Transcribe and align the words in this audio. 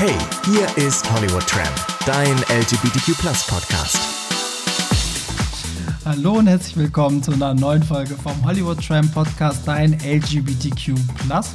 Hey, 0.00 0.16
hier 0.46 0.66
ist 0.82 1.12
Hollywood 1.12 1.46
Tramp, 1.46 1.68
dein 2.06 2.34
LGBTQ 2.48 3.18
Podcast. 3.46 3.98
Hallo 6.06 6.38
und 6.38 6.46
herzlich 6.46 6.74
willkommen 6.78 7.22
zu 7.22 7.32
einer 7.32 7.52
neuen 7.52 7.82
Folge 7.82 8.14
vom 8.14 8.42
Hollywood 8.42 8.82
Tramp 8.82 9.12
Podcast, 9.12 9.60
dein 9.68 9.92
LGBTQ 9.92 10.94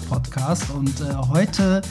Podcast. 0.07 0.69
Und 0.69 0.93
äh, 1.01 1.15
heute 1.27 1.81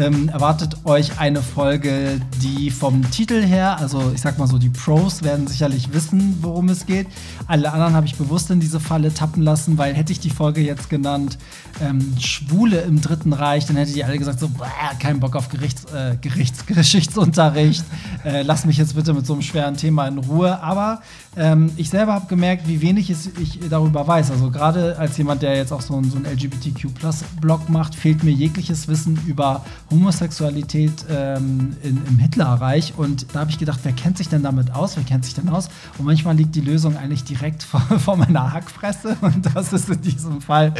ähm, 0.00 0.28
erwartet 0.28 0.76
euch 0.84 1.18
eine 1.18 1.42
Folge, 1.42 2.20
die 2.42 2.70
vom 2.70 3.10
Titel 3.10 3.42
her, 3.42 3.78
also 3.78 4.12
ich 4.14 4.20
sag 4.20 4.38
mal 4.38 4.46
so, 4.46 4.58
die 4.58 4.70
Pros 4.70 5.22
werden 5.22 5.46
sicherlich 5.46 5.92
wissen, 5.92 6.38
worum 6.40 6.68
es 6.68 6.86
geht. 6.86 7.06
Alle 7.46 7.72
anderen 7.72 7.94
habe 7.94 8.06
ich 8.06 8.16
bewusst 8.16 8.50
in 8.50 8.60
diese 8.60 8.80
Falle 8.80 9.12
tappen 9.12 9.42
lassen, 9.42 9.78
weil 9.78 9.94
hätte 9.94 10.12
ich 10.12 10.20
die 10.20 10.30
Folge 10.30 10.60
jetzt 10.60 10.90
genannt 10.90 11.38
ähm, 11.80 12.14
Schwule 12.18 12.80
im 12.80 13.00
Dritten 13.00 13.32
Reich, 13.32 13.66
dann 13.66 13.76
hätte 13.76 13.92
die 13.92 14.04
alle 14.04 14.18
gesagt 14.18 14.40
so, 14.40 14.50
kein 14.98 15.20
Bock 15.20 15.36
auf 15.36 15.48
Gerichts, 15.48 15.84
äh, 15.92 16.16
Gerichtsgeschichtsunterricht. 16.20 17.84
äh, 18.24 18.42
lass 18.42 18.64
mich 18.64 18.76
jetzt 18.76 18.94
bitte 18.94 19.12
mit 19.14 19.26
so 19.26 19.34
einem 19.34 19.42
schweren 19.42 19.76
Thema 19.76 20.06
in 20.06 20.18
Ruhe. 20.18 20.62
Aber 20.62 21.00
ähm, 21.36 21.70
ich 21.76 21.90
selber 21.90 22.12
habe 22.12 22.26
gemerkt, 22.26 22.68
wie 22.68 22.80
wenig 22.80 23.10
ich 23.10 23.60
darüber 23.68 24.06
weiß. 24.06 24.30
Also 24.30 24.50
gerade 24.50 24.96
als 24.98 25.16
jemand, 25.18 25.42
der 25.42 25.56
jetzt 25.56 25.72
auch 25.72 25.80
so, 25.80 26.00
so 26.04 26.16
einen 26.16 26.26
LGBTQ-Blog 26.26 27.68
macht, 27.68 27.94
fehlt 27.94 28.22
mir 28.22 28.30
jegliches 28.30 28.88
Wissen 28.88 29.18
über 29.26 29.64
Homosexualität 29.90 30.92
ähm, 31.10 31.76
in, 31.82 32.00
im 32.06 32.18
Hitlerreich. 32.18 32.94
Und 32.96 33.34
da 33.34 33.40
habe 33.40 33.50
ich 33.50 33.58
gedacht, 33.58 33.80
wer 33.82 33.92
kennt 33.92 34.18
sich 34.18 34.28
denn 34.28 34.42
damit 34.42 34.74
aus? 34.74 34.96
Wer 34.96 35.04
kennt 35.04 35.24
sich 35.24 35.34
denn 35.34 35.48
aus? 35.48 35.68
Und 35.98 36.04
manchmal 36.04 36.36
liegt 36.36 36.54
die 36.54 36.60
Lösung 36.60 36.96
eigentlich 36.96 37.24
direkt 37.24 37.62
vor, 37.64 37.80
vor 37.80 38.16
meiner 38.16 38.52
Hackfresse. 38.52 39.16
Und 39.20 39.54
das 39.54 39.72
ist 39.72 39.88
in 39.88 40.00
diesem 40.00 40.40
Fall 40.40 40.72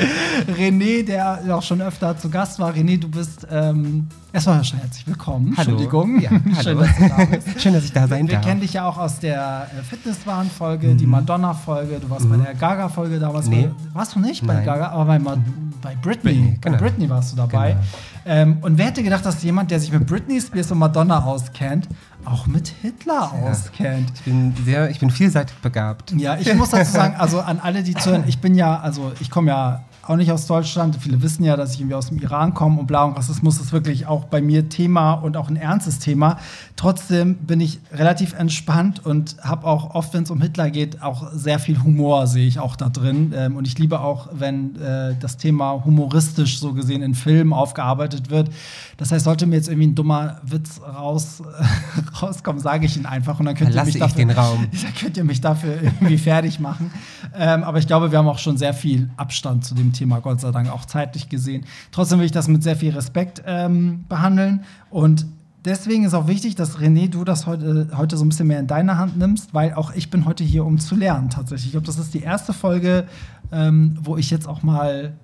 René, 0.57 1.05
der 1.05 1.55
auch 1.55 1.63
schon 1.63 1.81
öfter 1.81 2.17
zu 2.17 2.31
Gast 2.31 2.59
war. 2.59 2.73
René, 2.73 2.99
du 2.99 3.09
bist 3.09 3.47
ähm, 3.51 4.09
erstmal 4.35 4.63
herzlich 4.63 5.07
willkommen. 5.07 5.55
Hallo. 5.57 5.71
Entschuldigung. 5.71 6.21
Ja, 6.21 6.31
hallo. 6.57 6.57
Schön, 6.63 6.79
dass 6.79 6.97
du 6.97 7.09
da 7.09 7.25
bist. 7.25 7.61
Schön, 7.61 7.73
dass 7.73 7.85
ich 7.85 7.93
da 7.93 8.09
sein 8.09 8.27
wir, 8.27 8.35
darf. 8.35 8.45
Wir 8.45 8.51
kennen 8.51 8.61
dich 8.61 8.73
ja 8.73 8.87
auch 8.87 8.99
aus 8.99 9.21
der 9.21 9.69
äh, 9.79 9.83
Fitnesswahn-Folge, 9.83 10.89
mhm. 10.89 10.99
die 10.99 11.07
Madonna-Folge. 11.07 12.01
Du 12.01 12.11
warst 12.11 12.27
mhm. 12.27 12.39
bei 12.39 12.45
der 12.45 12.55
Gaga-Folge 12.55 13.21
damals. 13.21 13.47
Nee. 13.47 13.71
Warst 13.93 14.17
du 14.17 14.21
nicht 14.21 14.45
bei 14.45 14.55
Nein. 14.55 14.65
Gaga, 14.65 14.89
aber 14.89 15.05
bei, 15.05 15.19
Ma 15.21 15.37
bei 15.81 15.95
Britney. 16.03 16.33
Britney, 16.33 16.59
bei 16.61 16.71
genau. 16.71 16.83
Britney 16.83 17.09
warst 17.09 17.33
du 17.33 17.37
dabei. 17.37 17.71
Genau. 17.71 17.83
Ähm, 18.27 18.57
und 18.63 18.77
wer 18.77 18.87
hätte 18.87 19.03
gedacht, 19.03 19.25
dass 19.25 19.43
jemand, 19.43 19.71
der 19.71 19.79
sich 19.79 19.93
mit 19.93 20.07
Britney 20.07 20.41
Spears 20.41 20.73
und 20.73 20.79
Madonna 20.79 21.23
auskennt, 21.23 21.89
auch 22.25 22.47
mit 22.47 22.69
Hitler 22.69 23.31
Ja. 23.33 23.51
auskennt? 23.51 24.11
Ich 24.15 24.23
bin 24.23 24.55
sehr, 24.65 24.91
ich 24.91 24.99
bin 24.99 25.11
vielseitig 25.11 25.57
begabt. 25.59 26.13
Ja, 26.13 26.37
ich 26.37 26.53
muss 26.55 26.71
dazu 26.71 26.91
sagen, 26.91 27.15
also 27.17 27.41
an 27.41 27.61
alle, 27.61 27.83
die 27.83 27.95
zuhören, 27.95 28.25
ich 28.27 28.41
bin 28.41 28.55
ja, 28.55 28.81
also 28.81 29.13
ich 29.21 29.31
komme 29.31 29.51
ja 29.51 29.85
auch 30.07 30.17
nicht 30.17 30.31
aus 30.33 30.47
Deutschland. 30.47 30.97
Viele 31.01 31.23
wissen 31.23 31.45
ja, 31.45 31.57
dass 31.57 31.75
ich 31.75 31.81
irgendwie 31.81 31.95
aus 31.95 32.09
dem 32.09 32.19
Iran 32.19 32.55
komme 32.55 32.81
und 32.81 32.87
bla 32.87 33.05
und 33.05 33.17
Rassismus 33.17 33.61
ist 33.61 33.73
wirklich 33.73 34.07
auch 34.07 34.25
bei 34.25 34.41
mir 34.43 34.69
Thema 34.69 35.15
und 35.15 35.37
auch 35.37 35.49
ein 35.49 35.57
ernstes 35.57 35.99
Thema. 35.99 36.39
Trotzdem 36.77 37.37
bin 37.37 37.61
ich 37.61 37.81
relativ 37.93 38.35
entspannt 38.35 39.05
und 39.05 39.37
habe 39.43 39.67
auch 39.67 39.95
oft, 39.95 40.13
wenn 40.15 40.25
es 40.25 40.31
um 40.31 40.41
Hitler 40.41 40.71
geht, 40.71 41.03
auch 41.03 41.31
sehr 41.33 41.59
viel 41.59 41.83
Humor 41.83 42.27
sehe 42.27 42.47
ich 42.47 42.59
auch 42.59 42.77
da 42.77 42.89
drin. 42.89 43.33
Ähm, 43.35 43.57
und 43.57 43.67
ich 43.67 43.79
liebe 43.79 44.01
auch, 44.01 44.29
wenn 44.33 44.77
äh, 44.77 45.15
das 45.19 45.37
Thema 45.37 45.85
humoristisch 45.85 46.59
so 46.59 46.73
gesehen 46.73 47.03
in 47.03 47.15
Filmen 47.15 47.53
aufgearbeitet 47.53 48.31
wird. 48.31 48.51
Das 48.97 49.13
heißt, 49.13 49.25
sollte 49.25 49.47
mir 49.47 49.57
jetzt 49.57 49.69
irgendwie 49.69 49.89
ein 49.89 49.95
dummer 49.95 50.41
Witz 50.43 50.81
raus, 50.83 51.43
rauskommen, 52.23 52.61
sage 52.61 52.87
ich 52.87 52.97
ihn 52.97 53.07
einfach 53.07 53.41
und 53.41 53.47
dann 53.47 53.55
könnt 53.55 53.71
ihr 53.71 53.75
Verlasse 53.75 53.87
mich 53.87 53.95
ich 53.97 54.01
dafür, 54.01 54.17
den 54.17 54.31
Raum. 54.31 54.67
da 54.83 55.01
könnt 55.01 55.17
ihr 55.17 55.25
mich 55.25 55.41
dafür 55.41 55.83
irgendwie 55.83 56.19
fertig 56.19 56.61
machen. 56.61 56.91
Ähm, 57.37 57.65
aber 57.65 57.79
ich 57.79 57.87
glaube, 57.87 58.11
wir 58.11 58.19
haben 58.19 58.29
auch 58.29 58.39
schon 58.39 58.57
sehr 58.57 58.75
viel 58.75 59.09
Abstand 59.17 59.65
zu 59.65 59.75
dem 59.75 59.94
Thema, 59.95 60.21
Gott 60.21 60.41
sei 60.41 60.51
Dank, 60.51 60.71
auch 60.71 60.85
zeitlich 60.85 61.29
gesehen. 61.29 61.65
Trotzdem 61.91 62.19
will 62.19 62.27
ich 62.27 62.33
das 62.33 62.49
mit 62.49 62.63
sehr 62.63 62.77
viel 62.77 62.93
Respekt 62.93 63.43
ähm, 63.47 64.05
behandeln. 64.09 64.65
Und 64.91 65.27
deswegen 65.65 66.05
ist 66.05 66.15
auch 66.15 66.27
wichtig, 66.27 66.55
dass 66.55 66.79
René, 66.79 67.09
du 67.09 67.25
das 67.25 67.47
heute, 67.47 67.89
heute 67.97 68.17
so 68.17 68.25
ein 68.25 68.29
bisschen 68.29 68.47
mehr 68.47 68.61
in 68.61 68.67
deine 68.67 68.99
Hand 68.99 69.17
nimmst, 69.17 69.55
weil 69.55 69.75
auch 69.75 69.95
ich 69.95 70.11
bin 70.11 70.27
heute 70.27 70.45
hier, 70.45 70.65
um 70.65 70.79
zu 70.79 70.95
lernen 70.95 71.31
tatsächlich. 71.31 71.67
Ich 71.67 71.73
glaube, 71.73 71.87
das 71.87 71.99
ist 71.99 72.15
die 72.15 72.23
erste 72.23 72.53
Folge, 72.53 73.07
ähm, 73.53 73.97
wo 74.03 74.17
ich 74.17 74.31
jetzt 74.31 74.47
auch 74.47 74.63
mal 74.63 75.15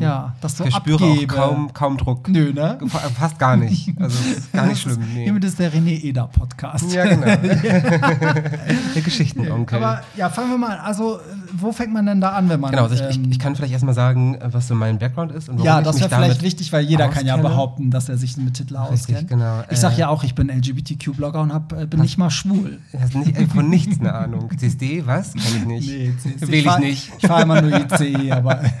ja, 0.00 0.34
das 0.40 0.56
so 0.56 0.64
ich 0.64 0.74
spüre 0.74 1.04
abgebe. 1.04 1.32
auch 1.34 1.36
kaum, 1.48 1.72
kaum 1.72 1.96
Druck. 1.96 2.28
Nö, 2.28 2.52
ne? 2.52 2.78
Fa- 2.88 2.98
Fast 3.18 3.38
gar 3.38 3.56
nicht. 3.56 3.92
Also 4.00 4.18
gar 4.52 4.66
nicht 4.66 4.80
schlimm. 4.82 4.98
Nee. 5.14 5.24
Hiermit 5.24 5.44
ist 5.44 5.58
der 5.58 5.72
René 5.72 6.00
Eder 6.02 6.26
Podcast. 6.28 6.92
Ja, 6.92 7.04
genau. 7.04 7.26
der 7.26 9.02
Geschichtenonkel. 9.02 9.78
Aber 9.82 10.00
ja, 10.16 10.28
fangen 10.30 10.50
wir 10.50 10.58
mal 10.58 10.78
an. 10.78 10.84
Also, 10.84 11.16
äh, 11.16 11.20
wo 11.52 11.72
fängt 11.72 11.92
man 11.92 12.06
denn 12.06 12.20
da 12.20 12.30
an, 12.30 12.48
wenn 12.48 12.60
man. 12.60 12.70
Genau, 12.70 12.84
also 12.84 12.94
ich, 12.94 13.02
ich, 13.10 13.16
ähm, 13.16 13.30
ich 13.30 13.38
kann 13.38 13.54
vielleicht 13.56 13.72
erstmal 13.72 13.94
sagen, 13.94 14.34
äh, 14.36 14.48
was 14.52 14.68
so 14.68 14.74
mein 14.74 14.98
Background 14.98 15.32
ist 15.32 15.48
und 15.48 15.56
warum 15.56 15.66
ja, 15.66 15.78
ich 15.80 15.84
das 15.86 16.00
wäre 16.00 16.08
vielleicht 16.10 16.42
wichtig, 16.42 16.72
weil 16.72 16.84
jeder 16.84 17.08
kann 17.08 17.26
ja 17.26 17.34
auskenne. 17.34 17.48
behaupten, 17.50 17.90
dass 17.90 18.08
er 18.08 18.16
sich 18.18 18.36
mit 18.36 18.58
Richtig, 18.58 18.76
auskennt. 18.76 19.28
genau. 19.28 19.62
Ich 19.70 19.78
sag 19.78 19.94
Äh, 19.96 20.00
ja 20.00 20.08
auch, 20.08 20.24
ich 20.24 20.34
bin 20.34 20.48
LGBTQ-Blogger 20.48 21.40
und 21.40 21.52
hab, 21.52 21.72
äh, 21.72 21.86
bin 21.86 22.00
nicht 22.00 22.18
mal 22.18 22.30
schwul. 22.30 22.78
Du 22.92 23.00
hast 23.00 23.14
nicht, 23.14 23.36
ey, 23.36 23.46
von 23.46 23.68
nichts 23.68 24.00
eine 24.00 24.12
Ahnung. 24.14 24.50
CSD, 24.56 25.04
was? 25.06 25.32
Kann 25.34 25.42
ich 25.56 25.64
nicht. 25.66 26.20
CSD. 26.20 26.40
Wähle 26.48 26.56
ich 26.56 26.64
fahr- 26.64 26.78
nicht. 26.80 27.12
Ich 27.18 27.26
fahre 27.26 27.42
immer 27.42 27.60
nur 27.62 27.72
ICE, 27.78 28.32
aber. 28.32 28.60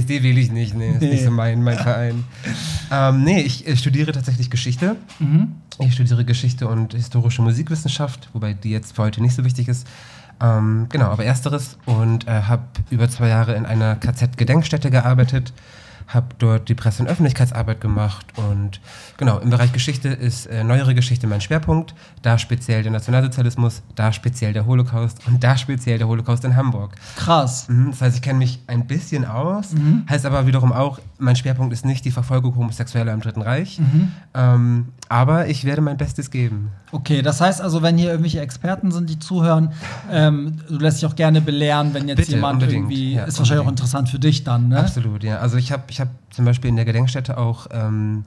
CSD 0.00 0.22
wähle 0.22 0.40
ich 0.40 0.50
nicht, 0.50 0.74
nee, 0.74 0.90
ist 0.92 1.00
Nee. 1.02 1.10
nicht 1.10 1.24
so 1.24 1.30
mein, 1.30 1.62
mein 1.62 1.78
Verein. 1.78 2.24
Ähm, 2.90 3.24
nee, 3.24 3.40
ich 3.40 3.66
äh, 3.66 3.76
studiere 3.76 4.12
tatsächlich 4.12 4.50
Geschichte. 4.50 4.96
Mhm. 5.18 5.52
Ich 5.80 5.94
studiere 5.94 6.24
Geschichte 6.24 6.68
und 6.68 6.94
historische 6.94 7.42
Musikwissenschaft, 7.42 8.28
wobei 8.32 8.52
die 8.54 8.70
jetzt 8.70 8.94
für 8.96 9.02
heute 9.02 9.20
nicht 9.22 9.34
so 9.34 9.44
wichtig 9.44 9.68
ist. 9.68 9.86
Ähm, 10.40 10.86
genau, 10.90 11.06
aber 11.06 11.24
ersteres 11.24 11.78
und 11.86 12.26
äh, 12.26 12.42
habe 12.42 12.62
über 12.90 13.08
zwei 13.08 13.28
Jahre 13.28 13.54
in 13.54 13.66
einer 13.66 13.96
KZ-Gedenkstätte 13.96 14.90
gearbeitet, 14.90 15.52
habe 16.08 16.26
dort 16.38 16.68
die 16.68 16.74
Presse- 16.74 17.02
und 17.02 17.08
Öffentlichkeitsarbeit 17.08 17.80
gemacht 17.80 18.26
und 18.36 18.80
genau, 19.16 19.38
im 19.38 19.50
Bereich 19.50 19.72
Geschichte 19.72 20.08
ist 20.08 20.46
äh, 20.46 20.62
neuere 20.64 20.94
Geschichte 20.94 21.26
mein 21.26 21.40
Schwerpunkt, 21.40 21.94
da 22.22 22.38
speziell 22.38 22.82
der 22.82 22.92
Nationalsozialismus, 22.92 23.82
da 23.94 24.12
speziell 24.12 24.52
der 24.52 24.66
Holocaust 24.66 25.18
und 25.26 25.42
da 25.42 25.56
speziell 25.56 25.98
der 25.98 26.06
Holocaust 26.08 26.44
in 26.44 26.56
Hamburg. 26.56 26.94
Krass. 27.16 27.68
Mhm, 27.68 27.90
Das 27.92 28.00
heißt, 28.02 28.16
ich 28.16 28.22
kenne 28.22 28.38
mich 28.38 28.60
ein 28.66 28.86
bisschen 28.86 29.24
aus, 29.24 29.72
Mhm. 29.72 30.04
heißt 30.08 30.26
aber 30.26 30.46
wiederum 30.46 30.72
auch, 30.72 30.98
mein 31.24 31.36
Schwerpunkt 31.36 31.72
ist 31.72 31.84
nicht 31.84 32.04
die 32.04 32.10
Verfolgung 32.10 32.54
Homosexueller 32.56 33.12
im 33.12 33.20
Dritten 33.20 33.42
Reich, 33.42 33.78
Mhm. 33.80 34.12
ähm, 34.34 34.88
aber 35.08 35.48
ich 35.48 35.64
werde 35.64 35.80
mein 35.82 35.96
Bestes 35.96 36.30
geben. 36.30 36.70
Okay, 36.92 37.22
das 37.22 37.40
heißt 37.40 37.60
also, 37.60 37.82
wenn 37.82 37.96
hier 37.98 38.10
irgendwelche 38.10 38.40
Experten 38.40 38.92
sind, 38.92 39.10
die 39.10 39.18
zuhören, 39.18 39.72
ähm, 40.10 40.58
du 40.68 40.78
lässt 40.78 41.02
dich 41.02 41.06
auch 41.10 41.16
gerne 41.16 41.40
belehren, 41.40 41.92
wenn 41.94 42.06
jetzt 42.08 42.18
Bitte, 42.18 42.32
jemand 42.32 42.54
unbedingt. 42.62 42.84
irgendwie. 42.84 43.14
Ja, 43.14 43.24
ist 43.24 43.38
wahrscheinlich 43.38 43.66
auch 43.66 43.70
interessant 43.70 44.08
für 44.08 44.18
dich 44.18 44.44
dann, 44.44 44.68
ne? 44.68 44.78
Absolut, 44.80 45.24
ja. 45.24 45.38
Also 45.38 45.56
ich 45.56 45.72
habe 45.72 45.82
ich 45.88 46.00
hab 46.00 46.08
zum 46.30 46.44
Beispiel 46.44 46.68
in 46.70 46.76
der 46.76 46.84
Gedenkstätte 46.84 47.36
auch 47.38 47.66
ähm, 47.72 48.24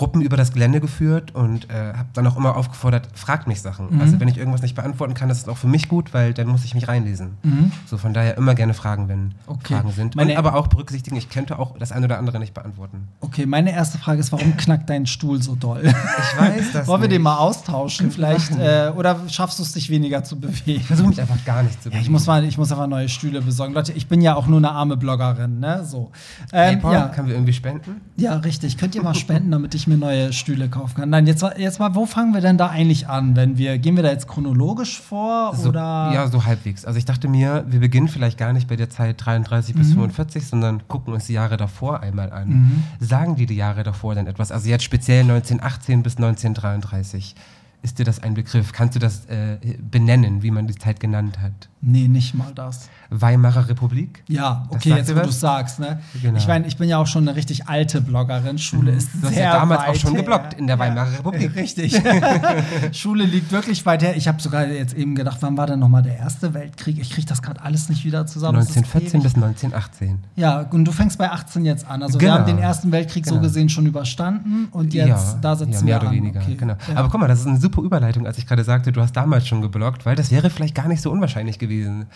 Gruppen 0.00 0.22
über 0.22 0.38
das 0.38 0.52
Gelände 0.54 0.80
geführt 0.80 1.34
und 1.34 1.68
äh, 1.68 1.92
habe 1.92 2.08
dann 2.14 2.26
auch 2.26 2.38
immer 2.38 2.56
aufgefordert, 2.56 3.06
fragt 3.12 3.46
mich 3.46 3.60
Sachen. 3.60 3.88
Mhm. 3.94 4.00
Also 4.00 4.18
wenn 4.18 4.28
ich 4.28 4.38
irgendwas 4.38 4.62
nicht 4.62 4.74
beantworten 4.74 5.12
kann, 5.12 5.28
das 5.28 5.36
ist 5.40 5.48
auch 5.50 5.58
für 5.58 5.66
mich 5.66 5.88
gut, 5.90 6.14
weil 6.14 6.32
dann 6.32 6.46
muss 6.48 6.64
ich 6.64 6.74
mich 6.74 6.88
reinlesen. 6.88 7.32
Mhm. 7.42 7.70
So 7.84 7.98
von 7.98 8.14
daher 8.14 8.38
immer 8.38 8.54
gerne 8.54 8.72
fragen, 8.72 9.08
wenn 9.08 9.34
Okay. 9.46 9.74
Fragen 9.74 9.92
sind. 9.92 10.16
Meine- 10.16 10.32
und 10.32 10.38
aber 10.38 10.54
auch 10.54 10.68
berücksichtigen, 10.68 11.16
ich 11.16 11.28
könnte 11.28 11.58
auch 11.58 11.76
das 11.78 11.92
eine 11.92 12.06
oder 12.06 12.16
andere 12.18 12.38
nicht 12.38 12.54
beantworten. 12.54 13.08
Okay, 13.20 13.44
meine 13.44 13.72
erste 13.72 13.98
Frage 13.98 14.20
ist, 14.20 14.32
warum 14.32 14.56
knackt 14.56 14.88
dein 14.88 15.04
Stuhl 15.04 15.42
so 15.42 15.54
doll? 15.54 15.82
Ich 15.84 16.40
weiß 16.40 16.72
das 16.72 16.86
Wollen 16.86 17.02
wir 17.02 17.08
nicht. 17.08 17.16
den 17.18 17.22
mal 17.22 17.36
austauschen 17.36 18.10
vielleicht? 18.10 18.52
Äh, 18.58 18.92
oder 18.96 19.18
schaffst 19.28 19.58
du 19.58 19.64
es, 19.64 19.72
dich 19.72 19.90
weniger 19.90 20.24
zu 20.24 20.40
bewegen? 20.40 20.80
Ich 20.80 20.86
versuche 20.86 21.08
mich 21.08 21.20
einfach 21.20 21.44
gar 21.44 21.62
nicht 21.62 21.82
zu 21.82 21.90
Ja, 21.90 21.98
ich 22.00 22.08
muss 22.08 22.26
mal, 22.26 22.42
ich 22.44 22.56
muss 22.56 22.72
einfach 22.72 22.86
neue 22.86 23.10
Stühle 23.10 23.42
besorgen. 23.42 23.74
Leute, 23.74 23.92
ich 23.92 24.06
bin 24.06 24.22
ja 24.22 24.34
auch 24.34 24.46
nur 24.46 24.56
eine 24.56 24.70
arme 24.72 24.96
Bloggerin, 24.96 25.60
ne? 25.60 25.84
So. 25.84 26.10
Ähm, 26.54 26.80
PayPal, 26.80 26.92
ja, 26.94 27.08
können 27.08 27.28
wir 27.28 27.34
irgendwie 27.34 27.52
spenden? 27.52 28.00
ja, 28.16 28.34
richtig. 28.36 28.78
Könnt 28.78 28.94
ihr 28.94 29.02
mal 29.02 29.14
spenden, 29.14 29.50
damit 29.50 29.74
ich 29.74 29.89
mir 29.90 29.98
neue 29.98 30.32
Stühle 30.32 30.68
kaufen 30.70 30.94
kann? 30.96 31.10
Nein, 31.10 31.26
jetzt, 31.26 31.44
jetzt 31.58 31.78
mal, 31.78 31.94
wo 31.94 32.06
fangen 32.06 32.32
wir 32.32 32.40
denn 32.40 32.56
da 32.56 32.68
eigentlich 32.68 33.08
an? 33.08 33.36
Wenn 33.36 33.58
wir, 33.58 33.76
gehen 33.78 33.96
wir 33.96 34.02
da 34.02 34.10
jetzt 34.10 34.26
chronologisch 34.26 34.98
vor 35.00 35.54
So, 35.54 35.68
oder? 35.68 36.10
Ja, 36.14 36.26
so 36.28 36.44
halbwegs. 36.46 36.84
Also 36.86 36.98
ich 36.98 37.04
dachte 37.04 37.28
mir, 37.28 37.64
wir 37.68 37.80
beginnen 37.80 38.08
vielleicht 38.08 38.38
gar 38.38 38.52
nicht 38.54 38.68
bei 38.68 38.76
der 38.76 38.88
Zeit 38.88 39.16
33 39.24 39.74
bis 39.74 39.88
Mhm. 39.90 39.94
45, 39.94 40.46
sondern 40.46 40.88
gucken 40.88 41.12
uns 41.12 41.26
die 41.26 41.34
Jahre 41.34 41.56
davor 41.58 42.00
einmal 42.00 42.32
an. 42.32 42.48
Mhm. 42.48 42.82
Sagen 42.98 43.36
die 43.36 43.44
die 43.46 43.56
Jahre 43.56 43.82
davor 43.82 44.14
denn 44.14 44.26
etwas? 44.26 44.50
Also 44.50 44.68
jetzt 44.68 44.84
speziell 44.84 45.20
1918 45.22 46.02
bis 46.02 46.16
1933. 46.16 47.34
Ist 47.82 47.98
dir 47.98 48.04
das 48.04 48.22
ein 48.22 48.34
Begriff? 48.34 48.72
Kannst 48.72 48.94
du 48.94 48.98
das 48.98 49.24
äh, 49.26 49.56
benennen, 49.80 50.42
wie 50.42 50.50
man 50.50 50.66
die 50.66 50.74
Zeit 50.74 51.00
genannt 51.00 51.38
hat? 51.40 51.68
Nee, 51.80 52.08
nicht 52.08 52.34
mal 52.34 52.52
das. 52.54 52.90
Weimarer 53.08 53.68
Republik? 53.68 54.22
Ja, 54.28 54.66
okay, 54.68 54.90
jetzt 54.90 55.16
wo 55.16 55.20
du 55.20 55.30
sagst, 55.32 55.80
ne? 55.80 55.98
Genau. 56.20 56.36
Ich 56.36 56.46
meine, 56.46 56.66
ich 56.66 56.76
bin 56.76 56.90
ja 56.90 56.98
auch 56.98 57.06
schon 57.06 57.26
eine 57.26 57.34
richtig 57.36 57.68
alte 57.68 58.02
Bloggerin. 58.02 58.58
Schule 58.58 58.92
ist 58.92 59.08
Du 59.14 59.26
hast 59.26 59.34
sehr 59.34 59.44
ja 59.44 59.52
damals 59.54 59.80
auch 59.88 59.94
schon 59.94 60.10
her. 60.12 60.20
gebloggt 60.20 60.52
in 60.54 60.66
der 60.66 60.78
Weimarer 60.78 61.10
Republik. 61.18 61.54
Richtig. 61.56 61.98
Schule 62.92 63.24
liegt 63.24 63.50
wirklich 63.52 63.84
weit 63.86 64.02
her. 64.02 64.16
Ich 64.16 64.28
habe 64.28 64.40
sogar 64.42 64.66
jetzt 64.66 64.94
eben 64.94 65.14
gedacht, 65.14 65.38
wann 65.40 65.56
war 65.56 65.66
denn 65.66 65.78
nochmal 65.78 66.02
der 66.02 66.18
Erste 66.18 66.52
Weltkrieg? 66.54 66.98
Ich 67.00 67.10
kriege 67.10 67.26
das 67.26 67.40
gerade 67.42 67.62
alles 67.62 67.88
nicht 67.88 68.04
wieder 68.04 68.26
zusammen. 68.26 68.56
Das 68.58 68.68
ist 68.70 68.76
1914 68.76 69.20
ewig. 69.20 69.32
bis 69.32 69.42
1918. 69.42 70.18
Ja, 70.36 70.60
und 70.70 70.84
du 70.84 70.92
fängst 70.92 71.18
bei 71.18 71.30
18 71.30 71.64
jetzt 71.64 71.86
an. 71.86 72.02
Also 72.02 72.20
wir 72.20 72.28
Genau. 72.28 72.40
haben 72.40 72.46
den 72.46 72.58
Ersten 72.58 72.92
Weltkrieg 72.92 73.24
so 73.26 73.32
Genau. 73.36 73.42
gesehen 73.44 73.68
schon 73.70 73.86
überstanden 73.86 74.68
und 74.70 74.92
jetzt 74.92 75.38
da 75.40 75.56
setzen 75.56 75.72
ja, 75.72 75.80
mehr 75.82 75.94
wir 75.96 76.00
oder 76.00 76.08
an. 76.10 76.14
weniger. 76.14 76.40
Okay. 76.42 76.56
Genau. 76.56 76.74
Ja. 76.88 76.96
Aber 76.96 77.08
guck 77.08 77.20
mal, 77.20 77.28
das 77.28 77.40
ist 77.40 77.46
eine 77.46 77.58
super 77.58 77.69
Überleitung, 77.78 78.26
als 78.26 78.38
ich 78.38 78.46
gerade 78.46 78.64
sagte, 78.64 78.92
du 78.92 79.00
hast 79.00 79.16
damals 79.16 79.46
schon 79.46 79.62
gebloggt, 79.62 80.06
weil 80.06 80.16
das 80.16 80.30
wäre 80.30 80.50
vielleicht 80.50 80.74
gar 80.74 80.88
nicht 80.88 81.02
so 81.02 81.10
unwahrscheinlich 81.10 81.58
gewesen. 81.58 82.06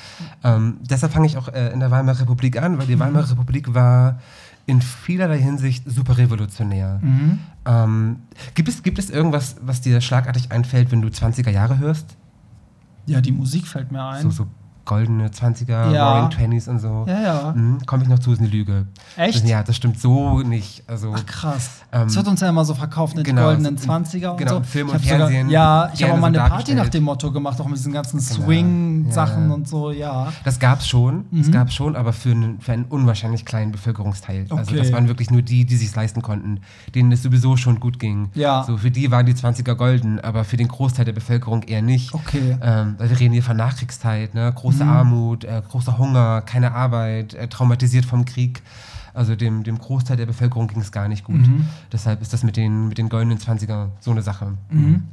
Ähm, 0.43 0.79
deshalb 0.81 1.13
fange 1.13 1.27
ich 1.27 1.37
auch 1.37 1.49
äh, 1.49 1.73
in 1.73 1.81
der 1.81 1.91
Weimarer 1.91 2.21
Republik 2.21 2.61
an, 2.61 2.79
weil 2.79 2.87
die 2.87 2.99
Weimarer 2.99 3.31
Republik 3.31 3.75
war 3.75 4.19
in 4.67 4.81
vielerlei 4.81 5.39
Hinsicht 5.39 5.85
super 5.87 6.17
revolutionär. 6.17 7.01
Mhm. 7.03 7.39
Ähm, 7.67 8.17
gibt, 8.55 8.69
es, 8.69 8.83
gibt 8.83 8.99
es 8.99 9.11
irgendwas, 9.11 9.57
was 9.61 9.81
dir 9.81 10.01
schlagartig 10.01 10.53
einfällt, 10.53 10.91
wenn 10.91 11.03
du 11.03 11.09
20er 11.09 11.51
Jahre 11.51 11.79
hörst? 11.79 12.17
Ja, 13.07 13.21
die 13.21 13.33
Musik 13.33 13.67
fällt 13.67 13.93
mir 13.93 14.03
ein. 14.03 14.23
So, 14.23 14.31
so 14.31 14.47
goldene 14.85 15.29
20er, 15.29 15.91
Ja. 15.93 16.13
Roaring 16.13 16.31
Twenties 16.31 16.69
und 16.69 16.79
so. 16.81 17.05
Ja, 17.09 17.21
ja. 17.23 17.53
Mhm, 17.55 17.85
Komme 17.87 18.03
ich 18.03 18.09
noch 18.09 18.19
zu, 18.19 18.33
ist 18.33 18.39
eine 18.41 18.49
Lüge. 18.49 18.87
Echt? 19.17 19.43
Das, 19.43 19.49
ja, 19.49 19.63
das 19.63 19.77
stimmt 19.77 20.01
so 20.01 20.41
nicht. 20.41 20.83
Also, 20.87 21.13
Ach 21.17 21.25
krass. 21.27 21.71
Ähm, 21.93 22.05
das 22.07 22.17
wird 22.17 22.29
uns 22.29 22.41
ja 22.41 22.49
immer 22.49 22.65
so 22.65 22.75
verkauft, 22.75 23.17
ne? 23.17 23.23
die 23.23 23.31
genau, 23.31 23.45
goldenen 23.45 23.77
so- 23.79 23.89
20er 23.91 24.31
und 24.33 24.37
genau, 24.39 24.55
so. 24.59 24.63
Film 24.63 24.89
ich 24.89 24.95
und 24.95 24.99
hab 25.01 25.05
sogar, 25.05 25.19
Fernsehen 25.29 25.49
ja, 25.51 25.91
ich 25.95 26.03
habe 26.03 26.13
auch 26.15 26.19
mal 26.19 26.27
eine 26.29 26.39
Party 26.39 26.75
nach 26.75 26.89
dem 26.89 27.05
Motto 27.05 27.31
gemacht, 27.33 27.61
auch 27.61 27.67
mit 27.67 27.77
diesen 27.79 27.93
ganzen 27.93 28.19
Genau, 28.19 28.45
Swing-Sachen 28.47 29.49
ja. 29.49 29.55
und 29.55 29.69
so, 29.69 29.91
ja. 29.91 30.33
Das 30.45 30.59
gab 30.59 30.81
es 30.81 30.89
schon, 30.89 31.25
das 31.31 31.49
Mhm. 31.49 31.53
gab 31.53 31.69
es 31.69 31.75
schon, 31.75 31.97
aber 31.97 32.13
für 32.13 32.31
einen, 32.33 32.61
für 32.61 32.73
einen 32.73 32.85
unwahrscheinlich 32.87 33.45
kleinen 33.45 33.73
Bevölkerungsteil. 33.73 34.47
Also 34.51 34.73
Okay. 34.73 34.77
das 34.79 34.93
waren 34.93 35.09
wirklich 35.09 35.31
nur 35.31 35.43
die, 35.43 35.65
die 35.65 35.77
sich 35.77 35.95
leisten 35.95 36.23
konnten, 36.23 36.61
denen 36.95 37.13
es 37.13 37.23
sowieso 37.23 37.57
schon 37.57 37.81
gut 37.81 37.99
ging. 37.99 38.31
Ja. 38.35 38.65
So 38.65 38.77
für 38.77 38.91
die 38.91 39.11
waren 39.11 39.27
die 39.27 39.35
20er 39.35 39.75
golden, 39.75 40.21
aber 40.21 40.45
für 40.45 40.57
den 40.57 40.69
Großteil 40.69 41.05
der 41.05 41.13
Bevölkerung 41.13 41.63
eher 41.63 41.83
nicht. 41.83 42.13
Okay. 42.15 42.57
Ähm, 42.63 42.95
weil 42.99 43.11
wir 43.11 43.21
reden 43.21 43.33
hier 43.33 43.43
von 43.43 43.57
Nachkriegszeit, 43.57 44.35
ne? 44.35 44.53
Große 44.75 44.85
Mhm. 44.85 44.91
Armut, 44.91 45.45
äh, 45.45 45.63
großer 45.69 45.99
Hunger, 45.99 46.43
keine 46.43 46.73
Arbeit, 46.73 47.35
äh, 47.35 47.49
traumatisiert 47.49 48.05
vom 48.05 48.25
Krieg. 48.25 48.63
Also 49.15 49.37
dem, 49.37 49.63
dem 49.63 49.79
Großteil 49.79 50.17
der 50.17 50.27
Bevölkerung 50.27 50.67
ging 50.69 50.81
es 50.81 50.91
gar 50.91 51.07
nicht 51.09 51.25
gut. 51.25 51.37
Mhm. 51.47 51.67
Deshalb 51.93 52.21
ist 52.21 52.33
das 52.33 52.43
mit 52.43 52.57
den, 52.57 52.89
mit 52.89 52.99
den 52.99 53.09
goldenen 53.09 53.39
20er 53.39 53.91
so 54.01 54.11
eine 54.11 54.23
Sache. 54.23 54.55
Mhm. 54.71 55.05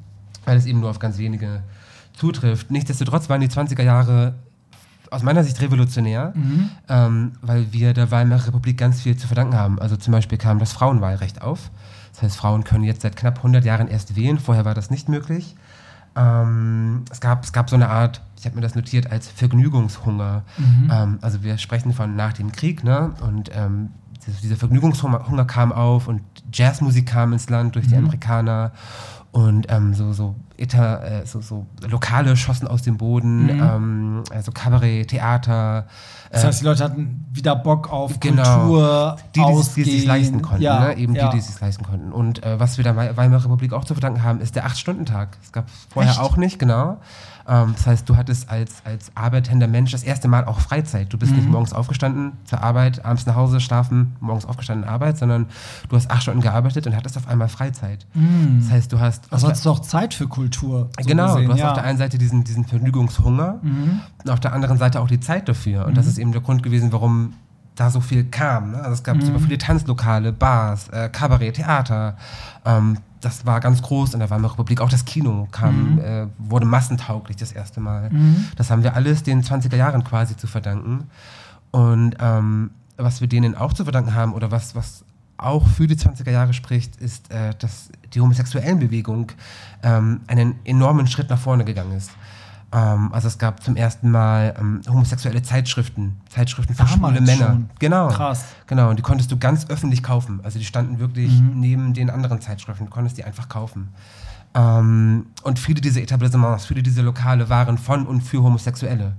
Weil 0.45 0.57
es 0.57 0.65
eben 0.65 0.79
nur 0.79 0.89
auf 0.89 0.97
ganz 0.99 1.17
wenige 1.19 1.61
zutrifft. 2.13 2.71
Nichtsdestotrotz 2.71 3.29
waren 3.29 3.41
die 3.41 3.47
20er 3.47 3.83
Jahre 3.83 4.33
aus 5.11 5.23
meiner 5.23 5.43
Sicht 5.43 5.61
revolutionär, 5.61 6.31
Mhm. 6.35 6.69
ähm, 6.89 7.31
weil 7.41 7.71
wir 7.73 7.93
der 7.93 8.09
Weimarer 8.11 8.47
Republik 8.47 8.77
ganz 8.77 9.01
viel 9.01 9.17
zu 9.17 9.27
verdanken 9.27 9.55
haben. 9.55 9.77
Also 9.79 9.97
zum 9.97 10.13
Beispiel 10.13 10.37
kam 10.37 10.57
das 10.57 10.71
Frauenwahlrecht 10.73 11.41
auf. 11.41 11.69
Das 12.13 12.23
heißt, 12.23 12.37
Frauen 12.37 12.63
können 12.63 12.83
jetzt 12.85 13.01
seit 13.03 13.15
knapp 13.15 13.37
100 13.43 13.63
Jahren 13.65 13.87
erst 13.87 14.15
wählen. 14.15 14.39
Vorher 14.39 14.65
war 14.65 14.73
das 14.73 14.89
nicht 14.89 15.09
möglich. 15.09 15.55
Ähm, 16.15 17.03
es, 17.11 17.19
gab, 17.21 17.43
es 17.43 17.53
gab 17.53 17.69
so 17.69 17.75
eine 17.75 17.89
Art, 17.89 18.21
ich 18.41 18.45
habe 18.47 18.55
mir 18.55 18.61
das 18.61 18.73
notiert, 18.73 19.11
als 19.11 19.27
Vergnügungshunger. 19.27 20.41
Mhm. 20.57 20.89
Ähm, 20.91 21.19
also 21.21 21.43
wir 21.43 21.59
sprechen 21.59 21.93
von 21.93 22.15
nach 22.15 22.33
dem 22.33 22.51
Krieg, 22.51 22.83
ne? 22.83 23.13
Und 23.21 23.51
ähm, 23.53 23.89
dieser 24.41 24.55
Vergnügungshunger 24.55 25.27
Hunger 25.29 25.45
kam 25.45 25.71
auf 25.71 26.07
und 26.07 26.21
Jazzmusik 26.51 27.05
kam 27.05 27.33
ins 27.33 27.49
Land 27.51 27.75
durch 27.75 27.87
die 27.87 27.93
Mhm. 27.93 28.05
Amerikaner. 28.05 28.71
Und 29.31 29.67
ähm, 29.69 29.93
so, 29.93 30.11
so, 30.11 30.35
Eta, 30.61 30.97
äh, 31.03 31.25
so, 31.25 31.41
so 31.41 31.65
Lokale 31.89 32.37
schossen 32.37 32.67
aus 32.67 32.81
dem 32.83 32.97
Boden, 32.97 33.43
Mhm. 33.43 33.49
ähm, 33.49 34.23
also 34.31 34.51
Kabarett, 34.51 35.09
Theater. 35.09 35.87
Das 36.31 36.43
äh, 36.43 36.47
heißt, 36.47 36.61
die 36.61 36.65
Leute 36.65 36.83
hatten 36.83 37.25
wieder 37.31 37.55
Bock 37.55 37.91
auf 37.91 38.19
Genau. 38.19 38.43
Kultur, 38.59 39.15
die, 39.35 39.39
die, 39.39 39.45
ausgehen. 39.45 39.85
die 39.85 39.91
sich 39.99 40.05
leisten 40.05 40.41
konnten, 40.41 40.61
ja, 40.63 40.79
ne? 40.79 40.97
eben 40.97 41.15
ja. 41.15 41.27
die, 41.29 41.37
die 41.37 41.39
es 41.39 41.47
sich 41.47 41.59
leisten 41.59 41.83
konnten. 41.83 42.11
Und 42.11 42.43
äh, 42.43 42.59
was 42.59 42.77
wir 42.77 42.83
der 42.83 42.95
Wei- 42.95 43.15
Weimarer 43.17 43.43
Republik 43.45 43.73
auch 43.73 43.85
zu 43.85 43.93
verdanken 43.95 44.23
haben, 44.23 44.39
ist 44.39 44.55
der 44.55 44.65
Acht-Stunden-Tag. 44.65 45.37
Das 45.41 45.51
gab 45.51 45.67
es 45.67 45.73
vorher 45.91 46.11
Echt? 46.11 46.21
auch 46.21 46.37
nicht, 46.37 46.59
genau. 46.59 46.99
Ähm, 47.47 47.73
das 47.75 47.87
heißt, 47.87 48.07
du 48.07 48.15
hattest 48.17 48.49
als, 48.51 48.83
als 48.85 49.11
arbeitender 49.15 49.67
Mensch 49.67 49.91
das 49.91 50.03
erste 50.03 50.27
Mal 50.27 50.45
auch 50.45 50.59
Freizeit. 50.59 51.11
Du 51.11 51.17
bist 51.17 51.33
nicht 51.33 51.45
Mhm. 51.45 51.51
morgens 51.53 51.73
aufgestanden 51.73 52.33
zur 52.45 52.61
Arbeit, 52.63 53.03
abends 53.03 53.25
nach 53.25 53.35
Hause, 53.35 53.59
schlafen, 53.59 54.15
morgens 54.19 54.45
aufgestanden, 54.45 54.87
Arbeit, 54.87 55.17
sondern 55.17 55.47
du 55.89 55.95
hast 55.95 56.11
acht 56.11 56.21
Stunden 56.21 56.41
gearbeitet 56.41 56.85
und 56.85 56.95
hattest 56.95 57.17
auf 57.17 57.27
einmal 57.27 57.49
Freizeit. 57.49 58.05
Mhm. 58.13 58.59
Das 58.61 58.71
heißt, 58.71 58.93
du 58.93 58.99
hast... 58.99 59.33
Also 59.33 59.47
hattest 59.47 59.65
du 59.65 59.71
auch 59.71 59.79
Zeit 59.79 60.13
für 60.13 60.27
Kultur. 60.27 60.50
So 60.55 60.89
Genau, 61.07 61.33
gesehen, 61.35 61.45
du 61.47 61.53
hast 61.53 61.59
ja. 61.59 61.69
auf 61.69 61.73
der 61.75 61.83
einen 61.83 61.97
Seite 61.97 62.17
diesen, 62.17 62.43
diesen 62.43 62.65
Vergnügungshunger 62.65 63.59
Mhm. 63.61 63.99
und 64.23 64.29
auf 64.29 64.39
der 64.39 64.53
anderen 64.53 64.77
Seite 64.77 64.99
auch 64.99 65.07
die 65.07 65.19
Zeit 65.19 65.47
dafür. 65.49 65.85
Und 65.85 65.95
das 65.97 66.07
ist 66.07 66.17
eben 66.17 66.31
der 66.31 66.41
Grund 66.41 66.63
gewesen, 66.63 66.91
warum 66.91 67.33
da 67.75 67.89
so 67.89 68.01
viel 68.01 68.25
kam. 68.25 68.71
Ne? 68.71 68.77
Also 68.77 68.91
es 68.93 69.03
gab 69.03 69.15
Mhm. 69.17 69.21
super 69.21 69.39
viele 69.39 69.57
Tanzlokale, 69.57 70.31
Bars, 70.33 70.89
äh, 70.89 71.09
Kabarett, 71.09 71.55
Theater. 71.55 72.17
Ähm, 72.65 72.97
das 73.21 73.45
war 73.45 73.59
ganz 73.59 73.81
groß 73.81 74.13
in 74.13 74.19
der 74.19 74.29
Weimarer 74.29 74.53
Republik. 74.53 74.81
Auch 74.81 74.89
das 74.89 75.05
Kino 75.05 75.47
kam, 75.51 75.93
Mhm. 75.93 75.99
äh, 75.99 76.27
wurde 76.39 76.65
massentauglich 76.65 77.37
das 77.37 77.51
erste 77.51 77.79
Mal. 77.79 78.09
Mhm. 78.09 78.47
Das 78.55 78.69
haben 78.71 78.83
wir 78.83 78.95
alles 78.95 79.23
den 79.23 79.43
20er 79.43 79.77
Jahren 79.77 80.03
quasi 80.03 80.35
zu 80.35 80.47
verdanken. 80.47 81.05
Und 81.71 82.15
ähm, 82.19 82.71
was 82.97 83.21
wir 83.21 83.27
denen 83.27 83.55
auch 83.55 83.73
zu 83.73 83.83
verdanken 83.83 84.13
haben 84.15 84.33
oder 84.33 84.51
was, 84.51 84.75
was 84.75 85.03
auch 85.41 85.67
für 85.67 85.87
die 85.87 85.95
20er 85.95 86.31
Jahre 86.31 86.53
spricht, 86.53 86.95
ist, 86.97 87.31
äh, 87.31 87.53
dass 87.59 87.89
die 88.13 88.21
homosexuellen 88.21 88.79
Bewegung 88.79 89.31
ähm, 89.83 90.21
einen 90.27 90.55
enormen 90.65 91.07
Schritt 91.07 91.29
nach 91.29 91.39
vorne 91.39 91.65
gegangen 91.65 91.93
ist. 91.93 92.11
Ähm, 92.73 93.11
also 93.11 93.27
es 93.27 93.37
gab 93.37 93.61
zum 93.63 93.75
ersten 93.75 94.11
Mal 94.11 94.53
ähm, 94.59 94.81
homosexuelle 94.87 95.41
Zeitschriften, 95.41 96.17
Zeitschriften 96.29 96.73
für 96.75 96.83
Damals 96.85 97.17
schwule 97.17 97.21
Männer. 97.21 97.47
schon. 97.51 97.69
Genau. 97.79 98.07
Krass. 98.09 98.45
Genau, 98.67 98.89
und 98.89 98.97
die 98.99 99.03
konntest 99.03 99.31
du 99.31 99.37
ganz 99.37 99.67
öffentlich 99.69 100.03
kaufen. 100.03 100.39
Also 100.43 100.57
die 100.59 100.65
standen 100.65 100.99
wirklich 100.99 101.41
Mhm. 101.41 101.59
neben 101.59 101.93
den 101.93 102.09
anderen 102.09 102.39
Zeitschriften, 102.39 102.85
du 102.85 102.91
konntest 102.91 103.17
die 103.17 103.23
einfach 103.23 103.49
kaufen. 103.49 103.89
Ähm, 104.53 105.27
und 105.43 105.59
viele 105.59 105.81
dieser 105.81 106.01
Etablissements, 106.01 106.65
viele 106.65 106.83
dieser 106.83 107.03
Lokale 107.03 107.49
waren 107.49 107.77
von 107.77 108.05
und 108.05 108.21
für 108.21 108.43
Homosexuelle. 108.43 109.13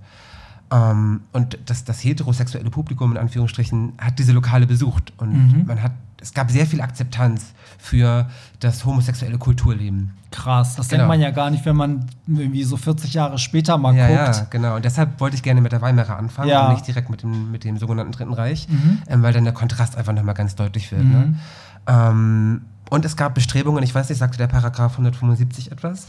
Ähm, 0.71 1.21
und 1.33 1.59
das, 1.67 1.85
das 1.85 2.03
heterosexuelle 2.05 2.71
Publikum 2.71 3.13
in 3.13 3.19
Anführungsstrichen 3.19 3.93
hat 3.99 4.19
diese 4.19 4.33
Lokale 4.33 4.67
besucht. 4.67 5.13
Und 5.19 5.33
Mhm. 5.33 5.67
man 5.67 5.83
hat, 5.83 5.93
es 6.23 6.33
gab 6.33 6.51
sehr 6.51 6.67
viel 6.67 6.81
Akzeptanz 6.81 7.53
für 7.79 8.29
das 8.61 8.85
homosexuelle 8.85 9.39
Kulturleben. 9.39 10.13
Krass, 10.31 10.77
das 10.77 10.89
Genau. 10.89 11.01
denkt 11.03 11.09
man 11.09 11.21
ja 11.21 11.31
gar 11.31 11.51
nicht, 11.51 11.67
wenn 11.67 11.77
man 11.77 12.07
irgendwie 12.27 12.63
so 12.65 12.77
40 12.77 13.13
Jahre 13.13 13.39
später 13.39 13.77
mal 13.77 13.95
Ja, 13.95 14.07
guckt. 14.07 14.37
ja, 14.39 14.47
genau. 14.49 14.77
Und 14.77 14.85
deshalb 14.85 15.21
wollte 15.21 15.37
ich 15.37 15.43
gerne 15.43 15.61
mit 15.61 15.73
der 15.73 15.83
Weimarer 15.83 16.17
anfangen 16.17 16.49
Ja. 16.49 16.69
und 16.69 16.75
nicht 16.75 16.87
direkt 16.87 17.11
mit 17.11 17.23
dem, 17.23 17.51
mit 17.51 17.65
dem 17.65 17.77
sogenannten 17.77 18.13
Dritten 18.13 18.33
Reich, 18.33 18.69
Mhm. 18.69 19.03
ähm, 19.09 19.23
weil 19.23 19.33
dann 19.33 19.45
der 19.45 19.53
Kontrast 19.53 19.97
einfach 19.97 20.13
nochmal 20.15 20.35
ganz 20.35 20.55
deutlich 20.55 20.91
wird. 20.93 21.03
Mhm. 21.05 21.11
Ne? 21.11 21.35
Ähm, 21.89 22.63
und 22.91 23.05
es 23.05 23.17
gab 23.17 23.35
Bestrebungen, 23.35 23.83
ich 23.83 23.95
weiß 23.95 24.09
nicht, 24.09 24.19
sagte 24.19 24.39
der 24.39 24.47
Paragraph 24.47 24.93
175 24.97 25.73
etwas? 25.73 26.07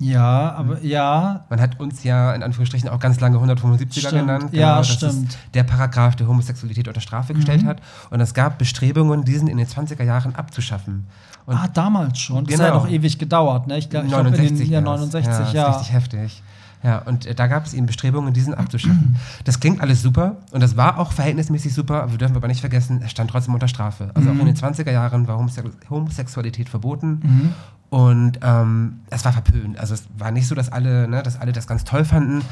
Ja, 0.00 0.52
aber 0.54 0.82
ja, 0.82 1.44
Man 1.50 1.60
hat 1.60 1.78
uns 1.78 2.02
ja 2.04 2.34
in 2.34 2.42
Anführungsstrichen 2.42 2.88
auch 2.88 2.98
ganz 2.98 3.20
lange 3.20 3.36
175er 3.38 3.98
Stimmt. 3.98 4.12
genannt. 4.12 4.46
Genau, 4.50 4.60
Ja, 4.62 4.78
das 4.78 4.88
stimmt. 4.88 5.28
Ist 5.30 5.38
der 5.54 5.62
Paragraph, 5.64 6.16
der 6.16 6.26
Homosexualität 6.26 6.88
unter 6.88 7.00
Strafe 7.00 7.34
gestellt 7.34 7.62
Mhm. 7.62 7.68
hat. 7.68 7.82
Und 8.10 8.20
es 8.20 8.32
gab 8.34 8.58
Bestrebungen, 8.58 9.24
diesen 9.24 9.46
in 9.48 9.58
den 9.58 9.66
20er 9.66 10.02
Jahren 10.02 10.34
abzuschaffen. 10.34 11.06
Und 11.46 11.54
ah, 11.56 11.68
damals 11.72 12.18
schon. 12.18 12.44
Das 12.46 12.54
hat 12.54 12.60
ja 12.60 12.66
Genau. 12.70 12.84
noch 12.84 12.90
ewig 12.90 13.18
gedauert, 13.18 13.66
ne? 13.66 13.78
Ich 13.78 13.90
glaube, 13.90 14.06
glaub, 14.08 14.26
in 14.26 14.32
den 14.32 14.40
69 14.40 14.68
ja, 14.70 14.78
erst. 14.78 14.86
69, 14.86 15.52
ja. 15.54 15.62
ja. 15.62 15.68
Ist 15.70 15.76
richtig 15.76 15.92
heftig. 15.92 16.42
Ja, 16.82 16.98
und 17.00 17.26
äh, 17.26 17.34
da 17.34 17.46
gab 17.46 17.66
es 17.66 17.74
eben 17.74 17.86
Bestrebungen, 17.86 18.32
diesen 18.32 18.54
abzuschaffen. 18.54 19.16
Das 19.44 19.60
klingt 19.60 19.80
alles 19.82 20.00
super 20.02 20.36
und 20.52 20.60
das 20.62 20.76
war 20.78 20.98
auch 20.98 21.12
verhältnismäßig 21.12 21.74
super, 21.74 22.10
wir 22.10 22.16
dürfen 22.18 22.36
aber 22.36 22.48
nicht 22.48 22.60
vergessen, 22.60 23.02
es 23.04 23.10
stand 23.10 23.30
trotzdem 23.30 23.52
unter 23.54 23.68
Strafe. 23.68 24.10
Also 24.14 24.30
auch 24.30 24.38
in 24.38 24.46
den 24.46 24.56
20er 24.56 24.90
Jahren 24.90 25.28
war 25.28 25.36
Homosex 25.36 25.68
Homosexualität 25.90 26.68
verboten 26.70 27.20
Mhm. 27.22 27.52
und 27.90 28.38
ähm, 28.42 29.00
es 29.10 29.24
war 29.26 29.32
verpönt. 29.32 29.78
Also 29.78 29.92
es 29.94 30.04
war 30.16 30.30
nicht 30.30 30.46
so, 30.48 30.54
dass 30.54 30.70
alle, 30.72 31.06
ne, 31.06 31.22
dass 31.22 31.38
alle 31.38 31.52
das 31.52 31.66
ganz 31.66 31.84
toll 31.84 32.04
fanden. 32.04 32.42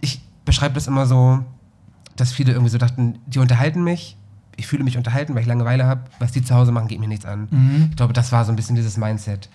Ich 0.00 0.20
beschreibe 0.44 0.74
das 0.74 0.86
immer 0.88 1.06
so, 1.06 1.44
dass 2.16 2.32
viele 2.32 2.52
irgendwie 2.52 2.70
so 2.70 2.78
dachten, 2.78 3.18
die 3.26 3.38
unterhalten 3.38 3.84
mich, 3.84 4.16
ich 4.56 4.66
fühle 4.66 4.82
mich 4.84 4.96
unterhalten, 4.96 5.34
weil 5.34 5.42
ich 5.42 5.46
Langeweile 5.48 5.84
habe, 5.84 6.00
was 6.18 6.32
die 6.32 6.42
zu 6.42 6.54
Hause 6.54 6.72
machen, 6.72 6.88
geht 6.88 6.98
mir 6.98 7.08
nichts 7.08 7.26
an. 7.26 7.46
Mhm. 7.50 7.86
Ich 7.90 7.96
glaube, 7.96 8.14
das 8.14 8.32
war 8.32 8.44
so 8.44 8.52
ein 8.52 8.56
bisschen 8.56 8.74
dieses 8.74 8.96
Mindset. 8.96 9.48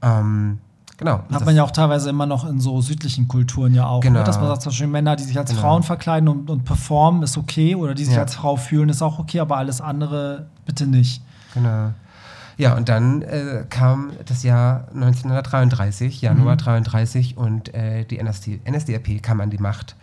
Ähm, 0.00 0.58
genau. 0.96 1.20
Hat 1.32 1.44
man 1.44 1.54
ja 1.56 1.62
auch 1.64 1.70
teilweise 1.70 2.10
immer 2.10 2.26
noch 2.26 2.48
in 2.48 2.60
so 2.60 2.80
südlichen 2.80 3.28
Kulturen 3.28 3.74
ja 3.74 3.86
auch. 3.86 4.00
Genau. 4.00 4.20
Ne? 4.20 4.24
Dass 4.24 4.38
man 4.38 4.48
sagt, 4.48 4.62
zum 4.62 4.70
Beispiel 4.70 4.86
Männer, 4.86 5.16
die 5.16 5.24
sich 5.24 5.38
als 5.38 5.50
Genau. 5.50 5.62
Frauen 5.62 5.82
verkleiden 5.82 6.28
und, 6.28 6.48
und 6.50 6.64
performen, 6.64 7.22
ist 7.22 7.36
okay. 7.36 7.74
Oder 7.74 7.94
die 7.94 8.04
sich 8.04 8.14
Ja. 8.14 8.22
als 8.22 8.34
Frau 8.34 8.56
fühlen, 8.56 8.88
ist 8.88 9.02
auch 9.02 9.18
okay. 9.18 9.40
Aber 9.40 9.56
alles 9.56 9.80
andere 9.80 10.46
bitte 10.66 10.86
nicht. 10.86 11.22
Genau. 11.54 11.90
Ja, 12.56 12.76
und 12.76 12.88
dann 12.88 13.22
äh, 13.22 13.64
kam 13.68 14.12
das 14.26 14.44
Jahr 14.44 14.86
1933, 14.94 16.20
Januar 16.22 16.54
Mhm. 16.54 16.58
33, 16.58 17.36
und 17.36 17.74
äh, 17.74 18.04
die 18.04 18.18
NSD, 18.18 18.60
NSDAP 18.68 19.22
kam 19.22 19.40
an 19.40 19.50
die 19.50 19.58
Macht. 19.58 19.96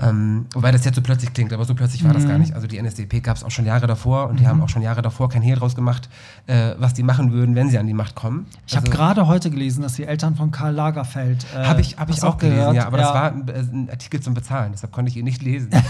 Ähm, 0.00 0.46
wobei 0.54 0.70
das 0.70 0.84
jetzt 0.84 0.94
so 0.94 1.02
plötzlich 1.02 1.32
klingt, 1.32 1.52
aber 1.52 1.64
so 1.64 1.74
plötzlich 1.74 2.04
war 2.04 2.12
das 2.14 2.24
Mhm. 2.24 2.28
gar 2.28 2.38
nicht. 2.38 2.54
Also 2.54 2.66
die 2.66 2.80
NSDAP 2.80 3.20
gab 3.22 3.36
es 3.36 3.44
auch 3.44 3.50
schon 3.50 3.66
Jahre 3.66 3.86
davor 3.86 4.28
und 4.28 4.38
die 4.40 4.46
haben 4.46 4.62
auch 4.62 4.68
schon 4.68 4.82
Jahre 4.82 5.02
davor 5.02 5.28
kein 5.28 5.42
Hehl 5.42 5.56
draus 5.56 5.74
gemacht, 5.74 6.08
äh, 6.46 6.74
was 6.78 6.94
die 6.94 7.02
machen 7.02 7.32
würden, 7.32 7.54
wenn 7.54 7.68
sie 7.70 7.78
an 7.78 7.86
die 7.86 7.94
Macht 7.94 8.14
kommen. 8.14 8.46
Ich 8.66 8.76
habe 8.76 8.86
Also- 8.86 8.96
gerade 8.96 9.26
heute 9.26 9.50
gelesen, 9.50 9.82
dass 9.82 9.94
die 9.94 10.04
Eltern 10.04 10.36
von 10.36 10.50
Karl 10.50 10.72
Lagerfeld. 10.74 11.44
Äh, 11.54 11.64
Hab 11.64 11.78
ich, 11.80 11.96
hab 11.96 12.10
ich 12.10 12.22
auch 12.22 12.38
gelesen, 12.38 12.58
gehört? 12.58 12.76
ja, 12.76 12.86
aber 12.86 12.98
das 12.98 13.08
war 13.14 13.32
ein, 13.32 13.48
äh, 13.48 13.52
ein 13.58 13.90
Artikel 13.90 14.20
zum 14.20 14.34
Bezahlen, 14.34 14.70
deshalb 14.72 14.92
konnte 14.92 15.10
ich 15.10 15.16
ihn 15.16 15.24
nicht 15.24 15.42
lesen. 15.42 15.70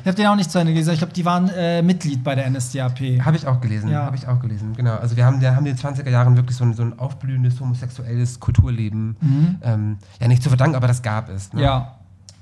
Ich 0.00 0.06
habe 0.06 0.14
den 0.16 0.26
auch 0.26 0.36
nicht 0.36 0.50
zu 0.50 0.58
Ende 0.58 0.72
gelesen. 0.72 0.92
Ich 0.92 0.98
glaube, 0.98 1.12
die 1.12 1.24
waren 1.24 1.48
äh, 1.50 1.82
Mitglied 1.82 2.22
bei 2.24 2.34
der 2.34 2.46
NSDAP. 2.48 3.20
Habe 3.24 3.36
ich 3.36 3.46
auch 3.46 3.60
gelesen, 3.60 3.90
Ja. 3.90 4.04
habe 4.06 4.16
ich 4.16 4.26
auch 4.26 4.40
gelesen, 4.40 4.72
genau. 4.74 4.94
Also 4.96 5.16
wir 5.16 5.26
haben, 5.26 5.40
wir 5.40 5.54
haben 5.54 5.66
in 5.66 5.76
den 5.76 5.76
20er 5.76 6.08
Jahren 6.08 6.36
wirklich 6.36 6.56
so 6.56 6.64
ein, 6.64 6.72
so 6.74 6.82
ein 6.82 6.98
aufblühendes 6.98 7.60
homosexuelles 7.60 8.40
Kulturleben, 8.40 9.16
Mhm. 9.20 9.56
ähm, 9.62 9.98
ja 10.20 10.28
nicht 10.28 10.42
zu 10.42 10.48
verdanken, 10.48 10.76
aber 10.76 10.86
das 10.88 11.02
gab 11.02 11.28
es. 11.28 11.52
Ne? 11.52 11.62
Ja. 11.62 11.97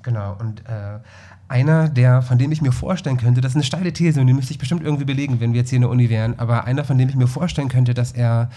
Genau, 0.07 0.37
und 0.39 0.61
äh, 0.61 1.01
einer, 1.49 1.89
der, 1.89 2.23
von 2.23 2.39
dem 2.39 2.53
ich 2.53 2.63
mir 2.63 2.71
vorstellen 2.71 3.17
könnte, 3.17 3.41
das 3.41 3.53
ist 3.53 3.57
eine 3.57 3.65
steile 3.65 3.93
These 3.93 4.21
und 4.21 4.29
die 4.29 4.35
müsste 4.35 4.53
ich 4.53 4.59
bestimmt 4.59 4.85
irgendwie 4.85 5.05
belegen, 5.05 5.41
wenn 5.41 5.53
wir 5.53 5.59
jetzt 5.63 5.71
hier 5.71 5.79
in 5.79 5.83
der 5.83 5.91
Uni 5.91 6.09
wären, 6.09 6.39
aber 6.39 6.65
einer, 6.65 6.85
von 6.85 6.97
dem 6.97 7.09
ich 7.09 7.17
mir 7.17 7.27
vorstellen 7.27 7.69
könnte, 7.69 7.93
dass 7.93 8.13
er 8.13 8.49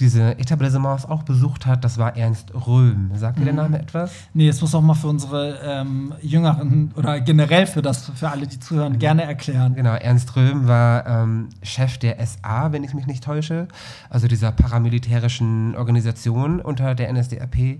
diese 0.00 0.38
Etablissements 0.38 1.06
auch 1.06 1.22
besucht 1.22 1.64
hat, 1.64 1.82
das 1.82 1.96
war 1.96 2.14
Ernst 2.14 2.52
Röhm. 2.54 3.10
Sagt 3.14 3.38
mhm. 3.38 3.40
dir 3.40 3.44
der 3.46 3.52
mhm. 3.54 3.72
Name 3.72 3.78
etwas? 3.80 4.12
Nee, 4.34 4.44
jetzt 4.44 4.60
muss 4.60 4.74
auch 4.74 4.82
mal 4.82 4.92
für 4.92 5.08
unsere 5.08 5.60
ähm, 5.64 6.12
Jüngeren 6.20 6.92
oder 6.94 7.22
generell 7.22 7.66
für 7.66 7.80
das, 7.80 8.12
für 8.14 8.28
alle, 8.28 8.46
die 8.46 8.60
zuhören, 8.60 8.92
mhm. 8.92 8.98
gerne 8.98 9.22
erklären. 9.22 9.74
Genau, 9.76 9.94
Ernst 9.94 10.36
Röhm 10.36 10.68
war 10.68 11.06
ähm, 11.06 11.48
Chef 11.62 11.96
der 11.96 12.18
SA, 12.26 12.70
wenn 12.70 12.84
ich 12.84 12.92
mich 12.92 13.06
nicht 13.06 13.24
täusche, 13.24 13.66
also 14.10 14.28
dieser 14.28 14.52
paramilitärischen 14.52 15.74
Organisation 15.74 16.60
unter 16.60 16.94
der 16.94 17.10
NSDAP. 17.10 17.78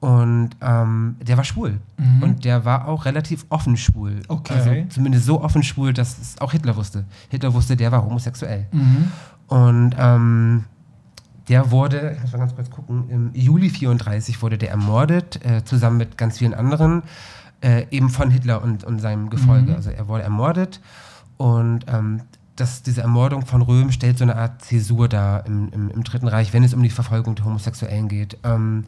Und 0.00 0.50
ähm, 0.60 1.16
der 1.20 1.36
war 1.36 1.44
schwul. 1.44 1.80
Mhm. 1.96 2.22
Und 2.22 2.44
der 2.44 2.64
war 2.64 2.86
auch 2.86 3.04
relativ 3.04 3.46
offen 3.48 3.76
schwul. 3.76 4.20
Okay. 4.28 4.54
Also 4.54 4.70
zumindest 4.90 5.24
so 5.24 5.42
offen 5.42 5.64
schwul, 5.64 5.92
dass 5.92 6.18
es 6.18 6.40
auch 6.40 6.52
Hitler 6.52 6.76
wusste. 6.76 7.04
Hitler 7.28 7.52
wusste, 7.52 7.76
der 7.76 7.90
war 7.90 8.04
homosexuell. 8.04 8.66
Mhm. 8.70 9.10
Und 9.48 9.96
ähm, 9.98 10.64
der 11.48 11.70
wurde, 11.70 12.12
ich 12.14 12.22
muss 12.22 12.32
mal 12.32 12.38
ganz 12.38 12.54
kurz 12.54 12.70
gucken, 12.70 13.08
im 13.08 13.30
Juli 13.34 13.70
34 13.70 14.40
wurde 14.42 14.58
der 14.58 14.70
ermordet, 14.70 15.44
äh, 15.44 15.64
zusammen 15.64 15.96
mit 15.96 16.16
ganz 16.16 16.38
vielen 16.38 16.54
anderen, 16.54 17.02
äh, 17.60 17.86
eben 17.90 18.10
von 18.10 18.30
Hitler 18.30 18.62
und, 18.62 18.84
und 18.84 19.00
seinem 19.00 19.30
Gefolge. 19.30 19.70
Mhm. 19.70 19.76
Also 19.76 19.90
er 19.90 20.06
wurde 20.06 20.22
ermordet 20.22 20.80
und 21.38 21.86
ähm, 21.88 22.20
das, 22.54 22.82
diese 22.82 23.02
Ermordung 23.02 23.46
von 23.46 23.62
Röhm 23.62 23.90
stellt 23.92 24.18
so 24.18 24.24
eine 24.24 24.36
Art 24.36 24.62
Zäsur 24.62 25.08
dar 25.08 25.46
im, 25.46 25.70
im, 25.72 25.90
im 25.90 26.04
Dritten 26.04 26.28
Reich, 26.28 26.52
wenn 26.52 26.64
es 26.64 26.74
um 26.74 26.82
die 26.82 26.90
Verfolgung 26.90 27.34
der 27.34 27.44
Homosexuellen 27.44 28.08
geht. 28.08 28.36
Ähm, 28.44 28.84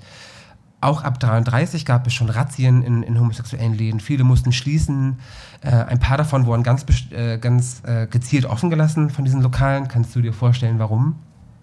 auch 0.80 1.02
ab 1.02 1.20
33 1.20 1.84
gab 1.84 2.06
es 2.06 2.14
schon 2.14 2.30
Razzien 2.30 2.82
in, 2.82 3.02
in 3.02 3.18
homosexuellen 3.18 3.74
Läden. 3.74 4.00
Viele 4.00 4.24
mussten 4.24 4.52
schließen. 4.52 5.18
Äh, 5.60 5.70
ein 5.70 5.98
paar 5.98 6.16
davon 6.16 6.46
wurden 6.46 6.62
ganz, 6.62 6.86
äh, 7.10 7.38
ganz 7.38 7.82
äh, 7.84 8.06
gezielt 8.06 8.46
offen 8.46 8.70
gelassen 8.70 9.10
von 9.10 9.24
diesen 9.24 9.42
Lokalen. 9.42 9.88
Kannst 9.88 10.16
du 10.16 10.22
dir 10.22 10.32
vorstellen, 10.32 10.78
warum? 10.78 11.16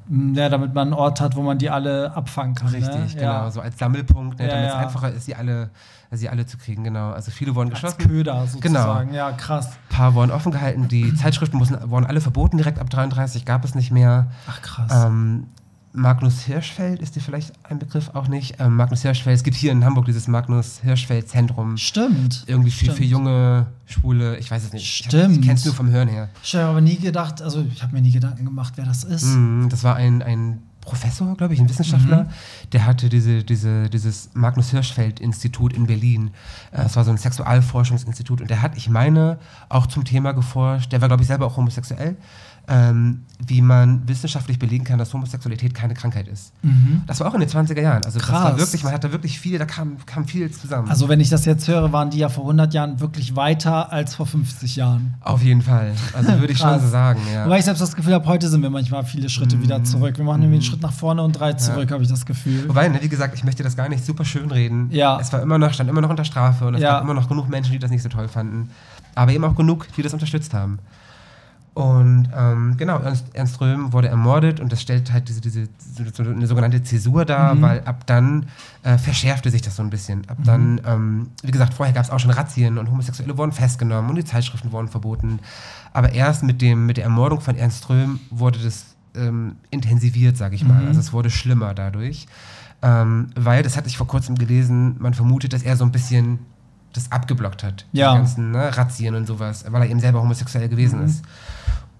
Mm, 0.07 0.35
ja, 0.35 0.49
damit 0.49 0.75
man 0.75 0.89
einen 0.89 0.93
Ort 0.93 1.19
hat, 1.19 1.35
wo 1.35 1.41
man 1.41 1.57
die 1.57 1.69
alle 1.69 2.15
abfangen 2.15 2.53
kann. 2.53 2.71
Ne? 2.71 2.77
Richtig, 2.77 3.15
ne? 3.15 3.21
genau. 3.21 3.31
Ja. 3.31 3.51
So 3.51 3.61
als 3.61 3.79
Sammelpunkt, 3.79 4.37
ne, 4.37 4.47
ja, 4.47 4.53
damit 4.53 4.69
es 4.69 4.75
einfacher 4.75 5.11
ist, 5.11 5.25
sie 5.25 5.33
alle, 5.33 5.71
sie 6.11 6.29
alle 6.29 6.45
zu 6.45 6.57
kriegen. 6.57 6.83
Genau. 6.83 7.09
Also 7.09 7.31
viele 7.31 7.55
wurden 7.55 7.69
als 7.69 7.81
geschlossen. 7.81 8.07
Köder 8.07 8.45
sozusagen. 8.45 9.09
Genau. 9.09 9.17
Ja, 9.17 9.31
krass. 9.31 9.69
Ein 9.89 9.95
paar 9.95 10.13
wurden 10.13 10.29
offen 10.29 10.51
gehalten. 10.51 10.87
Die 10.89 11.13
Zeitschriften 11.15 11.57
mussten, 11.57 11.89
wurden 11.89 12.05
alle 12.05 12.21
verboten 12.21 12.57
direkt 12.57 12.77
ab 12.77 12.89
33. 12.91 13.45
Gab 13.45 13.65
es 13.65 13.73
nicht 13.73 13.89
mehr. 13.89 14.27
Ach 14.47 14.61
krass. 14.61 15.05
Ähm, 15.07 15.47
Magnus 15.97 16.41
Hirschfeld 16.41 17.01
ist 17.01 17.15
dir 17.15 17.21
vielleicht 17.21 17.53
ein 17.63 17.79
Begriff 17.79 18.11
auch 18.13 18.27
nicht. 18.27 18.57
Ähm, 18.59 18.75
Magnus 18.75 19.01
Hirschfeld, 19.01 19.35
es 19.35 19.43
gibt 19.43 19.57
hier 19.57 19.71
in 19.71 19.83
Hamburg 19.83 20.05
dieses 20.05 20.27
Magnus 20.27 20.79
Hirschfeld 20.83 21.27
Zentrum. 21.27 21.75
Stimmt. 21.77 22.43
Irgendwie 22.45 22.69
für, 22.69 22.91
für 22.91 23.03
junge, 23.03 23.65
schwule, 23.87 24.37
ich 24.37 24.51
weiß 24.51 24.63
es 24.63 24.73
nicht. 24.73 24.85
Stimmt. 24.85 25.33
Ich, 25.33 25.39
ich 25.39 25.47
kenn's 25.47 25.65
nur 25.65 25.73
vom 25.73 25.89
Hören 25.89 26.07
her. 26.07 26.29
Ich 26.43 26.53
habe 26.53 26.65
aber 26.65 26.81
nie 26.81 26.97
gedacht, 26.97 27.41
also 27.41 27.65
ich 27.73 27.81
habe 27.81 27.93
mir 27.93 28.01
nie 28.03 28.11
Gedanken 28.11 28.45
gemacht, 28.45 28.73
wer 28.75 28.85
das 28.85 29.03
ist. 29.03 29.25
Mm, 29.25 29.69
das 29.69 29.83
war 29.83 29.95
ein, 29.95 30.21
ein 30.21 30.61
Professor, 30.81 31.35
glaube 31.35 31.55
ich, 31.55 31.59
ein 31.59 31.67
Wissenschaftler, 31.67 32.23
mhm. 32.25 32.69
der 32.71 32.85
hatte 32.85 33.09
diese, 33.09 33.43
diese, 33.43 33.89
dieses 33.89 34.29
Magnus 34.35 34.69
Hirschfeld-Institut 34.69 35.73
in 35.73 35.87
Berlin. 35.87 36.29
Äh, 36.71 36.83
das 36.83 36.95
war 36.95 37.03
so 37.03 37.11
ein 37.11 37.17
Sexualforschungsinstitut 37.17 38.39
und 38.39 38.49
der 38.49 38.61
hat, 38.61 38.77
ich 38.77 38.87
meine, 38.87 39.37
auch 39.67 39.87
zum 39.87 40.05
Thema 40.05 40.31
geforscht. 40.31 40.91
Der 40.93 41.01
war, 41.01 41.09
glaube 41.09 41.23
ich, 41.23 41.27
selber 41.27 41.47
auch 41.47 41.57
homosexuell 41.57 42.15
ähm, 42.69 43.21
wie 43.45 43.61
man 43.61 44.07
wissenschaftlich 44.07 44.59
belegen 44.59 44.83
kann, 44.83 44.97
dass 44.97 45.13
Homosexualität 45.13 45.73
keine 45.73 45.93
Krankheit 45.93 46.27
ist. 46.27 46.51
Mhm. 46.63 47.03
Das 47.05 47.19
war 47.19 47.27
auch 47.27 47.33
in 47.33 47.39
den 47.39 47.49
20er 47.49 47.79
Jahren. 47.79 48.03
Also 48.03 48.19
Krass. 48.19 48.29
das 48.29 48.51
war 48.51 48.57
wirklich, 48.57 48.83
man 48.83 48.93
hatte 48.93 49.11
wirklich 49.11 49.39
viel, 49.39 49.57
da 49.57 49.65
kam, 49.65 49.97
kam 50.05 50.25
viel 50.25 50.51
zusammen. 50.51 50.89
Also 50.89 51.07
wenn 51.07 51.19
ich 51.19 51.29
das 51.29 51.45
jetzt 51.45 51.67
höre, 51.67 51.93
waren 51.93 52.09
die 52.09 52.17
ja 52.17 52.29
vor 52.29 52.43
100 52.43 52.73
Jahren 52.73 52.99
wirklich 52.99 53.35
weiter 53.35 53.93
als 53.93 54.15
vor 54.15 54.25
50 54.25 54.75
Jahren. 54.75 55.13
Auf 55.21 55.43
jeden 55.43 55.61
Fall. 55.61 55.93
Also 56.13 56.39
würde 56.39 56.51
ich 56.51 56.59
schon 56.59 56.79
so 56.79 56.87
sagen, 56.87 57.21
ja. 57.33 57.45
Wobei 57.45 57.59
ich 57.59 57.65
selbst 57.65 57.79
das 57.79 57.95
Gefühl 57.95 58.13
habe, 58.13 58.25
heute 58.25 58.49
sind 58.49 58.61
wir 58.61 58.69
manchmal 58.69 59.05
viele 59.05 59.29
Schritte 59.29 59.55
mhm. 59.55 59.61
wieder 59.61 59.83
zurück. 59.83 60.17
Wir 60.17 60.25
machen 60.25 60.41
irgendwie 60.41 60.57
einen 60.57 60.63
Schritt 60.63 60.81
nach 60.81 60.93
vorne 60.93 61.21
und 61.21 61.33
drei 61.33 61.53
zurück, 61.53 61.89
ja. 61.89 61.93
habe 61.93 62.03
ich 62.03 62.09
das 62.09 62.25
Gefühl. 62.25 62.67
Wobei, 62.67 62.89
ne, 62.89 63.01
wie 63.01 63.09
gesagt, 63.09 63.35
ich 63.35 63.43
möchte 63.43 63.63
das 63.63 63.77
gar 63.77 63.87
nicht 63.87 64.03
super 64.03 64.25
schön 64.25 64.51
reden. 64.51 64.89
Ja. 64.91 65.19
Es 65.21 65.31
war 65.31 65.41
immer 65.41 65.57
noch, 65.57 65.73
stand 65.73 65.89
immer 65.89 66.01
noch 66.01 66.09
unter 66.09 66.25
Strafe 66.25 66.67
und 66.67 66.75
es 66.75 66.81
ja. 66.81 66.93
gab 66.93 67.03
immer 67.03 67.13
noch 67.13 67.29
genug 67.29 67.47
Menschen, 67.47 67.71
die 67.71 67.79
das 67.79 67.91
nicht 67.91 68.03
so 68.03 68.09
toll 68.09 68.27
fanden. 68.27 68.71
Aber 69.15 69.31
eben 69.31 69.45
auch 69.45 69.55
genug, 69.55 69.87
die 69.95 70.01
das 70.01 70.13
unterstützt 70.13 70.53
haben. 70.53 70.79
Und 71.77 72.29
ähm, 72.35 72.75
genau, 72.75 72.97
Ernst, 72.97 73.27
Ernst 73.33 73.61
Röhm 73.61 73.93
wurde 73.93 74.07
ermordet 74.07 74.59
und 74.59 74.71
das 74.71 74.81
stellt 74.81 75.13
halt 75.13 75.29
diese, 75.29 75.41
diese 75.41 75.67
so 76.11 76.23
eine 76.23 76.47
sogenannte 76.47 76.81
Zäsur 76.81 77.23
dar, 77.23 77.53
mhm. 77.53 77.61
weil 77.61 77.83
ab 77.83 78.07
dann 78.07 78.47
äh, 78.81 78.97
verschärfte 78.97 79.51
sich 79.51 79.61
das 79.61 79.75
so 79.75 79.83
ein 79.83 79.91
bisschen. 79.91 80.27
Ab 80.27 80.39
mhm. 80.39 80.43
dann, 80.43 80.81
ähm, 80.87 81.27
wie 81.43 81.51
gesagt, 81.51 81.75
vorher 81.75 81.93
gab 81.93 82.03
es 82.03 82.09
auch 82.09 82.17
schon 82.17 82.31
Razzien 82.31 82.79
und 82.79 82.89
Homosexuelle 82.89 83.37
wurden 83.37 83.51
festgenommen 83.51 84.09
und 84.09 84.15
die 84.15 84.25
Zeitschriften 84.25 84.71
wurden 84.71 84.87
verboten. 84.87 85.37
Aber 85.93 86.13
erst 86.13 86.41
mit, 86.41 86.63
dem, 86.63 86.87
mit 86.87 86.97
der 86.97 87.03
Ermordung 87.03 87.41
von 87.41 87.55
Ernst 87.55 87.87
Röhm 87.91 88.21
wurde 88.31 88.57
das 88.57 88.95
ähm, 89.15 89.57
intensiviert, 89.69 90.35
sage 90.35 90.55
ich 90.55 90.65
mal. 90.65 90.81
Mhm. 90.81 90.87
Also 90.87 90.99
es 90.99 91.13
wurde 91.13 91.29
schlimmer 91.29 91.75
dadurch. 91.75 92.25
Ähm, 92.81 93.27
weil, 93.35 93.61
das 93.61 93.77
hatte 93.77 93.87
ich 93.87 93.97
vor 93.97 94.07
kurzem 94.07 94.35
gelesen, 94.35 94.95
man 94.97 95.13
vermutet, 95.13 95.53
dass 95.53 95.61
er 95.61 95.77
so 95.77 95.85
ein 95.85 95.91
bisschen 95.91 96.39
das 96.93 97.11
abgeblockt 97.11 97.63
hat. 97.63 97.85
Ja. 97.91 98.13
Die 98.13 98.17
ganzen 98.17 98.51
ne, 98.51 98.75
Razzien 98.75 99.13
und 99.13 99.27
sowas, 99.27 99.65
weil 99.69 99.83
er 99.83 99.89
eben 99.89 99.99
selber 99.99 100.21
homosexuell 100.21 100.67
gewesen 100.69 101.01
mhm. 101.01 101.05
ist. 101.05 101.23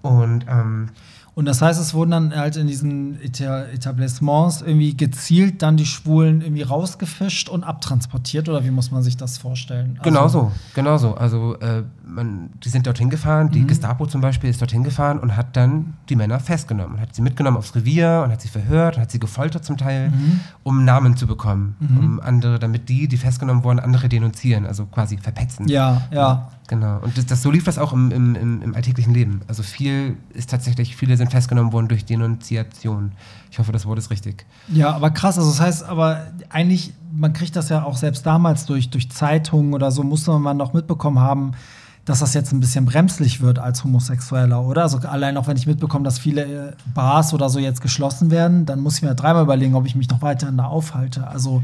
Und, 0.02 0.46
ähm, 0.48 0.90
und 1.38 1.44
das 1.44 1.62
heißt, 1.62 1.80
es 1.80 1.94
wurden 1.94 2.10
dann 2.10 2.34
halt 2.34 2.56
in 2.56 2.66
diesen 2.66 3.20
Etablissements 3.22 4.60
irgendwie 4.60 4.96
gezielt 4.96 5.62
dann 5.62 5.76
die 5.76 5.86
Schwulen 5.86 6.40
irgendwie 6.40 6.62
rausgefischt 6.62 7.48
und 7.48 7.62
abtransportiert 7.62 8.48
oder 8.48 8.64
wie 8.64 8.72
muss 8.72 8.90
man 8.90 9.04
sich 9.04 9.16
das 9.16 9.38
vorstellen? 9.38 9.98
Also 10.00 10.10
genau 10.10 10.26
so, 10.26 10.50
genau 10.74 10.98
so. 10.98 11.14
Also 11.14 11.54
äh, 11.60 11.84
man, 12.04 12.50
die 12.64 12.68
sind 12.68 12.88
dorthin 12.88 13.08
gefahren, 13.08 13.50
die 13.52 13.60
mhm. 13.60 13.68
Gestapo 13.68 14.06
zum 14.06 14.20
Beispiel 14.20 14.50
ist 14.50 14.60
dorthin 14.60 14.82
gefahren 14.82 15.20
und 15.20 15.36
hat 15.36 15.56
dann 15.56 15.94
die 16.08 16.16
Männer 16.16 16.40
festgenommen 16.40 16.96
und 16.96 17.00
hat 17.00 17.14
sie 17.14 17.22
mitgenommen 17.22 17.58
aufs 17.58 17.72
Revier 17.76 18.22
und 18.24 18.32
hat 18.32 18.40
sie 18.40 18.48
verhört 18.48 18.96
und 18.96 19.02
hat 19.02 19.12
sie 19.12 19.20
gefoltert 19.20 19.64
zum 19.64 19.76
Teil, 19.76 20.10
mhm. 20.10 20.40
um 20.64 20.84
Namen 20.84 21.16
zu 21.16 21.28
bekommen, 21.28 21.76
mhm. 21.78 21.98
um 21.98 22.20
andere, 22.20 22.58
damit 22.58 22.88
die, 22.88 23.06
die 23.06 23.16
festgenommen 23.16 23.62
wurden, 23.62 23.78
andere 23.78 24.08
denunzieren, 24.08 24.66
also 24.66 24.86
quasi 24.86 25.18
verpetzen. 25.18 25.68
Ja, 25.68 26.02
ja. 26.10 26.48
Genau. 26.68 26.98
Und 26.98 27.16
das, 27.16 27.24
das, 27.24 27.42
so 27.42 27.50
lief 27.50 27.64
das 27.64 27.78
auch 27.78 27.94
im, 27.94 28.10
im, 28.10 28.62
im, 28.62 28.74
alltäglichen 28.74 29.14
Leben. 29.14 29.40
Also 29.48 29.62
viel 29.62 30.16
ist 30.34 30.50
tatsächlich, 30.50 30.96
viele 30.96 31.16
sind 31.16 31.30
festgenommen 31.30 31.72
worden 31.72 31.88
durch 31.88 32.04
Denunziation. 32.04 33.12
Ich 33.50 33.58
hoffe, 33.58 33.72
das 33.72 33.86
Wort 33.86 33.98
ist 33.98 34.10
richtig. 34.10 34.44
Ja, 34.68 34.90
aber 34.90 35.10
krass. 35.10 35.38
Also 35.38 35.50
das 35.50 35.60
heißt, 35.60 35.84
aber 35.84 36.26
eigentlich, 36.50 36.92
man 37.10 37.32
kriegt 37.32 37.56
das 37.56 37.70
ja 37.70 37.84
auch 37.84 37.96
selbst 37.96 38.26
damals 38.26 38.66
durch, 38.66 38.90
durch 38.90 39.10
Zeitungen 39.10 39.72
oder 39.72 39.90
so, 39.90 40.02
musste 40.02 40.38
man 40.38 40.58
noch 40.58 40.74
mitbekommen 40.74 41.20
haben, 41.20 41.52
dass 42.04 42.20
das 42.20 42.34
jetzt 42.34 42.52
ein 42.52 42.60
bisschen 42.60 42.84
bremslich 42.84 43.40
wird 43.40 43.58
als 43.58 43.82
Homosexueller, 43.82 44.62
oder? 44.62 44.82
Also 44.82 44.98
allein 44.98 45.38
auch 45.38 45.46
wenn 45.46 45.56
ich 45.56 45.66
mitbekomme, 45.66 46.04
dass 46.04 46.18
viele 46.18 46.42
äh, 46.42 46.72
Bars 46.92 47.32
oder 47.32 47.48
so 47.48 47.58
jetzt 47.58 47.80
geschlossen 47.80 48.30
werden, 48.30 48.66
dann 48.66 48.80
muss 48.80 48.96
ich 48.96 49.02
mir 49.02 49.14
dreimal 49.14 49.42
überlegen, 49.42 49.74
ob 49.74 49.86
ich 49.86 49.94
mich 49.94 50.10
noch 50.10 50.20
weiterhin 50.20 50.58
da 50.58 50.64
aufhalte. 50.64 51.26
Also 51.26 51.62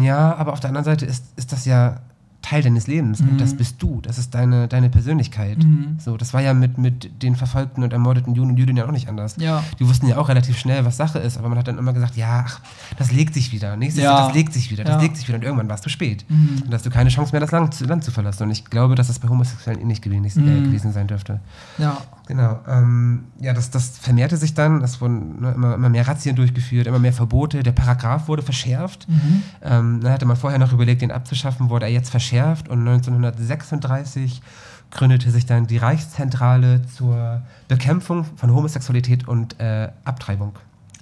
ja, 0.00 0.36
aber 0.36 0.52
auf 0.52 0.60
der 0.60 0.68
anderen 0.68 0.84
Seite 0.84 1.06
ist, 1.06 1.24
ist 1.34 1.50
das 1.50 1.64
ja 1.64 1.96
Teil 2.42 2.62
deines 2.62 2.86
Lebens 2.86 3.20
mhm. 3.20 3.30
und 3.30 3.40
das 3.40 3.54
bist 3.54 3.82
du, 3.82 4.00
das 4.02 4.18
ist 4.18 4.34
deine, 4.34 4.68
deine 4.68 4.90
Persönlichkeit. 4.90 5.58
Mhm. 5.58 5.96
So, 5.98 6.16
das 6.16 6.34
war 6.34 6.42
ja 6.42 6.54
mit, 6.54 6.76
mit 6.76 7.22
den 7.22 7.36
verfolgten 7.36 7.82
und 7.82 7.92
ermordeten 7.92 8.34
Juden 8.34 8.50
und 8.50 8.56
Jüdinnen 8.56 8.78
ja 8.78 8.86
auch 8.86 8.92
nicht 8.92 9.08
anders. 9.08 9.36
Ja. 9.38 9.62
Die 9.78 9.88
wussten 9.88 10.06
ja 10.06 10.18
auch 10.18 10.28
relativ 10.28 10.58
schnell, 10.58 10.84
was 10.84 10.96
Sache 10.96 11.18
ist, 11.18 11.38
aber 11.38 11.48
man 11.48 11.58
hat 11.58 11.68
dann 11.68 11.78
immer 11.78 11.92
gesagt, 11.92 12.16
ja, 12.16 12.44
ach, 12.46 12.60
das 12.98 13.12
legt 13.12 13.34
sich 13.34 13.52
wieder, 13.52 13.76
nächstes 13.76 14.02
ja. 14.04 14.10
Jahr, 14.10 14.26
das 14.26 14.34
legt 14.34 14.52
sich 14.52 14.70
wieder, 14.70 14.84
das 14.84 14.96
ja. 14.96 15.00
legt 15.00 15.16
sich 15.16 15.28
wieder 15.28 15.38
und 15.38 15.44
irgendwann 15.44 15.68
war 15.68 15.76
es 15.76 15.82
zu 15.82 15.88
spät. 15.88 16.24
Mhm. 16.28 16.62
Und 16.66 16.74
hast 16.74 16.84
du 16.84 16.90
keine 16.90 17.10
Chance 17.10 17.32
mehr, 17.32 17.40
das 17.40 17.50
Land 17.50 17.74
zu, 17.74 17.84
Land 17.84 18.04
zu 18.04 18.10
verlassen. 18.10 18.44
Und 18.44 18.50
ich 18.50 18.64
glaube, 18.64 18.94
dass 18.94 19.06
das 19.06 19.18
bei 19.18 19.28
Homosexuellen 19.28 19.80
ähnlich 19.80 20.02
gewesen, 20.02 20.46
äh, 20.46 20.50
mhm. 20.50 20.64
gewesen 20.64 20.92
sein 20.92 21.06
dürfte. 21.06 21.40
Ja. 21.78 21.98
Genau. 22.28 22.60
Ähm, 22.68 23.24
ja, 23.40 23.52
das, 23.52 23.70
das 23.70 23.98
vermehrte 23.98 24.36
sich 24.36 24.54
dann. 24.54 24.82
Es 24.82 25.00
wurden 25.00 25.40
ne, 25.40 25.52
immer, 25.52 25.74
immer 25.74 25.88
mehr 25.88 26.06
Razzien 26.06 26.36
durchgeführt, 26.36 26.86
immer 26.86 26.98
mehr 26.98 27.12
Verbote. 27.12 27.62
Der 27.62 27.72
Paragraph 27.72 28.28
wurde 28.28 28.42
verschärft. 28.42 29.08
Mhm. 29.08 29.42
Ähm, 29.62 30.00
da 30.02 30.10
hatte 30.10 30.24
man 30.24 30.36
vorher 30.36 30.58
noch 30.58 30.72
überlegt, 30.72 31.02
den 31.02 31.10
abzuschaffen, 31.10 31.68
wurde 31.68 31.86
er 31.86 31.92
jetzt 31.92 32.10
verschärft. 32.10 32.31
Und 32.68 32.80
1936 32.80 34.42
gründete 34.90 35.30
sich 35.30 35.46
dann 35.46 35.66
die 35.66 35.78
Reichszentrale 35.78 36.82
zur 36.86 37.42
Bekämpfung 37.68 38.24
von 38.36 38.54
Homosexualität 38.54 39.26
und 39.26 39.58
äh, 39.60 39.90
Abtreibung. 40.04 40.52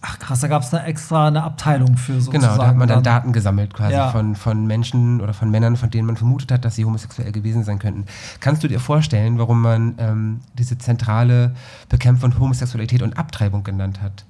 Ach 0.03 0.19
krass, 0.19 0.41
da 0.41 0.49
gab 0.49 0.63
es 0.63 0.73
extra 0.73 1.29
eine 1.29 1.43
Abteilung 1.43 1.99
für 1.99 2.15
sozusagen. 2.15 2.41
Genau, 2.41 2.57
da 2.57 2.69
hat 2.69 2.77
man 2.77 2.89
dann, 2.89 3.03
Daten 3.03 3.33
gesammelt 3.35 3.75
quasi 3.75 3.93
ja. 3.93 4.11
von, 4.11 4.35
von 4.35 4.67
Menschen 4.67 5.21
oder 5.21 5.35
von 5.35 5.51
Männern, 5.51 5.77
von 5.77 5.91
denen 5.91 6.07
man 6.07 6.17
vermutet 6.17 6.51
hat, 6.53 6.65
dass 6.65 6.77
sie 6.77 6.87
homosexuell 6.87 7.33
gewesen 7.33 7.65
sein 7.65 7.79
könnten. 7.79 8.07
Kannst 8.41 8.65
du 8.65 8.69
dir 8.69 8.81
vorstellen, 8.81 9.39
warum 9.39 9.61
man 9.61 9.95
ähm, 9.99 10.41
diese 10.57 10.79
zentrale 10.79 11.55
Bekämpfung 11.91 12.33
von 12.33 12.41
Homosexualität 12.41 13.03
und 13.03 13.19
Abtreibung 13.19 13.63
genannt 13.63 14.01
hat? 14.01 14.25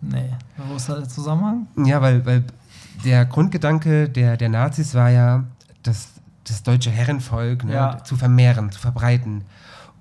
Nee, 0.00 0.30
wo 0.56 0.76
ist 0.76 0.88
da 0.88 0.94
der 0.94 1.08
Zusammenhang? 1.08 1.66
Ja, 1.84 2.00
weil, 2.00 2.24
weil 2.24 2.44
der 3.04 3.26
Grundgedanke 3.26 4.08
der, 4.08 4.38
der 4.38 4.48
Nazis 4.48 4.94
war 4.94 5.10
ja, 5.10 5.44
das, 5.82 6.08
das 6.44 6.62
deutsche 6.62 6.90
Herrenvolk 6.90 7.64
ne, 7.64 7.74
ja. 7.74 8.04
zu 8.04 8.16
vermehren, 8.16 8.70
zu 8.72 8.78
verbreiten. 8.80 9.42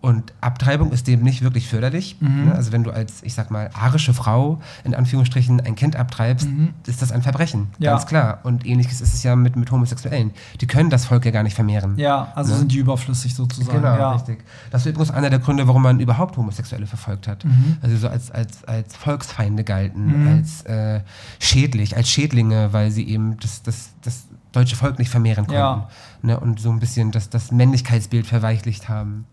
Und 0.02 0.32
Abtreibung 0.40 0.94
ist 0.94 1.08
dem 1.08 1.24
nicht 1.24 1.42
wirklich 1.42 1.68
förderlich. 1.68 2.16
Mhm. 2.22 2.46
Ne? 2.46 2.56
Also 2.56 2.72
wenn 2.72 2.86
du 2.86 2.92
als, 2.92 3.22
ich 3.22 3.34
sag 3.34 3.52
mal, 3.52 3.70
arische 3.74 4.14
Frau 4.14 4.62
in 4.86 4.96
Anführungsstrichen 4.96 5.60
ein 5.60 5.76
Kind 5.76 5.98
abtreibst, 5.98 6.48
Mhm. 6.48 6.70
ist 6.88 7.02
das 7.02 7.12
ein 7.12 7.22
Verbrechen. 7.22 7.68
Ja. 7.80 7.92
Ganz 7.92 8.06
klar. 8.06 8.40
Und 8.44 8.66
ähnliches 8.66 9.02
ist 9.02 9.14
es 9.14 9.24
ja 9.24 9.36
mit, 9.36 9.58
mit 9.58 9.70
Homosexuellen. 9.72 10.32
Die 10.62 10.68
können 10.68 10.90
das 10.90 11.04
Volk 11.04 11.26
ja 11.26 11.32
gar 11.32 11.44
nicht 11.44 11.54
vermehren. 11.54 11.98
Ja, 11.98 12.32
also 12.34 12.54
Ne? 12.54 12.60
sind 12.60 12.72
die 12.72 12.78
überflüssig 12.78 13.36
sozusagen. 13.36 13.82
Genau, 13.82 13.98
ja. 13.98 14.12
richtig. 14.14 14.40
Das 14.72 14.86
ist 14.86 14.88
übrigens 14.88 15.12
einer 15.12 15.30
der 15.30 15.40
Gründe, 15.40 15.68
warum 15.68 15.82
man 15.82 16.00
überhaupt 16.00 16.38
Homosexuelle 16.38 16.88
verfolgt 16.88 17.28
hat. 17.28 17.44
Mhm. 17.44 17.76
Also 17.82 17.98
so 17.98 18.08
als, 18.08 18.32
als, 18.32 18.64
als 18.64 18.96
Volksfeinde 18.96 19.66
galten, 19.66 20.30
als 20.30 20.62
äh, 20.62 21.02
schädlich, 21.42 21.98
als 21.98 22.08
Schädlinge, 22.10 22.72
weil 22.72 22.92
sie 22.92 23.06
eben 23.06 23.38
das, 23.42 23.64
das, 23.64 23.90
das 24.02 24.28
deutsche 24.52 24.76
Volk 24.76 25.00
nicht 25.00 25.10
vermehren 25.10 25.46
konnten. 25.46 25.60
Ja. 25.60 25.90
Ne, 26.22 26.40
und 26.40 26.60
so 26.60 26.70
ein 26.70 26.80
bisschen 26.80 27.12
das, 27.12 27.30
das 27.30 27.52
Männlichkeitsbild 27.52 28.28
verweichlicht 28.28 28.90
haben. 28.90 29.26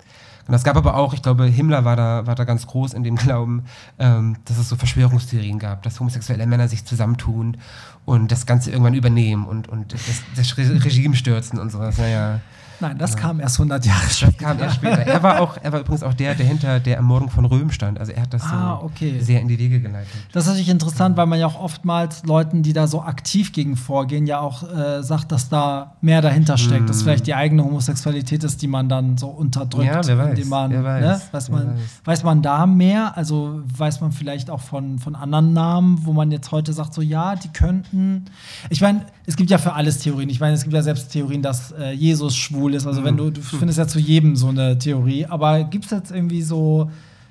Und 0.47 0.55
es 0.55 0.63
gab 0.63 0.77
aber 0.77 0.95
auch, 0.95 1.13
ich 1.13 1.23
glaube, 1.23 1.45
Himmler 1.47 1.85
war 1.85 1.97
da, 1.97 2.27
war 2.27 2.37
da 2.37 2.45
ganz 2.45 2.67
groß 2.67 2.95
in 2.95 3.03
dem 3.03 3.17
Glauben, 3.17 3.65
ähm, 3.99 4.37
dass 4.45 4.59
es 4.59 4.69
so 4.69 4.77
Verschwörungstheorien 4.77 5.59
gab, 5.59 5.83
dass 5.83 5.99
homosexuelle 5.99 6.47
Männer 6.47 6.69
sich 6.69 6.85
zusammentun 6.85 7.57
und 8.05 8.31
das 8.31 8.47
Ganze 8.47 8.71
irgendwann 8.71 8.95
übernehmen 8.95 9.47
und, 9.47 9.69
und 9.69 9.93
das, 9.93 10.23
das 10.37 10.57
Re 10.57 10.85
Regime 10.85 11.17
stürzen 11.17 11.59
und 11.59 11.73
sowas. 11.73 11.99
Naja. 11.99 12.41
Nein, 12.81 12.99
das 12.99 13.17
kam 13.17 13.41
erst 13.41 13.59
100 13.59 13.85
Jahre 13.87 14.09
später. 14.11 14.33
Das 14.33 14.47
kam 14.49 14.59
erst 14.59 14.75
später. 14.77 14.99
Er 15.07 15.23
war 15.23 15.41
auch, 15.41 15.57
er 15.63 15.73
war 15.73 15.81
übrigens 15.81 16.03
auch 16.03 16.15
der, 16.15 16.35
der 16.35 16.47
hinter 16.47 16.81
der 16.81 16.97
Ermordung 16.97 17.31
von 17.31 17.45
Röhm 17.45 17.71
stand. 17.71 17.99
Also 17.99 18.13
er 18.13 18.23
hat 18.23 18.35
das 18.35 18.43
Ah, 18.43 18.79
so 18.81 18.87
okay. 18.87 19.19
sehr 19.21 19.41
in 19.41 19.49
die 19.49 19.59
Wege 19.59 19.81
geleitet. 19.81 20.13
Das 20.33 20.45
ist 20.45 20.49
natürlich 20.51 20.69
interessant, 20.69 21.17
weil 21.17 21.27
man 21.27 21.39
ja 21.39 21.47
auch 21.47 21.59
oftmals 21.61 22.25
Leuten, 22.25 22.63
die 22.63 22.73
da 22.73 22.87
so 22.87 23.03
aktiv 23.03 23.53
gegen 23.53 23.77
vorgehen, 23.77 24.27
ja 24.27 24.41
auch 24.41 24.63
äh, 24.71 25.03
sagt, 25.03 25.33
dass 25.33 25.49
da 25.49 25.95
mehr 26.01 26.21
dahinter 26.23 26.57
steckt, 26.59 26.89
dass 26.89 27.03
vielleicht 27.03 27.27
die 27.27 27.35
eigene 27.35 27.65
Homosexualität 27.65 28.45
ist, 28.45 28.61
die 28.63 28.69
man 28.69 28.89
dann 28.89 29.17
so 29.19 29.29
unterdrückt, 29.29 29.87
Hm. 29.89 29.95
Ja, 29.95 30.07
wer 30.07 30.19
weiß, 30.19 30.29
indem 30.31 30.49
man, 30.49 30.71
wer 30.71 30.85
weiß, 30.85 31.03
ne, 31.03 31.21
weiß, 31.33 31.49
man, 31.51 31.67
weiß. 31.69 31.81
weiß 32.05 32.25
man 32.25 32.43
da 32.43 32.67
mehr, 32.67 33.17
also 33.17 33.61
weiß 33.77 34.01
man 34.01 34.13
vielleicht 34.13 34.51
auch 34.51 34.61
von, 34.61 34.99
von 34.99 35.15
anderen 35.17 35.53
Namen, 35.53 36.05
wo 36.05 36.13
man 36.13 36.31
jetzt 36.31 36.53
heute 36.53 36.73
sagt, 36.73 36.95
so 36.95 37.03
ja, 37.03 37.37
die 37.37 37.49
könnten. 37.49 38.25
Ich 38.71 38.81
meine, 38.81 39.03
es 39.27 39.37
gibt 39.37 39.51
ja 39.51 39.59
für 39.59 39.73
alles 39.73 39.99
Theorien. 39.99 40.29
Ich 40.31 40.41
meine, 40.41 40.55
es 40.55 40.63
gibt 40.63 40.75
ja 40.75 40.83
selbst 40.83 41.11
Theorien, 41.11 41.43
dass 41.43 41.73
äh, 41.73 41.91
Jesus 41.93 42.37
schwul 42.37 42.75
ist. 42.75 42.87
Also 42.87 43.03
wenn 43.05 43.17
du, 43.17 43.31
du 43.31 43.41
findest 43.41 43.79
ja 43.79 43.87
zu 43.89 43.99
jedem 43.99 44.37
so 44.37 44.49
eine 44.49 44.79
Theorie, 44.79 45.27
aber 45.27 45.65
gibt 45.65 45.85
es 45.87 45.91
jetzt 45.91 46.11
irgendwie 46.13 46.43
so 46.43 46.91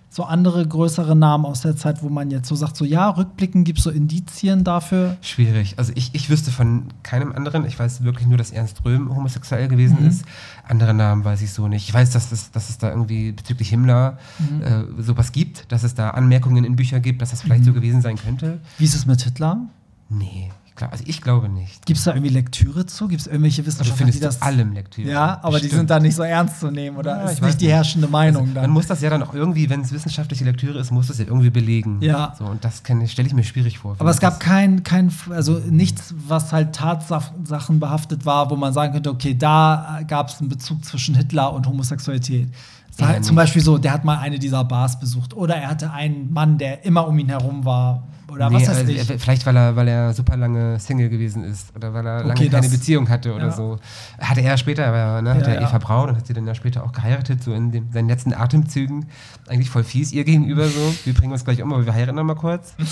so 0.09 0.23
andere 0.23 0.65
größere 0.65 1.13
Namen 1.13 1.43
aus 1.45 1.59
der 1.61 1.75
Zeit, 1.75 2.01
wo 2.01 2.07
man 2.07 2.31
jetzt 2.31 2.47
so 2.47 2.55
sagt, 2.55 2.77
so 2.77 2.85
ja, 2.85 3.09
rückblicken 3.09 3.65
gibt 3.65 3.79
es 3.79 3.83
so 3.83 3.89
Indizien 3.89 4.63
dafür. 4.63 5.17
Schwierig. 5.19 5.73
Also 5.77 5.91
ich, 5.93 6.11
ich 6.13 6.29
wüsste 6.29 6.51
von 6.51 6.83
keinem 7.03 7.33
anderen. 7.33 7.65
Ich 7.65 7.77
weiß 7.77 8.01
wirklich 8.05 8.25
nur, 8.25 8.37
dass 8.37 8.51
Ernst 8.51 8.85
Röhm 8.85 9.13
homosexuell 9.13 9.67
gewesen 9.67 9.97
Mhm. 9.99 10.07
ist. 10.07 10.23
Andere 10.65 10.93
Namen 10.93 11.25
weiß 11.25 11.41
ich 11.41 11.51
so 11.51 11.67
nicht. 11.67 11.85
Ich 11.89 11.93
weiß, 11.93 12.11
dass 12.11 12.31
es, 12.31 12.49
dass 12.51 12.69
es 12.69 12.77
da 12.77 12.91
irgendwie 12.91 13.33
bezüglich 13.33 13.67
Himmler 13.67 14.17
Mhm. 14.39 14.61
äh, 14.61 15.01
sowas 15.03 15.33
gibt, 15.33 15.69
dass 15.73 15.83
es 15.83 15.95
da 15.95 16.11
Anmerkungen 16.11 16.63
in 16.63 16.77
Büchern 16.77 17.01
gibt, 17.01 17.21
dass 17.21 17.31
das 17.31 17.41
vielleicht 17.41 17.61
Mhm. 17.63 17.65
so 17.65 17.73
gewesen 17.73 18.01
sein 18.01 18.15
könnte. 18.15 18.59
Wie 18.77 18.85
ist 18.85 18.95
es 18.95 19.05
mit 19.05 19.21
Hitler? 19.21 19.59
Nee, 20.07 20.49
glaub, 20.75 20.91
also 20.91 21.03
ich 21.07 21.21
glaube 21.21 21.49
nicht. 21.49 21.85
Gibt 21.85 21.97
es 21.97 22.03
da 22.05 22.11
irgendwie 22.13 22.33
Lektüre 22.33 22.85
zu? 22.85 23.07
Gibt 23.07 23.21
es 23.21 23.27
irgendwelche 23.27 23.61
Also 23.61 23.67
Wissenschaftler, 23.67 23.97
findest 23.97 24.19
die 24.19 24.23
das. 24.25 24.41
allem 24.41 24.73
Lektüre. 24.73 25.09
Ja, 25.09 25.39
aber 25.41 25.57
die 25.57 25.63
Bestimmt. 25.63 25.71
sind 25.79 25.89
da 25.89 25.99
nicht 25.99 26.15
so 26.15 26.23
ernst 26.23 26.59
zu 26.59 26.71
nehmen 26.71 26.97
oder 26.97 27.17
Ja, 27.17 27.23
ist 27.29 27.33
ich 27.37 27.41
nicht 27.41 27.61
die 27.61 27.69
herrschende 27.69 28.07
Meinung 28.07 28.43
Also, 28.43 28.53
dann. 28.53 28.63
Man 28.63 28.71
muss 28.71 28.87
das 28.87 29.01
ja 29.01 29.09
dann 29.09 29.23
auch 29.23 29.33
irgendwie, 29.33 29.69
wenn 29.69 29.81
es 29.81 29.91
wissenschaftliche 29.91 30.43
Lektüre 30.43 30.79
ist, 30.79 30.91
muss 30.91 31.07
das 31.07 31.17
ja 31.19 31.25
irgendwie 31.25 31.49
belegen. 31.49 32.01
Ja. 32.01 32.35
So, 32.37 32.45
und 32.45 32.63
das 32.63 32.79
stelle 32.85 33.27
ich 33.27 33.33
mir 33.33 33.43
schwierig 33.43 33.79
vor. 33.79 33.95
aber 33.99 34.09
es 34.09 34.19
gab 34.19 34.39
kein, 34.39 34.83
kein, 34.83 35.11
also 35.29 35.59
nichts, 35.69 36.13
was 36.27 36.51
halt 36.53 36.75
Tatsachen 36.75 37.79
behaftet 37.79 38.25
war, 38.25 38.49
wo 38.49 38.55
man 38.55 38.73
sagen 38.73 38.93
könnte, 38.93 39.09
okay, 39.11 39.35
da 39.37 40.01
gab 40.07 40.29
es 40.29 40.39
einen 40.39 40.49
Bezug 40.49 40.83
zwischen 40.85 41.15
Hitler 41.15 41.53
und 41.53 41.67
Homosexualität. 41.67 42.49
War 42.99 43.07
halt 43.09 43.25
zum 43.25 43.35
nicht. 43.35 43.43
Beispiel 43.43 43.61
so, 43.61 43.77
der 43.77 43.91
hat 43.93 44.05
mal 44.05 44.19
eine 44.19 44.39
dieser 44.39 44.63
Bars 44.63 44.99
besucht 44.99 45.33
oder 45.33 45.55
er 45.55 45.69
hatte 45.69 45.91
einen 45.91 46.31
Mann, 46.33 46.57
der 46.57 46.85
immer 46.85 47.07
um 47.07 47.17
ihn 47.19 47.29
herum 47.29 47.65
war 47.65 48.03
oder 48.31 48.49
Nee, 48.49 48.55
was 48.55 48.61
weiß 48.69 48.77
also, 48.79 48.91
ich. 48.91 49.09
äh, 49.09 49.17
Vielleicht, 49.19 49.45
weil 49.45 49.55
er, 49.55 49.75
weil 49.75 49.87
er 49.87 50.13
super 50.13 50.35
lange 50.35 50.79
Single 50.79 51.09
gewesen 51.09 51.43
ist 51.43 51.75
oder 51.75 51.93
weil 51.93 52.05
er 52.07 52.17
Okay, 52.19 52.27
lange 52.27 52.49
keine 52.49 52.61
das- 52.63 52.71
Beziehung 52.71 53.07
hatte 53.09 53.33
oder 53.33 53.45
ja. 53.47 53.51
so. 53.51 53.77
Hatte 54.19 54.41
er 54.41 54.57
später, 54.57 54.87
aber 54.87 55.21
ne, 55.21 55.29
Ja, 55.39 55.45
er 55.47 55.61
ja. 55.61 55.67
Eva 55.69 55.77
Braun 55.77 56.09
und 56.09 56.17
hat 56.17 56.25
sie 56.27 56.33
dann 56.33 56.47
ja 56.47 56.55
später 56.55 56.83
auch 56.83 56.91
geheiratet, 56.91 57.43
so 57.43 57.53
in 57.53 57.71
dem, 57.71 57.91
seinen 57.91 58.07
letzten 58.09 58.33
Atemzügen. 58.33 59.05
Eigentlich 59.47 59.69
voll 59.69 59.83
fies 59.83 60.11
ihr 60.11 60.23
gegenüber 60.23 60.67
so. 60.67 60.95
Wir 61.03 61.13
bringen 61.13 61.33
uns 61.33 61.43
gleich 61.45 61.61
um, 61.61 61.71
aber 61.73 61.85
wir 61.85 61.93
heiraten 61.93 62.15
noch 62.15 62.23
mal 62.23 62.35
kurz. 62.35 62.73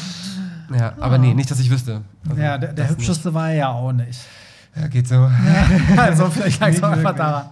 Ja, 0.79 0.93
aber 1.01 1.17
nee, 1.17 1.33
nicht, 1.33 1.51
dass 1.51 1.59
ich 1.59 1.69
wüsste. 1.69 2.01
Also, 2.27 2.41
ja, 2.41 2.57
der, 2.57 2.71
der 2.73 2.89
hübscheste 2.89 3.33
war 3.33 3.49
er 3.49 3.55
ja 3.55 3.67
auch 3.69 3.91
nicht. 3.91 4.07
Nicht. 4.07 4.19
Ja, 4.75 4.87
geht 4.87 5.07
so. 5.07 5.29
also 5.97 6.29
vielleicht 6.29 6.59
lag 6.61 6.69
es 6.69 6.75
Nicht 6.75 6.83
auch 6.83 6.89
einfach 6.91 7.15
daran. 7.15 7.45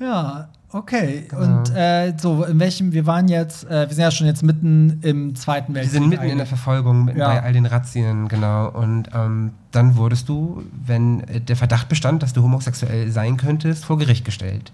Ja, 0.00 0.48
okay. 0.72 1.24
Genau. 1.28 1.58
Und 1.58 1.74
äh, 1.74 2.12
so, 2.18 2.44
in 2.44 2.58
welchem, 2.60 2.92
wir 2.92 3.06
waren 3.06 3.28
jetzt, 3.28 3.64
äh, 3.64 3.88
wir 3.88 3.94
sind 3.94 4.02
ja 4.02 4.10
schon 4.10 4.26
jetzt 4.26 4.42
mitten 4.42 5.00
im 5.02 5.34
Zweiten 5.34 5.74
Wir 5.74 5.82
Weltkrieg. 5.82 6.00
sind 6.00 6.08
mitten 6.08 6.24
in 6.24 6.36
der. 6.38 6.46
Verfolgung, 6.46 7.04
mitten 7.04 7.18
Ja. 7.18 7.28
bei 7.28 7.42
all 7.42 7.52
den 7.52 7.66
Razzien, 7.66 8.28
genau. 8.28 8.68
Und 8.70 9.08
ähm, 9.14 9.52
dann 9.72 9.96
wurdest 9.96 10.28
du, 10.28 10.62
wenn 10.86 11.20
äh, 11.28 11.40
der 11.40 11.56
Verdacht 11.56 11.88
bestand, 11.88 12.22
dass 12.22 12.32
du 12.32 12.42
homosexuell 12.42 13.10
sein 13.10 13.36
könntest, 13.36 13.84
vor 13.84 13.98
Gericht 13.98 14.24
gestellt. 14.24 14.72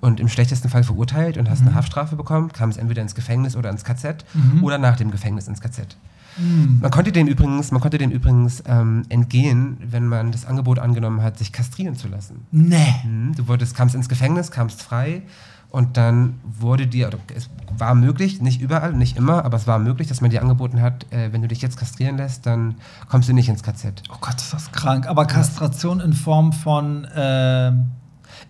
Und 0.00 0.18
im 0.18 0.28
schlechtesten 0.28 0.70
Fall 0.70 0.82
verurteilt 0.82 1.36
und 1.36 1.44
Mhm. 1.44 1.50
hast 1.50 1.60
eine 1.60 1.74
Haftstrafe 1.74 2.16
bekommen, 2.16 2.52
kam 2.52 2.70
es 2.70 2.78
entweder 2.78 3.02
ins 3.02 3.14
Gefängnis 3.14 3.54
oder 3.54 3.68
ins 3.70 3.84
KZ 3.84 4.24
Mhm. 4.32 4.64
oder 4.64 4.78
nach 4.78 4.96
dem 4.96 5.10
Gefängnis 5.10 5.46
ins 5.46 5.60
KZ. 5.60 5.96
Man 6.36 6.90
konnte 6.90 7.12
dem 7.12 7.26
übrigens, 7.26 7.70
man 7.70 7.80
konnte 7.80 7.98
dem 7.98 8.10
übrigens 8.10 8.62
ähm, 8.66 9.02
entgehen, 9.08 9.78
wenn 9.80 10.06
man 10.06 10.32
das 10.32 10.46
Angebot 10.46 10.78
angenommen 10.78 11.22
hat, 11.22 11.38
sich 11.38 11.52
kastrieren 11.52 11.96
zu 11.96 12.08
lassen. 12.08 12.46
Nee. 12.50 12.94
Mhm. 13.04 13.34
Du 13.34 13.48
wurdest, 13.48 13.74
kamst 13.74 13.94
ins 13.94 14.08
Gefängnis, 14.08 14.50
kamst 14.50 14.82
frei 14.82 15.22
und 15.70 15.96
dann 15.96 16.40
wurde 16.44 16.86
dir, 16.86 17.08
oder 17.08 17.18
es 17.34 17.48
war 17.78 17.94
möglich, 17.94 18.40
nicht 18.40 18.60
überall, 18.60 18.92
nicht 18.92 19.16
immer, 19.16 19.44
aber 19.44 19.56
es 19.56 19.66
war 19.66 19.78
möglich, 19.78 20.08
dass 20.08 20.20
man 20.20 20.30
dir 20.30 20.42
angeboten 20.42 20.80
hat, 20.80 21.06
äh, 21.12 21.32
wenn 21.32 21.42
du 21.42 21.48
dich 21.48 21.62
jetzt 21.62 21.76
kastrieren 21.76 22.16
lässt, 22.16 22.44
dann 22.46 22.74
kommst 23.08 23.28
du 23.28 23.32
nicht 23.32 23.48
ins 23.48 23.62
KZ. 23.62 24.02
Oh 24.12 24.16
Gott, 24.20 24.36
ist 24.36 24.52
das 24.52 24.72
krank. 24.72 25.06
Aber 25.06 25.26
Kastration 25.26 26.00
in 26.00 26.12
Form 26.12 26.52
von, 26.52 27.06
ähm, 27.14 27.86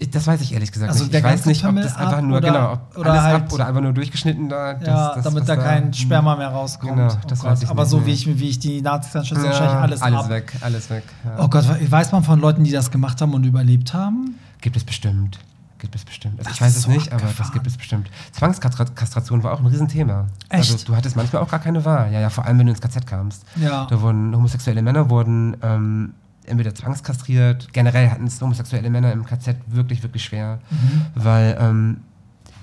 Ich, 0.02 0.10
das 0.10 0.26
weiß 0.26 0.40
ich 0.40 0.54
ehrlich 0.54 0.72
gesagt 0.72 0.90
Also 0.90 1.04
nicht. 1.04 1.12
der 1.12 1.20
Ich 1.20 1.26
weiß 1.26 1.44
nicht, 1.44 1.62
ob 1.62 1.68
Pimmel 1.70 1.84
das 1.84 1.94
einfach 1.96 2.22
nur, 2.22 2.38
oder- 2.38 2.48
genau, 2.48 2.72
ob 2.72 2.96
oder 2.96 3.10
alles 3.12 3.22
halt- 3.22 3.34
ab 3.44 3.52
oder 3.52 3.66
einfach 3.66 3.82
nur 3.82 3.92
durchgeschnitten 3.92 4.48
da. 4.48 4.72
das- 4.72 4.86
ja, 4.88 5.14
das, 5.14 5.24
damit 5.24 5.46
da 5.48 5.56
kein 5.56 5.84
hm. 5.84 5.92
Sperma 5.92 6.36
mehr 6.36 6.48
rauskommt. 6.48 6.96
Genau, 6.96 7.12
oh 7.12 7.16
das 7.28 7.40
Gott. 7.40 7.50
weiß 7.50 7.62
ich 7.64 7.68
Aber 7.68 7.82
nicht 7.82 7.90
so 7.90 8.06
wie 8.06 8.10
ich, 8.12 8.38
wie 8.40 8.48
ich 8.48 8.58
die 8.58 8.80
Nazis 8.80 9.12
dann 9.12 9.24
schütze, 9.26 9.42
Ja, 9.42 9.50
wahrscheinlich 9.50 9.74
alles, 9.76 10.02
alles 10.02 10.18
ab. 10.20 10.28
weg, 10.30 10.52
alles 10.62 10.90
weg. 10.90 11.04
Ja. 11.24 11.44
Oh 11.44 11.48
Gott, 11.48 11.64
weiß 11.90 12.12
man 12.12 12.24
von 12.24 12.40
Leuten, 12.40 12.64
die 12.64 12.70
das 12.72 12.90
gemacht 12.90 13.20
haben 13.20 13.34
und 13.34 13.44
überlebt 13.44 13.92
haben? 13.92 14.36
Gibt 14.62 14.76
es 14.76 14.84
bestimmt. 14.84 15.38
Gibt 15.78 15.94
es 15.94 16.04
bestimmt. 16.04 16.38
Also 16.38 16.50
ich 16.50 16.60
weiß 16.60 16.76
es 16.76 16.82
so 16.82 16.90
nicht, 16.90 17.08
aber 17.12 17.20
das 17.22 17.30
abgefahren. 17.30 17.52
gibt 17.54 17.66
es 17.66 17.76
bestimmt. 17.76 18.10
Zwangskastration 18.32 19.42
war 19.42 19.52
auch 19.52 19.60
ein 19.60 19.66
Riesenthema. 19.66 20.26
Echt? 20.48 20.72
Also 20.72 20.84
du 20.86 20.96
hattest 20.96 21.16
manchmal 21.16 21.42
auch 21.42 21.48
gar 21.50 21.60
keine 21.60 21.84
Wahl. 21.84 22.12
Ja, 22.12 22.20
ja, 22.20 22.30
vor 22.30 22.44
allem 22.44 22.58
wenn 22.58 22.66
du 22.66 22.72
ins 22.72 22.80
KZ 22.80 23.06
kamst. 23.06 23.44
Ja. 23.56 23.86
Da 23.88 24.00
wurden 24.00 24.34
homosexuelle 24.34 24.82
Männer 24.82 25.08
wurden 25.08 25.56
ähm, 25.62 26.14
entweder 26.46 26.74
zwangskastriert. 26.74 27.72
Generell 27.72 28.10
hatten 28.10 28.26
es 28.26 28.40
homosexuelle 28.40 28.90
Männer 28.90 29.12
im 29.12 29.24
KZ 29.24 29.56
wirklich, 29.66 30.02
wirklich 30.02 30.24
schwer, 30.24 30.58
Mhm. 30.70 31.02
weil 31.14 31.56
ähm, 31.60 31.96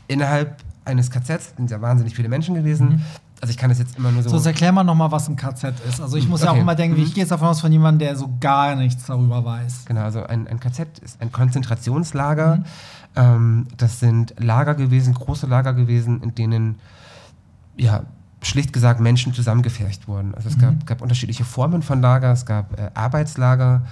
innerhalb 0.07 0.57
eines 0.85 1.09
KZs 1.11 1.53
sind 1.57 1.69
ja 1.71 1.81
wahnsinnig 1.81 2.15
viele 2.15 2.29
Menschen 2.29 2.55
gewesen. 2.55 3.03
Also 3.39 3.51
ich 3.51 3.57
kann 3.57 3.69
das 3.69 3.77
jetzt 3.77 3.97
immer 3.97 4.11
nur 4.11 4.23
so. 4.23 4.35
So, 4.35 4.49
erklär 4.49 4.71
mal 4.71 4.83
nochmal, 4.83 5.11
was 5.11 5.27
ein 5.29 5.35
KZ 5.35 5.73
ist. 5.87 6.01
Also 6.01 6.17
ich 6.17 6.27
muss 6.27 6.41
ja 6.41 6.47
auch 6.47 6.53
Okay. 6.53 6.61
immer 6.61 6.73
denken, 6.75 6.95
wie 6.97 7.01
Mhm. 7.01 7.07
ich 7.07 7.13
gehe 7.13 7.21
jetzt 7.23 7.29
davon 7.31 7.49
aus, 7.49 7.61
von 7.61 7.71
jemandem, 7.71 7.99
der 8.07 8.15
so 8.15 8.29
gar 8.39 8.75
nichts 8.75 9.05
darüber 9.05 9.43
weiß. 9.45 9.85
Genau, 9.85 10.01
also 10.01 10.23
ein, 10.23 10.47
ein 10.47 10.59
KZ 10.59 10.97
ist 10.99 11.21
ein 11.21 11.31
Konzentrationslager. 11.31 12.57
Mhm. 12.57 12.63
Ähm, 13.15 13.67
das 13.77 13.99
sind 13.99 14.33
Lager 14.39 14.73
gewesen, 14.75 15.13
große 15.13 15.45
Lager 15.45 15.73
gewesen, 15.73 16.21
in 16.23 16.33
denen, 16.35 16.75
ja, 17.75 18.03
schlicht 18.47 18.73
gesagt 18.73 18.99
Menschen 18.99 19.33
zusammengefercht 19.33 20.07
wurden. 20.07 20.33
Also 20.35 20.49
es 20.49 20.57
Mhm. 20.57 20.61
gab, 20.61 20.85
gab 20.85 21.01
unterschiedliche 21.01 21.43
Formen 21.45 21.81
von 21.83 22.01
Lager. 22.01 22.31
Es 22.31 22.45
gab 22.45 22.79
äh, 22.79 22.89
Arbeitslager, 22.93 23.83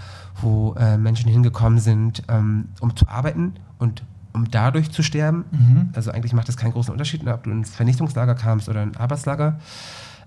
wo 0.41 0.73
äh, 0.79 0.97
Menschen 0.97 1.29
hingekommen 1.29 1.79
sind, 1.79 2.23
ähm, 2.29 2.69
um 2.79 2.95
zu 2.95 3.07
arbeiten 3.07 3.53
und 3.79 4.03
um 4.33 4.49
dadurch 4.51 4.91
zu 4.91 5.01
sterben. 5.03 5.45
Mhm. 5.51 5.89
Also 5.95 6.11
eigentlich 6.11 6.33
macht 6.33 6.49
es 6.49 6.57
keinen 6.57 6.73
großen 6.73 6.91
Unterschied, 6.91 7.23
ne, 7.23 7.33
ob 7.33 7.43
du 7.43 7.51
ins 7.51 7.69
Vernichtungslager 7.73 8.35
kamst 8.35 8.67
oder 8.67 8.83
in 8.83 8.89
ein 8.89 8.97
Arbeitslager. 8.97 9.59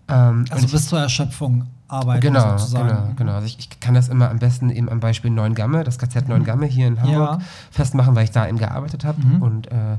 Ähm, 0.08 0.46
Also 0.50 0.64
ich- 0.64 0.72
bis 0.72 0.86
zur 0.88 1.00
Erschöpfung 1.00 1.66
arbeiten 1.86 2.20
Genau, 2.22 2.56
sozusagen. 2.56 2.88
genau, 2.88 3.08
genau. 3.16 3.32
Also 3.34 3.46
ich, 3.46 3.58
ich 3.58 3.80
kann 3.80 3.92
das 3.94 4.08
immer 4.08 4.30
am 4.30 4.38
besten 4.38 4.70
eben 4.70 4.88
am 4.88 5.00
Beispiel 5.00 5.30
Neuengamme, 5.30 5.84
das 5.84 5.98
KZ 5.98 6.28
Neuengamme 6.28 6.64
hier 6.66 6.86
in 6.86 7.00
Hamburg, 7.00 7.40
Ja. 7.40 7.46
festmachen, 7.70 8.14
weil 8.16 8.24
ich 8.24 8.30
da 8.30 8.48
eben 8.48 8.58
gearbeitet 8.58 9.04
habe 9.04 9.20
Mhm. 9.20 9.42
und 9.42 9.66
äh, 9.70 9.96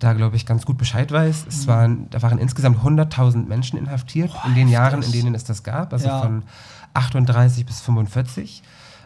da, 0.00 0.14
glaube 0.14 0.34
ich, 0.36 0.46
ganz 0.46 0.66
gut 0.66 0.76
Bescheid 0.78 1.12
weiß. 1.12 1.44
Es 1.48 1.66
waren, 1.66 2.10
da 2.10 2.20
waren 2.22 2.38
insgesamt 2.38 2.78
100.000 2.78 3.46
Menschen 3.46 3.78
inhaftiert 3.78 4.32
in 4.46 4.54
den 4.54 4.68
Jahren, 4.68 5.02
in 5.02 5.12
denen 5.12 5.34
es 5.34 5.44
das 5.44 5.62
gab, 5.62 5.92
also 5.92 6.08
Ja. 6.08 6.20
von 6.22 6.42
38 6.94 7.64
bis 7.66 7.80
45, 7.80 8.62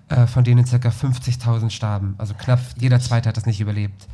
äh, 0.08 0.26
von 0.26 0.44
denen 0.44 0.64
ca. 0.64 0.90
50.000 0.90 1.70
starben. 1.70 2.14
Also 2.18 2.34
knapp 2.34 2.60
jeder 2.78 3.00
Zweite 3.00 3.28
hat 3.28 3.36
das 3.36 3.44
nicht 3.46 3.60
überlebt. 3.60 4.06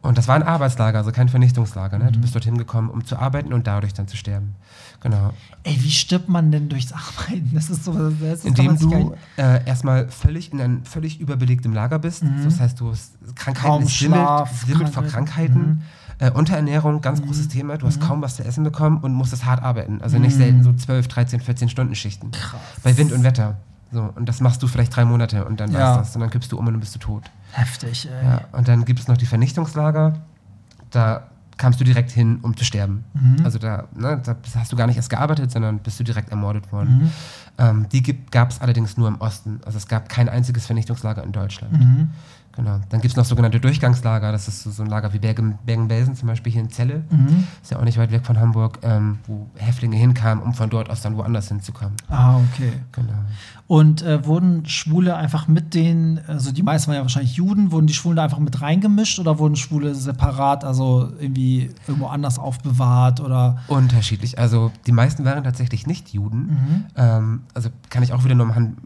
Und 0.00 0.16
das 0.16 0.28
war 0.28 0.36
ein 0.36 0.44
Arbeitslager, 0.44 0.98
also 0.98 1.10
kein 1.10 1.28
Vernichtungslager. 1.28 1.98
Ne? 1.98 2.04
Mhm. 2.04 2.12
Du 2.12 2.20
bist 2.20 2.32
dorthin 2.34 2.56
gekommen, 2.56 2.88
um 2.88 3.04
zu 3.04 3.18
arbeiten 3.18 3.52
und 3.52 3.66
dadurch 3.66 3.94
dann 3.94 4.06
zu 4.06 4.16
sterben. 4.16 4.54
Genau. 5.00 5.32
Ey, 5.64 5.76
wie 5.82 5.90
stirbt 5.90 6.28
man 6.28 6.52
denn 6.52 6.68
durchs 6.68 6.92
Arbeiten? 6.92 7.50
Das 7.52 7.68
ist 7.68 7.84
so, 7.84 7.92
das 8.10 8.38
ist, 8.40 8.44
Indem 8.44 8.78
du 8.78 9.16
äh, 9.36 9.64
erstmal 9.66 10.08
völlig 10.08 10.52
in 10.52 10.60
einem 10.60 10.84
völlig 10.84 11.18
überbelegtem 11.18 11.72
Lager 11.72 11.98
bist. 11.98 12.22
Mhm. 12.22 12.44
Das 12.44 12.60
heißt, 12.60 12.78
du 12.78 12.90
hast 12.92 13.12
Krankheiten, 13.34 13.66
Kaum 13.66 13.82
es 13.82 13.98
simmelt, 13.98 14.20
Schlaf, 14.22 14.62
simmelt 14.66 14.88
vor 14.90 15.02
Krankheiten. 15.04 15.54
Krankheiten. 15.54 15.82
Äh, 16.20 16.30
Unterernährung, 16.32 17.00
ganz 17.00 17.22
großes 17.22 17.48
Thema. 17.48 17.76
Du 17.78 17.86
hast 17.86 18.00
kaum 18.00 18.20
was 18.22 18.36
zu 18.36 18.44
essen 18.44 18.64
bekommen 18.64 18.98
und 18.98 19.14
musstest 19.14 19.44
hart 19.44 19.62
arbeiten. 19.62 20.00
Also 20.02 20.18
nicht 20.18 20.34
selten 20.34 20.64
so 20.64 20.72
12, 20.72 21.06
13, 21.08 21.40
14 21.40 21.68
Stunden 21.68 21.94
Schichten. 21.94 22.32
Krass. 22.32 22.60
Bei 22.82 22.96
Wind 22.96 23.12
und 23.12 23.22
Wetter. 23.22 23.56
So, 23.92 24.12
und 24.16 24.28
das 24.28 24.40
machst 24.40 24.62
du 24.62 24.66
vielleicht 24.66 24.94
drei 24.94 25.04
Monate 25.04 25.44
und 25.44 25.60
dann 25.60 25.70
Ja. 25.72 25.78
war's 25.78 26.08
das. 26.08 26.16
Und 26.16 26.20
dann 26.22 26.30
kippst 26.30 26.50
du 26.52 26.58
um 26.58 26.66
und 26.66 26.72
dann 26.74 26.80
bist 26.80 26.94
du 26.94 26.98
tot. 26.98 27.30
Heftig, 27.52 28.08
ey. 28.10 28.26
Ja, 28.28 28.40
und 28.52 28.66
dann 28.68 28.84
gibt 28.84 28.98
es 29.00 29.06
noch 29.08 29.16
die 29.16 29.26
Vernichtungslager. 29.26 30.14
Da 30.90 31.28
kamst 31.56 31.80
du 31.80 31.84
direkt 31.84 32.10
hin, 32.10 32.38
um 32.42 32.56
zu 32.56 32.64
sterben. 32.64 33.04
Mhm. 33.14 33.44
Also 33.44 33.58
da, 33.58 33.84
ne, 33.94 34.20
da 34.24 34.36
hast 34.56 34.70
du 34.72 34.76
gar 34.76 34.86
nicht 34.86 34.96
erst 34.96 35.10
gearbeitet, 35.10 35.50
sondern 35.50 35.78
bist 35.78 35.98
du 35.98 36.04
direkt 36.04 36.30
ermordet 36.30 36.66
Mhm. 36.66 36.72
worden. 36.72 37.12
Ähm, 37.58 37.86
die 37.90 38.02
gab 38.30 38.50
es 38.50 38.60
allerdings 38.60 38.96
nur 38.96 39.08
im 39.08 39.20
Osten. 39.20 39.60
Also 39.64 39.78
es 39.78 39.88
gab 39.88 40.08
kein 40.08 40.28
einziges 40.28 40.66
Vernichtungslager 40.66 41.22
in 41.24 41.32
Deutschland. 41.32 41.72
Mhm. 41.72 42.10
Genau. 42.58 42.80
Dann 42.88 43.00
gibt 43.00 43.12
es 43.12 43.16
noch 43.16 43.24
sogenannte 43.24 43.60
Durchgangslager. 43.60 44.32
Das 44.32 44.48
ist 44.48 44.64
so, 44.64 44.72
so 44.72 44.82
ein 44.82 44.88
Lager 44.88 45.12
wie 45.12 45.20
Bergen- 45.20 45.58
Bergen-Belsen, 45.64 46.16
zum 46.16 46.26
Beispiel 46.26 46.52
hier 46.52 46.62
in 46.62 46.70
Celle. 46.70 47.04
Mhm. 47.08 47.44
Ist 47.62 47.70
ja 47.70 47.78
auch 47.78 47.84
nicht 47.84 47.98
weit 47.98 48.10
weg 48.10 48.26
von 48.26 48.40
Hamburg, 48.40 48.80
ähm, 48.82 49.18
wo 49.28 49.46
Häftlinge 49.54 49.96
hinkamen, 49.96 50.42
um 50.42 50.54
von 50.54 50.68
dort 50.68 50.90
aus 50.90 51.00
dann 51.00 51.16
woanders 51.16 51.46
hinzukommen. 51.48 51.94
Ah, 52.08 52.36
okay. 52.38 52.72
Genau. 52.90 53.12
Und 53.68 54.02
äh, 54.02 54.26
wurden 54.26 54.66
Schwule 54.66 55.14
einfach 55.14 55.46
mit 55.46 55.74
den, 55.74 56.20
also 56.26 56.50
die 56.50 56.64
meisten 56.64 56.88
waren 56.88 56.96
ja 56.96 57.02
wahrscheinlich 57.02 57.36
Juden, 57.36 57.70
wurden 57.70 57.86
die 57.86 57.94
Schwulen 57.94 58.16
da 58.16 58.24
einfach 58.24 58.40
mit 58.40 58.60
reingemischt 58.60 59.20
oder 59.20 59.38
wurden 59.38 59.54
Schwule 59.54 59.94
separat, 59.94 60.64
also 60.64 61.12
irgendwie 61.20 61.70
irgendwo 61.86 62.08
anders 62.08 62.40
aufbewahrt 62.40 63.20
oder? 63.20 63.58
Unterschiedlich. 63.68 64.36
Also 64.38 64.72
die 64.86 64.92
meisten 64.92 65.24
waren 65.24 65.44
tatsächlich 65.44 65.86
nicht 65.86 66.08
Juden. 66.08 66.38
Mhm. 66.38 66.84
Ähm, 66.96 67.42
also 67.54 67.68
kann 67.88 68.02
ich 68.02 68.12
auch 68.12 68.24
wieder 68.24 68.34
nur 68.34 68.46
anhand 68.46 68.78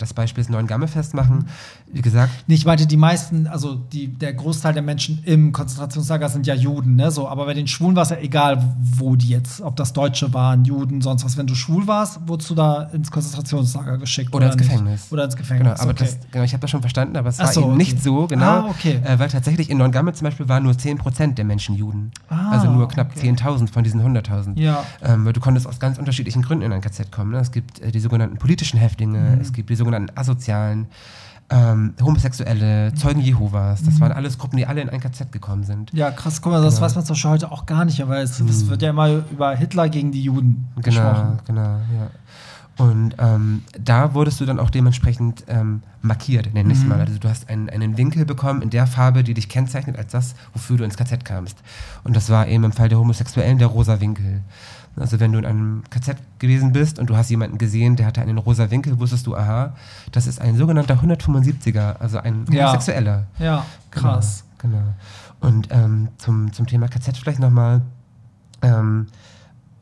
des 0.00 0.14
Beispiels 0.14 0.48
Neuengamme 0.48 0.88
festmachen. 0.88 1.46
Wie 1.92 2.02
gesagt, 2.02 2.30
Nee, 2.46 2.54
ich 2.54 2.64
meinte, 2.64 2.86
die 2.86 2.96
meisten, 2.96 3.46
also 3.46 3.74
die, 3.74 4.08
der 4.08 4.32
Großteil 4.32 4.72
der 4.74 4.82
Menschen 4.82 5.22
im 5.24 5.52
Konzentrationslager 5.52 6.28
sind 6.28 6.46
ja 6.46 6.54
Juden, 6.54 6.96
ne? 6.96 7.10
So, 7.10 7.28
aber 7.28 7.46
bei 7.46 7.54
den 7.54 7.66
Schwulen 7.66 7.96
war 7.96 8.04
es 8.04 8.10
ja 8.10 8.18
egal, 8.18 8.74
wo 8.80 9.16
die 9.16 9.28
jetzt, 9.28 9.60
ob 9.60 9.76
das 9.76 9.92
Deutsche 9.92 10.32
waren, 10.32 10.64
Juden, 10.64 11.00
sonst 11.00 11.24
was. 11.24 11.36
Wenn 11.36 11.46
du 11.46 11.54
schwul 11.54 11.86
warst, 11.86 12.20
wurdest 12.28 12.50
du 12.50 12.54
da 12.54 12.84
ins 12.92 13.10
Konzentrationslager 13.10 13.98
geschickt. 13.98 14.34
Oder 14.34 14.46
ins 14.46 14.56
nicht? 14.56 14.68
Gefängnis. 14.70 15.06
Oder 15.10 15.24
ins 15.24 15.36
Gefängnis. 15.36 15.68
Genau, 15.68 15.80
aber 15.82 15.90
okay. 15.90 16.04
das, 16.04 16.18
genau, 16.30 16.44
ich 16.44 16.52
habe 16.52 16.60
das 16.60 16.70
schon 16.70 16.80
verstanden, 16.80 17.16
aber 17.16 17.28
es 17.28 17.40
Ach 17.40 17.46
war 17.46 17.52
so, 17.52 17.60
eben 17.62 17.68
okay. 17.70 17.78
nicht 17.78 18.02
so, 18.02 18.26
genau. 18.26 18.44
Ah, 18.44 18.66
okay. 18.70 19.00
Äh, 19.04 19.18
weil 19.18 19.28
tatsächlich 19.28 19.70
in 19.70 19.78
Neuengamme 19.78 20.12
zum 20.12 20.24
Beispiel 20.26 20.48
waren 20.48 20.62
nur 20.62 20.72
10% 20.72 21.34
der 21.34 21.44
Menschen 21.44 21.74
Juden. 21.74 22.12
Ah, 22.28 22.50
also 22.52 22.70
nur 22.70 22.88
knapp 22.88 23.12
okay. 23.16 23.30
10.000 23.30 23.70
von 23.72 23.82
diesen 23.84 24.00
100.000. 24.00 24.58
Ja. 24.58 24.84
Ähm, 25.02 25.24
weil 25.24 25.32
du 25.32 25.40
konntest 25.40 25.66
aus 25.66 25.78
ganz 25.80 25.98
unterschiedlichen 25.98 26.42
Gründen 26.42 26.64
in 26.64 26.72
ein 26.72 26.80
KZ 26.80 27.10
kommen. 27.10 27.32
Ne? 27.32 27.38
Es 27.38 27.50
gibt 27.52 27.80
äh, 27.80 27.90
die 27.90 28.00
sogenannten 28.00 28.36
politischen 28.38 28.78
Häftlinge, 28.78 29.18
Mhm. 29.18 29.40
es 29.40 29.52
gibt 29.52 29.70
die 29.70 29.74
sogenannten 29.74 30.16
Asozialen, 30.16 30.86
ähm, 31.50 31.94
Homosexuelle, 32.00 32.94
Zeugen 32.94 33.20
Jehovas. 33.20 33.82
Mhm. 33.82 33.86
Das 33.86 34.00
waren 34.00 34.12
alles 34.12 34.38
Gruppen, 34.38 34.56
die 34.56 34.66
alle 34.66 34.80
in 34.80 34.88
ein 34.88 35.00
KZ 35.00 35.32
gekommen 35.32 35.64
sind. 35.64 35.92
Ja, 35.92 36.10
krass, 36.10 36.40
guck 36.40 36.52
mal, 36.52 36.62
das 36.62 36.74
Genau. 36.76 36.86
weiß 36.86 36.94
man 36.94 37.04
zum 37.04 37.14
Beispiel 37.14 37.30
heute 37.30 37.50
auch 37.52 37.66
gar 37.66 37.84
nicht, 37.84 38.06
weil 38.08 38.22
es, 38.22 38.38
es 38.40 38.68
wird 38.68 38.82
ja 38.82 38.90
immer 38.90 39.08
über 39.30 39.54
Hitler 39.56 39.88
gegen 39.88 40.12
die 40.12 40.22
Juden 40.22 40.68
Genau, 40.76 40.82
gesprochen. 40.84 41.38
genau, 41.46 41.60
ja. 41.62 42.10
Und 42.78 43.14
ähm, 43.18 43.62
da 43.78 44.14
wurdest 44.14 44.40
du 44.40 44.46
dann 44.46 44.58
auch 44.58 44.70
dementsprechend 44.70 45.44
ähm, 45.48 45.82
markiert, 46.00 46.54
nenne 46.54 46.72
ich 46.72 46.78
Mhm. 46.78 46.84
es 46.84 46.88
mal. 46.88 47.00
Also 47.00 47.18
du 47.18 47.28
hast 47.28 47.50
einen, 47.50 47.68
einen 47.68 47.98
Winkel 47.98 48.24
bekommen 48.24 48.62
in 48.62 48.70
der 48.70 48.86
Farbe, 48.86 49.22
die 49.22 49.34
dich 49.34 49.50
kennzeichnet 49.50 49.98
als 49.98 50.12
das, 50.12 50.34
wofür 50.54 50.78
du 50.78 50.84
ins 50.84 50.96
KZ 50.96 51.22
kamst. 51.24 51.58
Und 52.04 52.16
das 52.16 52.30
war 52.30 52.46
eben 52.46 52.64
im 52.64 52.72
Fall 52.72 52.88
der 52.88 52.98
Homosexuellen 52.98 53.58
der 53.58 53.66
rosa 53.66 54.00
Winkel. 54.00 54.40
Also 54.96 55.20
wenn 55.20 55.32
du 55.32 55.38
in 55.38 55.46
einem 55.46 55.82
KZ 55.88 56.16
gewesen 56.38 56.72
bist 56.72 56.98
und 56.98 57.08
du 57.08 57.16
hast 57.16 57.30
jemanden 57.30 57.58
gesehen, 57.58 57.96
der 57.96 58.06
hatte 58.06 58.20
einen 58.20 58.38
rosa 58.38 58.70
Winkel, 58.70 58.98
wusstest 58.98 59.26
du, 59.26 59.36
aha, 59.36 59.74
das 60.12 60.26
ist 60.26 60.40
ein 60.40 60.56
sogenannter 60.56 60.94
175er, 60.94 61.96
also 61.98 62.18
ein 62.18 62.44
Ja. 62.50 62.68
Homosexueller. 62.68 63.26
Ja, 63.38 63.64
krass. 63.90 64.44
Genau. 64.58 64.76
genau. 64.78 64.94
Und 65.40 65.68
ähm, 65.70 66.08
zum, 66.18 66.52
zum 66.52 66.66
Thema 66.66 66.88
KZ 66.88 67.16
vielleicht 67.16 67.38
nochmal, 67.38 67.82
ähm, 68.62 69.06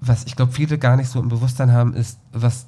was 0.01 0.25
ich 0.25 0.37
glaube, 0.37 0.53
viele 0.53 0.79
gar 0.79 0.97
nicht 0.97 1.09
so 1.09 1.21
im 1.21 1.29
Bewusstsein 1.29 1.73
haben, 1.73 1.95
ist, 1.95 2.19
was 2.33 2.67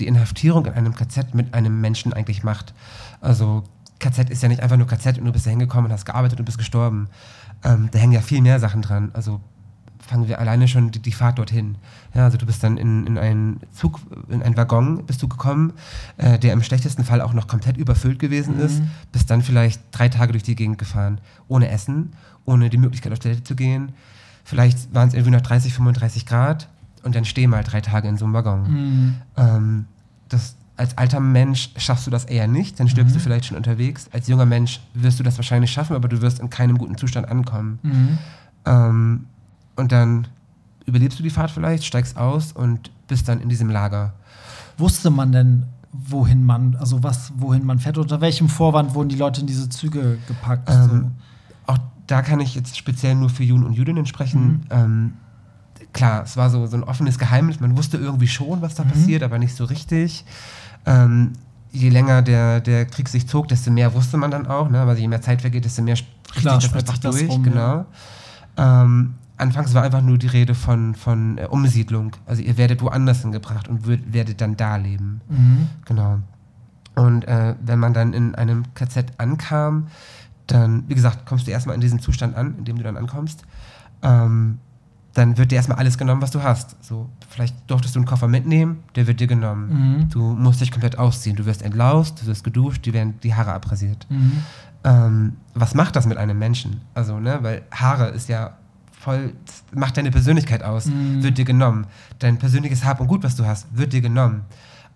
die 0.00 0.06
Inhaftierung 0.06 0.66
in 0.66 0.72
einem 0.72 0.94
KZ 0.94 1.34
mit 1.34 1.54
einem 1.54 1.80
Menschen 1.80 2.12
eigentlich 2.12 2.42
macht. 2.42 2.74
Also 3.20 3.64
KZ 4.00 4.30
ist 4.30 4.42
ja 4.42 4.48
nicht 4.48 4.62
einfach 4.62 4.78
nur 4.78 4.86
KZ 4.86 5.18
und 5.18 5.26
du 5.26 5.32
bist 5.32 5.46
da 5.46 5.50
hingekommen 5.50 5.86
und 5.86 5.92
hast 5.92 6.06
gearbeitet 6.06 6.38
und 6.40 6.46
bist 6.46 6.58
gestorben. 6.58 7.08
Ähm, 7.62 7.90
da 7.92 7.98
hängen 7.98 8.12
ja 8.12 8.22
viel 8.22 8.40
mehr 8.40 8.58
Sachen 8.58 8.82
dran. 8.82 9.10
Also 9.12 9.40
fangen 10.10 10.26
wir 10.28 10.40
alleine 10.40 10.66
schon 10.68 10.90
die, 10.90 10.98
die 10.98 11.12
Fahrt 11.12 11.38
dorthin. 11.38 11.76
Ja, 12.14 12.24
also 12.24 12.36
du 12.36 12.44
bist 12.44 12.62
dann 12.64 12.76
in, 12.76 13.06
in 13.06 13.16
einen 13.16 13.60
Zug, 13.72 14.00
in 14.28 14.42
einen 14.42 14.56
Waggon 14.56 15.06
bist 15.06 15.22
du 15.22 15.28
gekommen, 15.28 15.72
äh, 16.16 16.38
der 16.38 16.52
im 16.52 16.62
schlechtesten 16.62 17.04
Fall 17.04 17.20
auch 17.20 17.32
noch 17.32 17.46
komplett 17.46 17.76
überfüllt 17.76 18.18
gewesen 18.18 18.58
ist, 18.58 18.82
bist 19.12 19.30
dann 19.30 19.42
vielleicht 19.42 19.80
drei 19.92 20.08
Tage 20.08 20.32
durch 20.32 20.42
die 20.42 20.56
Gegend 20.56 20.78
gefahren, 20.78 21.20
ohne 21.48 21.68
Essen, 21.70 22.12
ohne 22.44 22.70
die 22.70 22.76
Möglichkeit 22.78 23.12
auf 23.12 23.20
Toilette 23.20 23.44
zu 23.44 23.54
gehen. 23.54 23.92
Vielleicht 24.44 24.92
waren 24.92 25.06
es 25.08 25.14
irgendwie 25.14 25.30
noch 25.32 25.42
30, 25.42 25.72
35 25.74 26.26
Grad 26.26 26.68
und 27.04 27.14
dann 27.14 27.24
steh 27.24 27.46
mal 27.46 27.62
drei 27.62 27.80
Tage 27.80 28.08
in 28.08 28.16
so 28.16 28.24
einem 28.24 28.34
Waggon. 28.34 28.62
Mhm. 28.62 29.14
Ähm, 29.36 29.84
das, 30.28 30.56
als 30.76 30.98
alter 30.98 31.20
Mensch 31.20 31.70
schaffst 31.76 32.06
du 32.06 32.10
das 32.10 32.24
eher 32.24 32.48
nicht, 32.48 32.80
dann 32.80 32.88
stirbst 32.88 33.14
Mhm. 33.14 33.18
du 33.18 33.24
vielleicht 33.24 33.44
schon 33.44 33.56
unterwegs. 33.56 34.08
Als 34.12 34.26
junger 34.26 34.46
Mensch 34.46 34.80
wirst 34.94 35.18
du 35.20 35.22
das 35.22 35.36
wahrscheinlich 35.38 35.70
schaffen, 35.70 35.94
aber 35.94 36.08
du 36.08 36.20
wirst 36.20 36.40
in 36.40 36.50
keinem 36.50 36.78
guten 36.78 36.96
Zustand 36.96 37.28
ankommen. 37.28 37.78
Mhm. 37.82 38.18
Ähm, 38.66 39.26
und 39.76 39.92
dann 39.92 40.26
überlebst 40.86 41.18
du 41.18 41.22
die 41.22 41.30
Fahrt 41.30 41.50
vielleicht, 41.50 41.84
steigst 41.84 42.16
aus 42.16 42.52
und 42.52 42.90
bist 43.08 43.28
dann 43.28 43.40
in 43.40 43.48
diesem 43.48 43.70
Lager. 43.70 44.12
Wusste 44.78 45.10
man 45.10 45.32
denn, 45.32 45.66
wohin 45.92 46.44
man, 46.44 46.76
also 46.76 47.02
was, 47.02 47.32
wohin 47.36 47.64
man 47.66 47.78
fährt? 47.78 47.98
Unter 47.98 48.20
welchem 48.20 48.48
Vorwand 48.48 48.94
wurden 48.94 49.08
die 49.08 49.16
Leute 49.16 49.40
in 49.40 49.46
diese 49.46 49.68
Züge 49.68 50.18
gepackt? 50.26 50.70
Ähm, 50.70 51.12
Auch 51.66 51.78
da 52.06 52.22
kann 52.22 52.40
ich 52.40 52.54
jetzt 52.54 52.76
speziell 52.76 53.14
nur 53.14 53.28
für 53.30 53.44
Juden 53.44 53.64
und 53.64 53.72
Jüdinnen 53.74 54.06
sprechen. 54.06 54.42
Mhm. 54.42 54.60
Ähm, 54.70 55.12
klar, 55.92 56.22
es 56.22 56.36
war 56.36 56.50
so, 56.50 56.66
so 56.66 56.76
ein 56.76 56.84
offenes 56.84 57.18
Geheimnis. 57.18 57.60
Man 57.60 57.76
wusste 57.76 57.96
irgendwie 57.98 58.28
schon, 58.28 58.62
was 58.62 58.74
da 58.74 58.84
Mhm. 58.84 58.88
passiert, 58.90 59.22
aber 59.22 59.38
nicht 59.38 59.54
so 59.54 59.64
richtig. 59.64 60.24
Ähm, 60.86 61.32
je 61.72 61.88
länger 61.88 62.22
der, 62.22 62.60
der 62.60 62.86
Krieg 62.86 63.08
sich 63.08 63.28
zog, 63.28 63.48
desto 63.48 63.70
mehr 63.70 63.92
wusste 63.94 64.16
man 64.16 64.30
dann 64.30 64.46
auch. 64.46 64.70
Ne? 64.70 64.86
Weil 64.86 64.98
je 64.98 65.08
mehr 65.08 65.20
Zeit 65.22 65.40
vergeht, 65.40 65.64
desto 65.64 65.82
mehr 65.82 65.96
spricht 65.96 66.40
Klar, 66.40 66.60
sich 66.60 66.70
das 66.70 66.80
einfach 66.88 66.98
durch. 66.98 67.28
rum, 67.28 67.42
genau. 67.42 67.84
Ähm, 68.56 69.14
anfangs 69.40 69.74
war 69.74 69.82
einfach 69.82 70.02
nur 70.02 70.18
die 70.18 70.26
Rede 70.26 70.54
von, 70.54 70.94
von 70.94 71.38
äh, 71.38 71.46
Umsiedlung. 71.46 72.12
Also 72.26 72.42
ihr 72.42 72.56
werdet 72.56 72.82
woanders 72.82 73.22
hingebracht 73.22 73.68
und 73.68 73.86
würd, 73.86 74.12
werdet 74.12 74.40
dann 74.40 74.56
da 74.56 74.76
leben. 74.76 75.20
Mhm. 75.28 75.68
Genau. 75.84 76.18
Und 76.94 77.26
äh, 77.26 77.54
wenn 77.62 77.78
man 77.78 77.94
dann 77.94 78.12
in 78.12 78.34
einem 78.34 78.64
KZ 78.74 79.12
ankam, 79.18 79.88
dann, 80.46 80.84
wie 80.88 80.94
gesagt, 80.94 81.26
kommst 81.26 81.46
du 81.46 81.50
erstmal 81.50 81.74
in 81.74 81.80
diesen 81.80 82.00
Zustand 82.00 82.36
an, 82.36 82.56
in 82.58 82.64
dem 82.64 82.76
du 82.76 82.82
dann 82.82 82.96
ankommst. 82.96 83.42
Ähm, 84.02 84.58
dann 85.14 85.38
wird 85.38 85.50
dir 85.50 85.56
erstmal 85.56 85.78
alles 85.78 85.98
genommen, 85.98 86.22
was 86.22 86.30
du 86.30 86.42
hast. 86.42 86.76
So, 86.84 87.08
vielleicht 87.28 87.56
durftest 87.68 87.94
du 87.94 87.98
einen 87.98 88.06
Koffer 88.06 88.28
mitnehmen, 88.28 88.84
der 88.94 89.06
wird 89.06 89.20
dir 89.20 89.26
genommen. 89.26 89.98
Mhm. 89.98 90.08
Du 90.10 90.20
musst 90.20 90.60
dich 90.60 90.70
komplett 90.70 90.98
ausziehen. 90.98 91.36
Du 91.36 91.46
wirst 91.46 91.62
entlaust, 91.62 92.22
du 92.22 92.26
wirst 92.26 92.44
geduscht, 92.44 92.86
dir 92.86 92.92
werden 92.92 93.18
die 93.22 93.34
Haare 93.34 93.52
abrasiert. 93.52 94.06
Mhm. 94.08 94.42
Ähm, 94.84 95.36
was 95.54 95.74
macht 95.74 95.96
das 95.96 96.06
mit 96.06 96.16
einem 96.16 96.38
Menschen? 96.38 96.80
Also, 96.94 97.18
ne, 97.18 97.38
weil 97.42 97.62
Haare 97.72 98.08
ist 98.08 98.28
ja 98.28 98.56
voll, 99.00 99.32
macht 99.74 99.96
deine 99.96 100.10
Persönlichkeit 100.10 100.62
aus, 100.62 100.86
Mhm. 100.86 101.22
wird 101.22 101.38
dir 101.38 101.44
genommen. 101.44 101.86
Dein 102.18 102.38
persönliches 102.38 102.84
Hab 102.84 103.00
und 103.00 103.06
Gut, 103.08 103.22
was 103.24 103.34
du 103.36 103.46
hast, 103.46 103.66
wird 103.76 103.92
dir 103.92 104.00
genommen. 104.02 104.42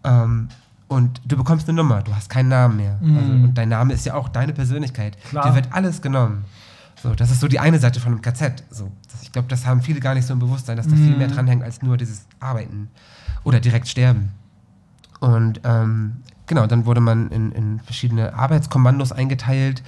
Ähm, 0.05 0.49
und 0.89 1.21
du 1.25 1.37
bekommst 1.37 1.69
eine 1.69 1.77
Nummer, 1.77 2.03
du 2.03 2.15
hast 2.15 2.29
keinen 2.29 2.49
Namen 2.51 2.77
mehr. 2.77 2.99
Mhm. 3.01 3.17
Also, 3.17 3.33
und 3.33 3.55
dein 3.55 3.71
Name 3.71 3.95
ist 3.95 4.05
ja 4.05 4.15
auch 4.15 4.29
deine 4.29 4.53
Persönlichkeit. 4.53 5.17
Klar. 5.31 5.49
Dir 5.49 5.55
wird 5.55 5.69
alles 5.73 6.03
genommen. 6.03 6.45
So, 7.03 7.15
das 7.15 7.31
ist 7.31 7.41
so 7.41 7.49
die 7.49 7.59
eine 7.59 7.79
Seite 7.79 8.01
von 8.01 8.13
einem 8.13 8.23
KZ. 8.23 8.63
So, 8.71 8.91
das, 9.11 9.23
ich 9.23 9.33
glaube, 9.33 9.49
das 9.49 9.67
haben 9.67 9.83
viele 9.83 10.01
gar 10.01 10.15
nicht 10.15 10.27
so 10.27 10.33
im 10.35 10.39
Bewusstsein, 10.39 10.77
dass 10.77 10.87
da 10.87 10.95
viel 10.97 11.13
Mhm. 11.13 11.19
mehr 11.19 11.29
dranhängt 11.29 11.63
als 11.63 11.83
nur 11.83 11.97
dieses 11.97 12.27
Arbeiten 12.41 12.89
oder 13.43 13.61
direkt 13.61 13.89
sterben. 13.89 14.31
Und 15.21 15.61
ähm, 15.65 16.17
genau, 16.47 16.67
dann 16.67 16.85
wurde 16.87 17.01
man 17.01 17.31
in, 17.31 17.53
in 17.53 17.81
verschiedene 17.81 18.35
Arbeitskommandos 18.35 19.13
eingeteilt. 19.13 19.83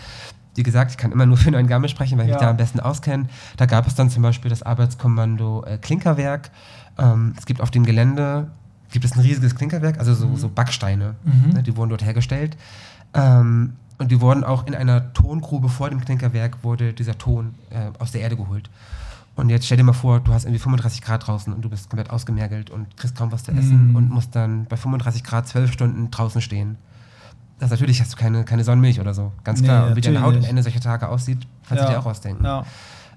Wie 0.57 0.63
gesagt, 0.63 0.91
ich 0.91 0.97
kann 0.97 1.13
immer 1.13 1.27
nur 1.27 1.37
für 1.37 1.51
Neuengamme 1.51 1.89
sprechen, 1.89 2.19
weil 2.19 2.25
ich 2.27 2.31
Ja. 2.31 2.37
mich 2.37 2.43
da 2.45 2.51
am 2.51 2.57
besten 2.57 2.81
auskenne. 2.81 3.27
Da 3.57 3.67
gab 3.67 3.87
es 3.87 3.95
dann 3.95 4.11
zum 4.11 4.23
Beispiel 4.23 4.49
das 4.49 4.63
Arbeitskommando 4.63 5.65
äh, 5.65 5.79
Klinkerwerk. 5.79 6.51
Ähm, 6.99 7.35
es 7.39 7.47
gibt 7.47 7.61
auf 7.61 7.71
dem 7.71 7.85
Gelände 7.85 8.51
gibt 8.91 9.05
es 9.05 9.13
ein 9.13 9.21
riesiges 9.21 9.55
Klinkerwerk, 9.55 9.99
also 9.99 10.15
so, 10.15 10.35
so 10.37 10.49
Backsteine. 10.49 11.17
Mhm. 11.25 11.51
Ne, 11.55 11.63
die 11.63 11.77
wurden 11.77 11.91
dort 11.91 12.05
hergestellt. 12.05 12.57
Ähm, 13.15 13.75
und 13.99 14.11
die 14.11 14.21
wurden 14.21 14.45
auch 14.45 14.67
in 14.67 14.75
einer 14.75 15.13
Tongrube 15.15 15.69
vor 15.69 15.89
dem 15.91 16.01
Klinkerwerk 16.01 16.63
wurde 16.63 16.93
dieser 16.93 17.17
Ton 17.19 17.55
äh, 17.71 17.91
aus 17.99 18.13
der 18.13 18.21
Erde 18.21 18.37
geholt. 18.37 18.69
Und 19.35 19.51
jetzt 19.51 19.67
stell 19.67 19.77
dir 19.77 19.85
mal 19.85 19.93
vor, 19.93 20.21
du 20.21 20.33
hast 20.33 20.45
irgendwie 20.45 20.59
35 20.61 21.03
Grad 21.03 21.27
draußen 21.27 21.53
und 21.53 21.63
du 21.63 21.69
bist 21.69 21.91
komplett 21.91 22.11
ausgemergelt 22.11 22.71
und 22.71 22.97
kriegst 22.97 23.17
kaum 23.17 23.33
was 23.33 23.43
zu 23.45 23.53
essen 23.53 23.93
Mm. 23.93 23.97
und 23.97 24.11
musst 24.11 24.35
dann 24.35 24.65
bei 24.67 24.77
35 24.77 25.25
Grad 25.25 25.47
zwölf 25.47 25.73
Stunden 25.73 26.11
draußen 26.11 26.41
stehen. 26.41 26.77
Das 27.59 27.71
natürlich 27.71 28.01
hast 28.01 28.13
du 28.13 28.17
keine, 28.17 28.45
keine 28.45 28.65
Sonnenmilch 28.65 29.01
oder 29.01 29.15
so, 29.15 29.33
ganz 29.45 29.61
Nee, 29.61 29.69
klar. 29.69 29.87
und 29.87 29.97
wie 29.97 30.01
deine 30.03 30.21
Haut 30.23 30.37
am. 30.37 30.45
Ende 30.45 30.63
solcher 30.63 30.81
Tage 30.81 31.09
aussieht, 31.09 31.47
kannst 31.69 31.83
du 31.83 31.87
Ja. 31.89 31.95
dir 31.95 31.99
auch 32.01 32.07
ausdenken. 32.07 32.45
Ja. 32.45 32.65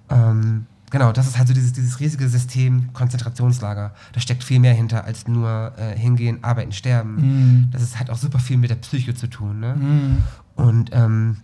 Ähm, 0.10 0.66
genau, 0.90 1.12
das 1.12 1.28
ist 1.28 1.38
halt 1.38 1.48
so 1.50 1.54
dieses, 1.54 1.74
dieses 1.74 2.00
riesige 2.00 2.28
System 2.30 2.92
Konzentrationslager. 2.94 3.92
Da 4.14 4.20
steckt 4.22 4.44
viel 4.44 4.60
mehr 4.60 4.74
hinter 4.74 5.04
als 5.04 5.28
nur 5.28 5.74
äh, 5.78 5.98
hingehen, 5.98 6.40
arbeiten, 6.44 6.72
sterben. 6.72 7.16
Mhm. 7.16 7.70
Das 7.72 7.82
ist 7.82 8.00
halt 8.00 8.10
auch 8.10 8.18
super 8.18 8.40
viel 8.40 8.58
mit 8.58 8.70
der 8.70 8.76
Psyche 8.78 9.14
zu 9.14 9.28
tun. 9.28 9.60
Ne? 9.60 9.76
Mhm. 9.76 10.18
Und 10.56 10.90
ähm, 10.94 11.38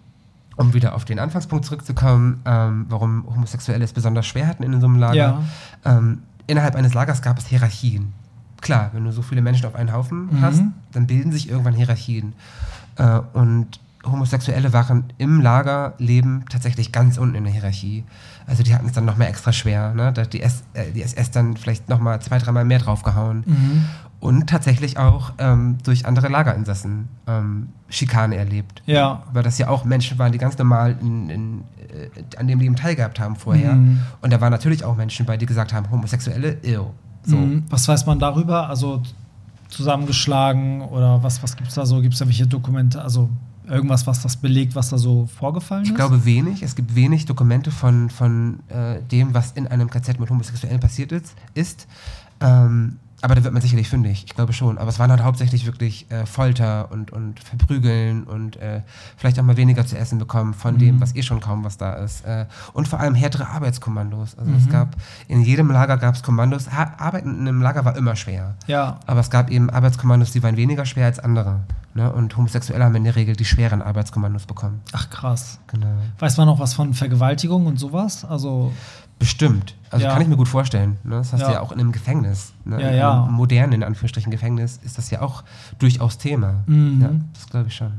um 0.56 0.74
wieder 0.74 0.96
auf 0.96 1.04
den 1.04 1.20
Anfangspunkt 1.20 1.66
zurückzukommen, 1.66 2.42
ähm, 2.46 2.86
warum 2.88 3.26
Homosexuelle 3.28 3.84
es 3.84 3.92
besonders 3.92 4.26
schwer 4.26 4.48
hatten 4.48 4.64
in 4.64 4.80
so 4.80 4.88
einem 4.88 4.98
Lager. 5.00 5.16
Ja. 5.16 5.42
Ähm, 5.84 6.20
innerhalb 6.48 6.76
eines 6.76 6.94
Lagers 6.94 7.22
gab 7.22 7.38
es 7.38 7.46
Hierarchien. 7.48 8.14
Klar, 8.62 8.92
wenn 8.94 9.04
du 9.04 9.12
so 9.12 9.22
viele 9.22 9.42
Menschen 9.42 9.66
auf 9.66 9.76
einen 9.76 9.92
Haufen 9.92 10.28
Mhm. 10.28 10.42
hast, 10.42 10.64
dann 10.94 11.08
bilden 11.08 11.32
sich 11.34 11.50
irgendwann 11.50 11.74
Hierarchien. 11.74 12.34
Äh, 12.98 13.20
und 13.34 13.80
Homosexuelle 14.06 14.74
waren 14.74 15.06
im 15.18 15.42
Lagerleben 15.42 16.46
tatsächlich 16.50 16.92
ganz 16.92 17.18
unten 17.18 17.36
in 17.36 17.44
der 17.44 17.54
Hierarchie. 17.54 18.04
Also 18.48 18.64
die 18.64 18.74
hatten 18.74 18.86
es 18.86 18.94
dann 18.94 19.06
noch 19.06 19.18
mehr 19.18 19.30
extra 19.30 19.52
schwer. 19.52 19.94
Ne? 19.94 20.14
Da 20.14 20.24
hat 20.24 20.34
die, 20.34 20.42
S, 20.42 20.64
äh, 20.74 20.92
die 20.92 21.02
SS 21.02 21.32
dann 21.32 21.58
vielleicht 21.58 21.90
noch 21.90 22.00
mal 22.00 22.20
zwei, 22.22 22.38
dreimal 22.38 22.66
mehr 22.66 22.80
draufgehauen. 22.80 23.44
Mhm. 23.46 23.86
Und 24.20 24.48
tatsächlich 24.48 24.98
auch 24.98 25.34
ähm, 25.38 25.78
durch 25.84 26.06
andere 26.06 26.30
Lagerinsassen 26.30 27.08
ähm, 27.28 27.70
Schikane 27.90 28.38
erlebt. 28.38 28.82
Ja. 28.86 29.24
Weil 29.34 29.44
das 29.44 29.58
ja 29.58 29.68
auch 29.68 29.86
Menschen 29.86 30.18
waren, 30.18 30.32
die 30.32 30.38
ganz 30.38 30.58
normal 30.58 30.96
in, 31.02 31.30
in, 31.30 31.64
äh, 31.90 32.38
an 32.38 32.48
dem 32.48 32.60
Leben 32.60 32.76
teilgehabt 32.76 33.20
haben 33.20 33.36
vorher. 33.36 33.74
Mhm. 33.74 34.02
Und 34.22 34.34
da 34.34 34.42
waren 34.42 34.52
natürlich 34.52 34.84
auch 34.84 34.96
Menschen 34.96 35.26
bei, 35.26 35.38
die 35.38 35.46
gesagt 35.46 35.74
haben, 35.74 35.90
Homosexuelle, 35.92 36.58
ew. 36.64 36.92
So. 37.24 37.38
Mhm. 37.38 37.64
Was 37.70 37.88
weiß 37.88 38.06
man 38.06 38.20
darüber? 38.20 38.70
Also 38.70 39.02
zusammengeschlagen 39.76 40.82
oder 40.82 41.22
was, 41.24 41.44
was 41.44 41.56
gibt 41.56 41.70
es 41.70 41.76
da 41.76 41.86
so? 41.86 42.02
Gibt 42.02 42.14
es 42.14 42.20
da 42.20 42.26
welche 42.26 42.48
Dokumente? 42.48 43.02
Also 43.02 43.30
irgendwas, 43.68 44.08
was 44.08 44.22
das 44.22 44.38
belegt, 44.38 44.76
was 44.76 44.90
da 44.90 44.98
so 44.98 45.28
vorgefallen 45.28 45.84
ist? 45.84 45.90
Ich 45.90 45.96
glaube 45.96 46.26
wenig. 46.26 46.62
Es 46.62 46.76
gibt 46.76 46.96
wenig 46.96 47.26
Dokumente 47.26 47.72
von, 47.72 48.10
von 48.10 48.60
äh, 48.70 49.02
dem, 49.02 49.34
was 49.34 49.52
in 49.54 49.68
einem 49.68 49.90
KZ 49.90 50.20
mit 50.20 50.30
Homosexuellen 50.30 50.80
passiert 50.80 51.12
ist. 51.12 51.36
ist. 51.54 51.88
Ähm, 52.42 52.98
aber 53.26 53.34
da 53.34 53.44
wird 53.44 53.54
man 53.54 53.62
sicherlich 53.62 53.90
fündig. 53.90 54.24
Ich 54.28 54.36
glaube 54.36 54.54
schon. 54.54 54.78
Aber 54.78 54.90
es 54.90 55.00
waren 55.00 55.10
halt 55.10 55.24
hauptsächlich 55.24 55.66
wirklich 55.66 56.10
äh, 56.12 56.28
Folter 56.28 56.92
und, 56.92 57.12
und 57.12 57.40
Verprügeln 57.40 58.24
und 58.26 58.56
äh, 58.58 58.82
vielleicht 59.18 59.40
auch 59.40 59.44
mal 59.44 59.58
weniger 59.58 59.84
zu 59.84 59.98
essen 59.98 60.20
bekommen 60.20 60.54
von 60.54 60.78
dem, 60.78 61.02
was 61.02 61.16
eh 61.16 61.24
schon 61.24 61.40
kaum 61.40 61.64
was 61.64 61.78
da 61.78 61.94
ist. 61.94 62.24
Äh, 62.24 62.46
und 62.74 62.88
vor 62.88 63.00
allem 63.00 63.16
härtere 63.16 63.48
Arbeitskommandos. 63.48 64.38
Also 64.38 64.52
es 64.52 64.70
gab, 64.70 64.96
in 65.28 65.42
jedem 65.42 65.72
Lager 65.72 65.98
gab 65.98 66.14
es 66.14 66.22
Kommandos. 66.22 66.72
Ha 66.72 66.94
Arbeiten 67.00 67.34
in 67.34 67.48
einem 67.48 67.64
Lager 67.64 67.84
war 67.84 67.98
immer 67.98 68.16
schwer. 68.16 68.54
Ja. 68.68 69.00
Aber 69.08 69.22
es 69.22 69.32
gab 69.32 69.50
eben 69.50 69.72
Arbeitskommandos, 69.72 70.32
die 70.32 70.44
waren 70.44 70.56
weniger 70.56 70.86
schwer 70.86 71.08
als 71.08 71.18
andere. 71.18 71.62
Ne? 71.96 72.12
Und 72.12 72.38
Homosexuelle 72.38 72.84
haben 72.84 72.96
in 72.96 73.06
der 73.06 73.16
Regel 73.16 73.36
die 73.36 73.46
schweren 73.46 73.82
Arbeitskommandos 73.82 74.46
bekommen. 74.46 74.82
Ach 74.92 75.10
krass. 75.10 75.60
Genau. 75.68 75.98
Weiß 76.20 76.38
man 76.38 76.46
noch 76.46 76.60
was 76.60 76.76
von 76.76 76.94
Vergewaltigung 76.94 77.66
und 77.66 77.80
sowas? 77.80 78.24
Also 78.24 78.72
Bestimmt. 79.20 79.76
Also 79.92 80.06
Ja. 80.06 80.12
kann 80.14 80.22
ich 80.22 80.28
mir 80.28 80.36
gut 80.36 80.48
vorstellen. 80.50 80.98
Ne? 81.04 81.16
Das 81.16 81.32
hast 81.34 81.42
Ja. 81.42 81.48
du 81.48 81.54
ja 81.54 81.62
auch 81.62 81.72
in 81.72 81.80
einem 81.80 81.92
Gefängnis. 81.94 82.52
Ne? 82.66 82.82
Ja, 82.82 82.90
in 82.90 82.98
ja. 82.98 83.24
einem 83.24 83.34
modernen, 83.34 83.74
in 83.74 83.84
Anführungsstrichen, 83.84 84.32
Gefängnis 84.32 84.80
ist 84.84 84.98
das 84.98 85.10
ja 85.10 85.22
auch 85.22 85.44
durchaus 85.80 86.18
Thema. 86.18 86.56
Mhm. 86.68 87.02
Ja, 87.02 87.10
das 87.34 87.48
glaube 87.50 87.68
ich 87.70 87.76
schon. 87.76 87.92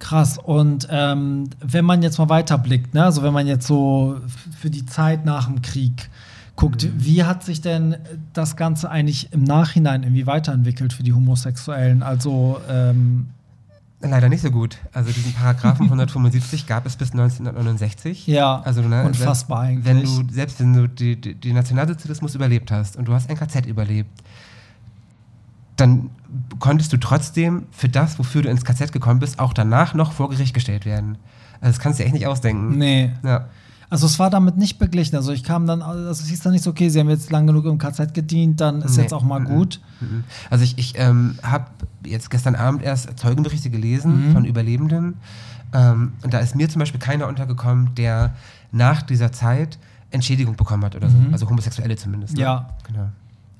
krass. 0.00 0.38
Und 0.38 0.86
ähm, 0.92 1.50
wenn 1.60 1.84
man 1.84 2.02
jetzt 2.02 2.18
mal 2.18 2.28
weiterblickt, 2.28 2.94
ne? 2.94 3.04
also 3.04 3.22
wenn 3.24 3.32
man 3.32 3.48
jetzt 3.48 3.66
so 3.66 4.20
für 4.56 4.70
die 4.70 4.86
Zeit 4.86 5.24
nach 5.24 5.46
dem 5.46 5.60
Krieg 5.60 6.08
guckt, 6.54 6.84
Mhm. 6.84 6.92
wie 7.04 7.24
hat 7.24 7.42
sich 7.42 7.62
denn 7.62 7.96
das 8.32 8.54
Ganze 8.56 8.90
eigentlich 8.90 9.32
im 9.32 9.42
Nachhinein 9.42 10.04
irgendwie 10.04 10.26
weiterentwickelt 10.28 10.92
für 10.92 11.02
die 11.02 11.12
Homosexuellen? 11.14 12.04
Also 12.04 12.60
ähm, 12.70 13.30
Leider 14.00 14.28
nicht 14.28 14.42
so 14.42 14.50
gut. 14.52 14.78
Also 14.92 15.10
diesen 15.10 15.32
Paragraphen 15.32 15.84
175 15.86 16.66
gab 16.66 16.86
es 16.86 16.96
bis 16.96 17.10
1969. 17.10 18.26
ja, 18.28 18.60
Also, 18.60 18.82
ne, 18.82 19.02
unfassbar 19.04 19.66
selbst, 19.66 19.88
eigentlich. 19.88 20.08
Wenn 20.16 20.26
du, 20.26 20.32
selbst 20.32 20.60
wenn 20.60 20.72
du 20.72 20.88
die, 20.88 21.20
die, 21.20 21.34
die 21.34 21.52
Nationalsozialismus 21.52 22.34
überlebt 22.36 22.70
hast 22.70 22.96
und 22.96 23.06
du 23.06 23.12
hast 23.14 23.28
ein 23.28 23.36
KZ 23.36 23.66
überlebt, 23.66 24.10
dann 25.76 26.10
konntest 26.58 26.92
du 26.92 26.96
trotzdem 26.96 27.66
für 27.70 27.88
das, 27.88 28.18
wofür 28.18 28.42
du 28.42 28.50
ins 28.50 28.64
KZ 28.64 28.92
gekommen 28.92 29.20
bist, 29.20 29.38
auch 29.38 29.52
danach 29.52 29.94
noch 29.94 30.12
vor 30.12 30.28
Gericht 30.30 30.54
gestellt 30.54 30.84
werden. 30.84 31.18
Also 31.60 31.72
das 31.72 31.80
kannst 31.80 31.98
du 31.98 32.02
dir 32.02 32.06
echt 32.06 32.14
nicht 32.14 32.26
ausdenken. 32.26 32.78
nee. 32.78 33.10
Ja. 33.24 33.46
Also 33.90 34.06
es 34.06 34.18
war 34.18 34.28
damit 34.30 34.56
nicht 34.58 34.78
beglichen. 34.78 35.16
Also 35.16 35.32
ich 35.32 35.42
kam 35.44 35.66
dann, 35.66 35.80
also 35.82 36.10
es 36.10 36.26
hieß 36.28 36.40
dann 36.40 36.52
nicht 36.52 36.62
so, 36.62 36.70
okay, 36.70 36.88
sie 36.90 37.00
haben 37.00 37.08
jetzt 37.08 37.30
lang 37.30 37.46
genug 37.46 37.64
im 37.64 37.78
KZ 37.78 38.12
gedient, 38.12 38.60
dann 38.60 38.82
ist 38.82 38.96
Nee. 38.96 39.02
jetzt 39.02 39.14
auch 39.14 39.22
mal 39.22 39.42
gut. 39.42 39.80
Mhm. 40.00 40.24
Also 40.50 40.64
ich, 40.64 40.76
ich 40.76 40.94
ähm, 40.98 41.38
habe 41.42 41.66
jetzt 42.04 42.30
gestern 42.30 42.54
Abend 42.54 42.82
erst 42.82 43.18
Zeugenberichte 43.18 43.70
gelesen 43.70 44.28
Mhm. 44.28 44.32
von 44.34 44.44
Überlebenden. 44.44 45.14
Ähm, 45.72 46.12
und 46.22 46.34
da 46.34 46.38
ist 46.38 46.54
mir 46.54 46.68
zum 46.68 46.80
Beispiel 46.80 47.00
keiner 47.00 47.26
untergekommen, 47.28 47.94
der 47.94 48.34
nach 48.72 49.02
dieser 49.02 49.32
Zeit 49.32 49.78
Entschädigung 50.10 50.56
bekommen 50.56 50.84
hat 50.84 50.94
oder 50.96 51.08
so. 51.10 51.16
Mhm. 51.16 51.32
Also 51.32 51.48
Homosexuelle 51.48 51.96
zumindest. 51.96 52.34
Ne? 52.36 52.42
Ja. 52.42 52.68
Genau. 52.86 53.08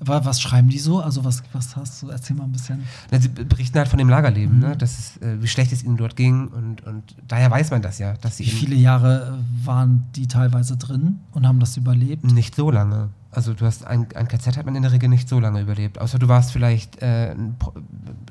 Wa- 0.01 0.23
Was 0.23 0.39
schreiben 0.41 0.69
die 0.69 0.79
so? 0.79 1.01
Also 1.01 1.23
was, 1.25 1.43
was 1.51 1.75
hast 1.75 2.01
du? 2.01 2.09
Erzähl 2.09 2.35
mal 2.35 2.45
ein 2.45 2.51
bisschen. 2.51 2.83
Na, 3.11 3.19
sie 3.19 3.27
berichten 3.29 3.77
halt 3.77 3.87
von 3.89 3.97
dem 3.99 4.07
Lagerleben, 4.09 4.55
Mhm. 4.55 4.61
ne? 4.61 4.77
dass 4.77 4.97
es, 4.97 5.17
äh, 5.21 5.41
wie 5.41 5.47
schlecht 5.47 5.71
es 5.73 5.83
ihnen 5.83 5.97
dort 5.97 6.15
ging. 6.15 6.47
Und, 6.47 6.85
und 6.85 7.03
daher 7.27 7.51
weiß 7.51 7.71
man 7.71 7.81
das 7.81 7.99
ja, 7.99 8.13
dass 8.21 8.37
sie 8.37 8.45
Wie 8.45 8.49
viele 8.49 8.75
Jahre 8.75 9.39
waren 9.63 10.05
die 10.15 10.27
teilweise 10.27 10.77
drin 10.77 11.19
und 11.31 11.45
haben 11.47 11.59
das 11.59 11.75
überlebt? 11.77 12.23
nicht 12.23 12.55
so 12.55 12.71
lange. 12.71 13.09
Also 13.31 13.53
du 13.53 13.63
hast 13.65 13.85
ein, 13.85 14.07
ein 14.15 14.27
KZ 14.27 14.57
hat 14.57 14.65
man 14.65 14.75
in 14.75 14.81
der 14.81 14.91
Regel 14.91 15.07
nicht 15.07 15.29
so 15.29 15.39
lange 15.39 15.61
überlebt. 15.61 16.01
Außer 16.01 16.17
du 16.17 16.27
warst 16.27 16.51
vielleicht, 16.51 16.99
äh, 17.01 17.35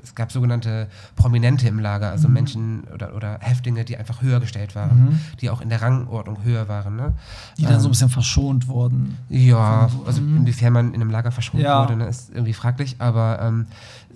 es 0.03 0.15
gab 0.17 0.33
sogenannte 0.33 0.89
Prominente 1.15 1.69
im 1.69 1.79
Lager, 1.79 2.11
also 2.11 2.29
Menschen 2.29 2.83
oder, 2.93 3.15
oder 3.15 3.39
Häftlinge, 3.41 3.85
die 3.85 3.97
einfach 3.97 4.23
höher 4.23 4.41
gestellt 4.41 4.75
waren, 4.75 4.99
Mhm. 5.11 5.21
die 5.41 5.51
auch 5.51 5.61
in 5.61 5.69
der 5.69 5.83
Rangordnung 5.83 6.43
höher 6.43 6.69
waren. 6.69 6.97
Ne? 6.97 7.13
Die 7.59 7.63
dann 7.63 7.75
Ähm, 7.75 7.81
so 7.81 7.89
ein 7.89 7.91
bisschen 7.93 8.09
verschont 8.11 8.67
wurden. 8.67 9.17
Ja, 9.29 9.89
also 10.05 10.21
Mhm. 10.21 10.39
inwiefern 10.39 10.73
man 10.73 10.89
in 10.95 11.01
einem 11.01 11.11
Lager 11.11 11.31
verschont 11.31 11.63
Ja. 11.63 11.81
wurde, 11.83 11.95
ne, 11.95 12.07
ist 12.07 12.31
irgendwie 12.31 12.53
fraglich. 12.55 12.97
Aber 12.99 13.39
ähm, 13.41 13.67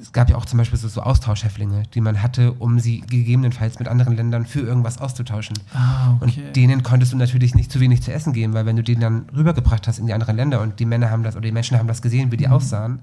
es 0.02 0.12
gab 0.12 0.28
ja 0.28 0.36
auch 0.36 0.44
zum 0.44 0.58
Beispiel 0.58 0.78
so, 0.78 0.88
so 0.88 1.00
Austauschhäftlinge, 1.02 1.84
die 1.94 2.00
man 2.00 2.22
hatte, 2.22 2.52
um 2.54 2.78
sie 2.80 3.00
gegebenenfalls 3.02 3.78
mit 3.78 3.88
anderen 3.88 4.16
Ländern 4.16 4.44
für 4.46 4.60
irgendwas 4.60 4.98
auszutauschen. 4.98 5.56
Ah, 5.72 6.14
okay. 6.20 6.42
Und 6.46 6.56
denen 6.56 6.82
konntest 6.82 7.12
du 7.12 7.16
natürlich 7.16 7.54
nicht 7.54 7.70
zu 7.70 7.78
wenig 7.80 8.02
zu 8.02 8.12
essen 8.12 8.32
geben, 8.32 8.52
weil 8.52 8.66
wenn 8.66 8.76
du 8.76 8.82
die 8.82 8.96
dann 8.96 9.26
rübergebracht 9.34 9.86
hast 9.86 9.98
in 9.98 10.06
die 10.06 10.12
anderen 10.12 10.36
Länder 10.36 10.60
und 10.60 10.80
die 10.80 10.84
Männer 10.86 11.10
haben 11.10 11.22
das 11.22 11.36
oder 11.36 11.46
die 11.46 11.52
Menschen 11.52 11.78
haben 11.78 11.86
das 11.88 12.02
gesehen, 12.02 12.32
wie 12.32 12.36
die 12.36 12.48
aussahen, 12.48 12.98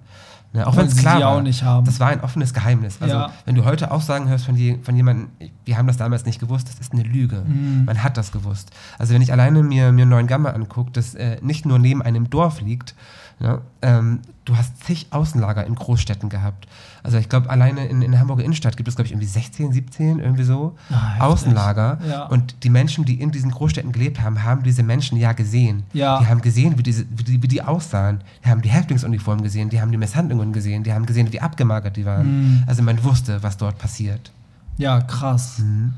ne, 0.54 0.68
auch 0.68 0.74
Mhm. 0.74 0.78
Wenn 0.78 0.86
es 0.88 0.96
sie 0.96 1.00
klar 1.02 1.20
war, 1.22 1.28
auch 1.30 1.42
nicht 1.42 1.64
haben. 1.64 1.86
das 1.86 2.00
war 2.02 2.10
ein 2.10 2.22
offenes 2.22 2.54
Geheimnis. 2.54 2.98
Also 3.00 3.16
Ja. 3.16 3.32
wenn 3.46 3.56
du 3.56 3.64
heute 3.66 3.92
Aussagen 3.92 4.28
hörst 4.28 4.46
von, 4.46 4.56
je, 4.56 4.78
von 4.84 4.96
jemandem, 4.96 5.30
wir 5.66 5.78
haben 5.78 5.88
das 5.88 5.98
damals 5.98 6.26
nicht 6.26 6.40
gewusst, 6.40 6.68
das 6.70 6.80
ist 6.80 6.92
eine 6.92 7.04
Lüge. 7.04 7.44
Mhm. 7.48 7.86
Man 7.86 8.04
hat 8.04 8.18
das 8.18 8.32
gewusst. 8.32 8.72
Also 8.98 9.14
wenn 9.14 9.22
ich 9.22 9.32
alleine 9.32 9.64
mir, 9.64 9.92
mir 9.94 10.06
Neuen 10.06 10.28
Gamma 10.28 10.50
angucke, 10.50 10.92
das 10.92 11.16
äh, 11.16 11.38
nicht 11.42 11.66
nur 11.66 11.80
neben 11.80 12.02
einem 12.02 12.30
Dorf 12.30 12.60
liegt, 12.62 12.94
ja, 13.40 13.62
ähm, 13.82 14.20
du 14.44 14.58
hast 14.58 14.84
zig 14.84 15.08
Außenlager 15.12 15.66
in 15.66 15.76
Großstädten 15.76 16.30
gehabt. 16.30 16.68
Also 17.04 17.18
ich 17.18 17.30
glaube, 17.30 17.50
alleine 17.50 17.86
in, 17.88 18.02
in 18.02 18.12
der 18.12 18.20
Hamburger 18.20 18.44
Innenstadt 18.44 18.76
gibt 18.76 18.90
es, 18.90 18.96
glaube 18.96 19.06
ich, 19.06 19.14
irgendwie 19.14 19.28
16, 19.28 19.72
17, 19.72 20.20
irgendwie 20.20 20.44
so 20.44 20.76
Ah. 20.90 21.26
Außenlager. 21.26 22.00
Ja. 22.10 22.26
Und 22.26 22.64
die 22.64 22.70
Menschen, 22.70 23.06
die 23.06 23.22
in 23.22 23.32
diesen 23.32 23.52
Großstädten 23.52 23.92
gelebt 23.92 24.22
haben, 24.22 24.44
haben 24.44 24.64
diese 24.64 24.84
Menschen 24.84 25.18
ja 25.18 25.32
gesehen. 25.32 25.84
Ja. 25.94 26.20
Die 26.20 26.28
haben 26.28 26.42
gesehen, 26.42 26.78
wie, 26.78 26.84
diese, 26.84 27.06
wie, 27.12 27.24
die, 27.24 27.42
wie 27.42 27.48
die 27.48 27.62
aussahen. 27.62 28.20
Die 28.44 28.50
haben 28.50 28.62
die 28.62 28.70
Häftlingsuniformen 28.70 29.44
gesehen, 29.44 29.70
die 29.70 29.80
haben 29.80 29.92
die 29.92 29.98
Misshandlungen 29.98 30.52
gesehen, 30.52 30.84
die 30.84 30.92
haben 30.94 31.06
gesehen, 31.06 31.32
wie 31.32 31.40
abgemagert 31.40 31.96
die 31.96 32.06
waren. 32.06 32.28
Mhm. 32.28 32.64
Also 32.68 32.84
man 32.84 33.02
wusste, 33.04 33.42
was 33.42 33.56
dort 33.56 33.78
passiert. 33.78 34.32
Ja, 34.78 35.00
krass. 35.02 35.60
Mhm. 35.60 35.94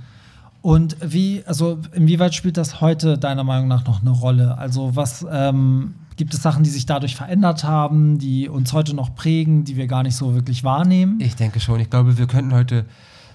Und 0.62 0.95
wie, 1.04 1.43
also 1.47 1.80
inwieweit 1.93 2.36
spielt 2.36 2.58
das 2.58 2.82
heute 2.82 3.17
deiner 3.17 3.43
Meinung 3.43 3.67
nach 3.67 3.86
noch 3.86 4.01
eine 4.01 4.12
Rolle? 4.12 4.58
Also 4.60 4.95
was 4.95 5.25
ähm, 5.32 5.95
gibt 6.21 6.36
es 6.36 6.43
Sachen, 6.43 6.62
die 6.62 6.69
sich 6.69 6.86
dadurch 6.86 7.15
verändert 7.15 7.63
haben, 7.63 8.19
die 8.19 8.47
uns 8.47 8.73
heute 8.73 8.93
noch 8.93 9.15
prägen, 9.15 9.63
die 9.63 9.75
wir 9.75 9.88
gar 9.88 10.03
nicht 10.03 10.15
so 10.15 10.36
wirklich 10.36 10.63
wahrnehmen? 10.63 11.19
Ich 11.19 11.36
denke 11.36 11.60
schon. 11.60 11.79
Ich 11.79 11.89
glaube, 11.89 12.15
wir 12.19 12.27
könnten 12.27 12.53
heute, 12.53 12.86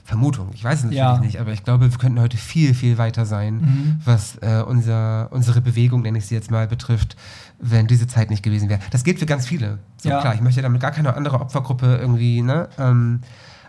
Vermutung, 0.05 0.51
ich 0.55 0.63
weiß 0.63 0.79
es 0.79 0.85
natürlich 0.85 0.99
Ja. 1.01 1.19
nicht, 1.19 1.41
aber 1.41 1.53
ich 1.53 1.65
glaube, 1.65 1.91
wir 1.91 1.99
könnten 1.99 2.21
heute 2.21 2.37
viel, 2.37 2.75
viel 2.75 2.97
weiter 2.97 3.27
sein, 3.27 3.57
Mhm. 3.57 3.97
was 4.05 4.37
äh, 4.37 4.63
unser, 4.65 5.33
unsere 5.33 5.61
Bewegung, 5.61 6.03
nenne 6.03 6.19
ich 6.19 6.27
sie 6.27 6.37
jetzt 6.37 6.49
mal, 6.53 6.69
betrifft, 6.69 7.17
wenn 7.59 7.89
diese 7.89 8.07
Zeit 8.07 8.31
nicht 8.31 8.45
gewesen 8.45 8.69
wäre. 8.69 8.79
Das 8.93 9.03
gilt 9.03 9.19
für 9.19 9.27
ganz 9.27 9.49
viele. 9.49 9.79
So 10.01 10.09
Ja. 10.09 10.21
klar, 10.21 10.37
ich 10.37 10.41
möchte 10.41 10.63
damit 10.63 10.81
gar 10.81 10.93
keine 10.93 11.17
andere 11.17 11.41
Opfergruppe 11.41 11.97
irgendwie, 12.01 12.41
ne? 12.41 12.69
Ähm, 12.79 13.19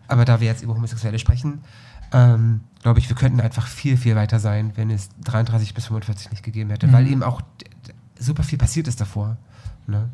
aber 0.08 0.26
da 0.26 0.40
wir 0.40 0.46
jetzt 0.46 0.62
über 0.62 0.76
Homosexuelle 0.76 1.18
sprechen, 1.18 1.62
ähm, 2.14 2.60
glaube 2.84 3.00
ich, 3.00 3.10
wir 3.10 3.16
könnten 3.16 3.42
einfach 3.42 3.66
viel, 3.66 3.98
viel 3.98 4.16
weiter 4.16 4.38
sein, 4.40 4.74
wenn 4.76 4.92
es 4.92 5.10
33 5.26 5.74
bis 5.74 5.88
45 5.88 6.30
nicht 6.30 6.44
gegeben 6.44 6.70
hätte, 6.70 6.86
Mhm. 6.86 6.94
weil 6.94 7.08
eben 7.08 7.24
auch 7.24 7.42
super 8.20 8.44
viel 8.44 8.58
passiert 8.58 8.88
ist 8.88 9.00
davor. 9.02 9.38
Ne? 9.88 10.10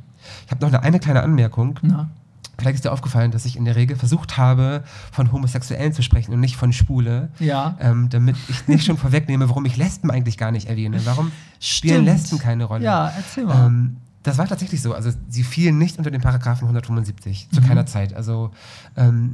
Ich 0.45 0.51
habe 0.51 0.61
noch 0.65 0.71
eine, 0.73 0.81
eine 0.83 0.99
kleine 0.99 1.23
Anmerkung. 1.23 1.79
Na? 1.81 2.09
Vielleicht 2.57 2.75
ist 2.75 2.85
dir 2.85 2.91
aufgefallen, 2.91 3.31
dass 3.31 3.45
ich 3.45 3.55
in 3.57 3.65
der 3.65 3.75
Regel 3.75 3.97
versucht 3.97 4.37
habe, 4.37 4.83
von 5.11 5.31
Homosexuellen 5.31 5.91
zu 5.91 6.03
sprechen 6.03 6.33
und 6.33 6.39
nicht 6.39 6.55
von 6.55 6.71
Schwule. 6.71 7.29
Ja. 7.39 7.75
Ähm, 7.79 8.09
damit 8.09 8.35
ich 8.47 8.67
nicht 8.67 8.85
schon 8.85 8.97
vorwegnehme, 9.05 9.49
warum 9.49 9.65
ich 9.65 9.75
Lesben 9.75 10.11
eigentlich 10.11 10.37
gar 10.37 10.51
nicht 10.51 10.69
erwähne. 10.69 11.03
Warum 11.05 11.31
spielen 11.59 12.03
Stimmt. 12.03 12.07
Lesben 12.07 12.37
keine 12.39 12.65
Rolle? 12.65 12.83
Ja, 12.85 13.11
erzähl 13.17 13.45
mal. 13.45 13.65
Ähm, 13.67 13.97
das 14.21 14.37
war 14.37 14.47
tatsächlich 14.47 14.81
so. 14.83 14.93
Also 14.93 15.09
sie 15.29 15.43
fielen 15.43 15.79
nicht 15.79 15.97
unter 15.97 16.11
den 16.11 16.21
Paragraphen 16.21 16.65
175, 16.67 17.49
zu 17.51 17.59
Mhm. 17.59 17.65
keiner 17.65 17.85
Zeit. 17.87 18.13
Also 18.13 18.51
ähm, 18.95 19.33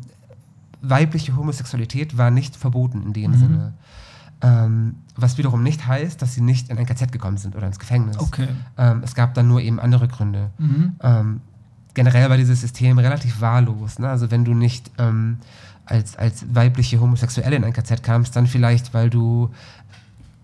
weibliche 0.81 1.35
Homosexualität 1.35 2.17
war 2.17 2.31
nicht 2.31 2.55
verboten 2.55 3.03
in 3.03 3.13
dem 3.13 3.31
Mhm. 3.31 3.37
Sinne. 3.37 3.73
Ähm, 4.41 4.95
was 5.15 5.37
wiederum 5.37 5.63
nicht 5.63 5.85
heißt, 5.85 6.21
dass 6.21 6.33
sie 6.33 6.41
nicht 6.41 6.69
in 6.69 6.77
ein 6.77 6.85
KZ 6.85 7.11
gekommen 7.11 7.37
sind 7.37 7.55
oder 7.55 7.67
ins 7.67 7.79
Gefängnis. 7.79 8.17
Okay. 8.17 8.47
Ähm, 8.77 9.01
es 9.03 9.13
gab 9.13 9.33
dann 9.33 9.47
nur 9.47 9.61
eben 9.61 9.79
andere 9.79 10.07
Gründe. 10.07 10.51
Mhm. 10.57 10.95
Ähm, 11.01 11.41
generell 11.93 12.29
war 12.29 12.37
dieses 12.37 12.61
System 12.61 12.97
relativ 12.99 13.41
wahllos. 13.41 13.99
Ne? 13.99 14.07
Also 14.07 14.31
wenn 14.31 14.45
du 14.45 14.53
nicht 14.53 14.91
ähm, 14.97 15.39
als, 15.85 16.15
als 16.15 16.45
weibliche 16.53 17.01
Homosexuelle 17.01 17.55
in 17.55 17.63
ein 17.63 17.73
KZ 17.73 18.03
kamst, 18.03 18.35
dann 18.35 18.47
vielleicht, 18.47 18.93
weil 18.93 19.09
du 19.09 19.49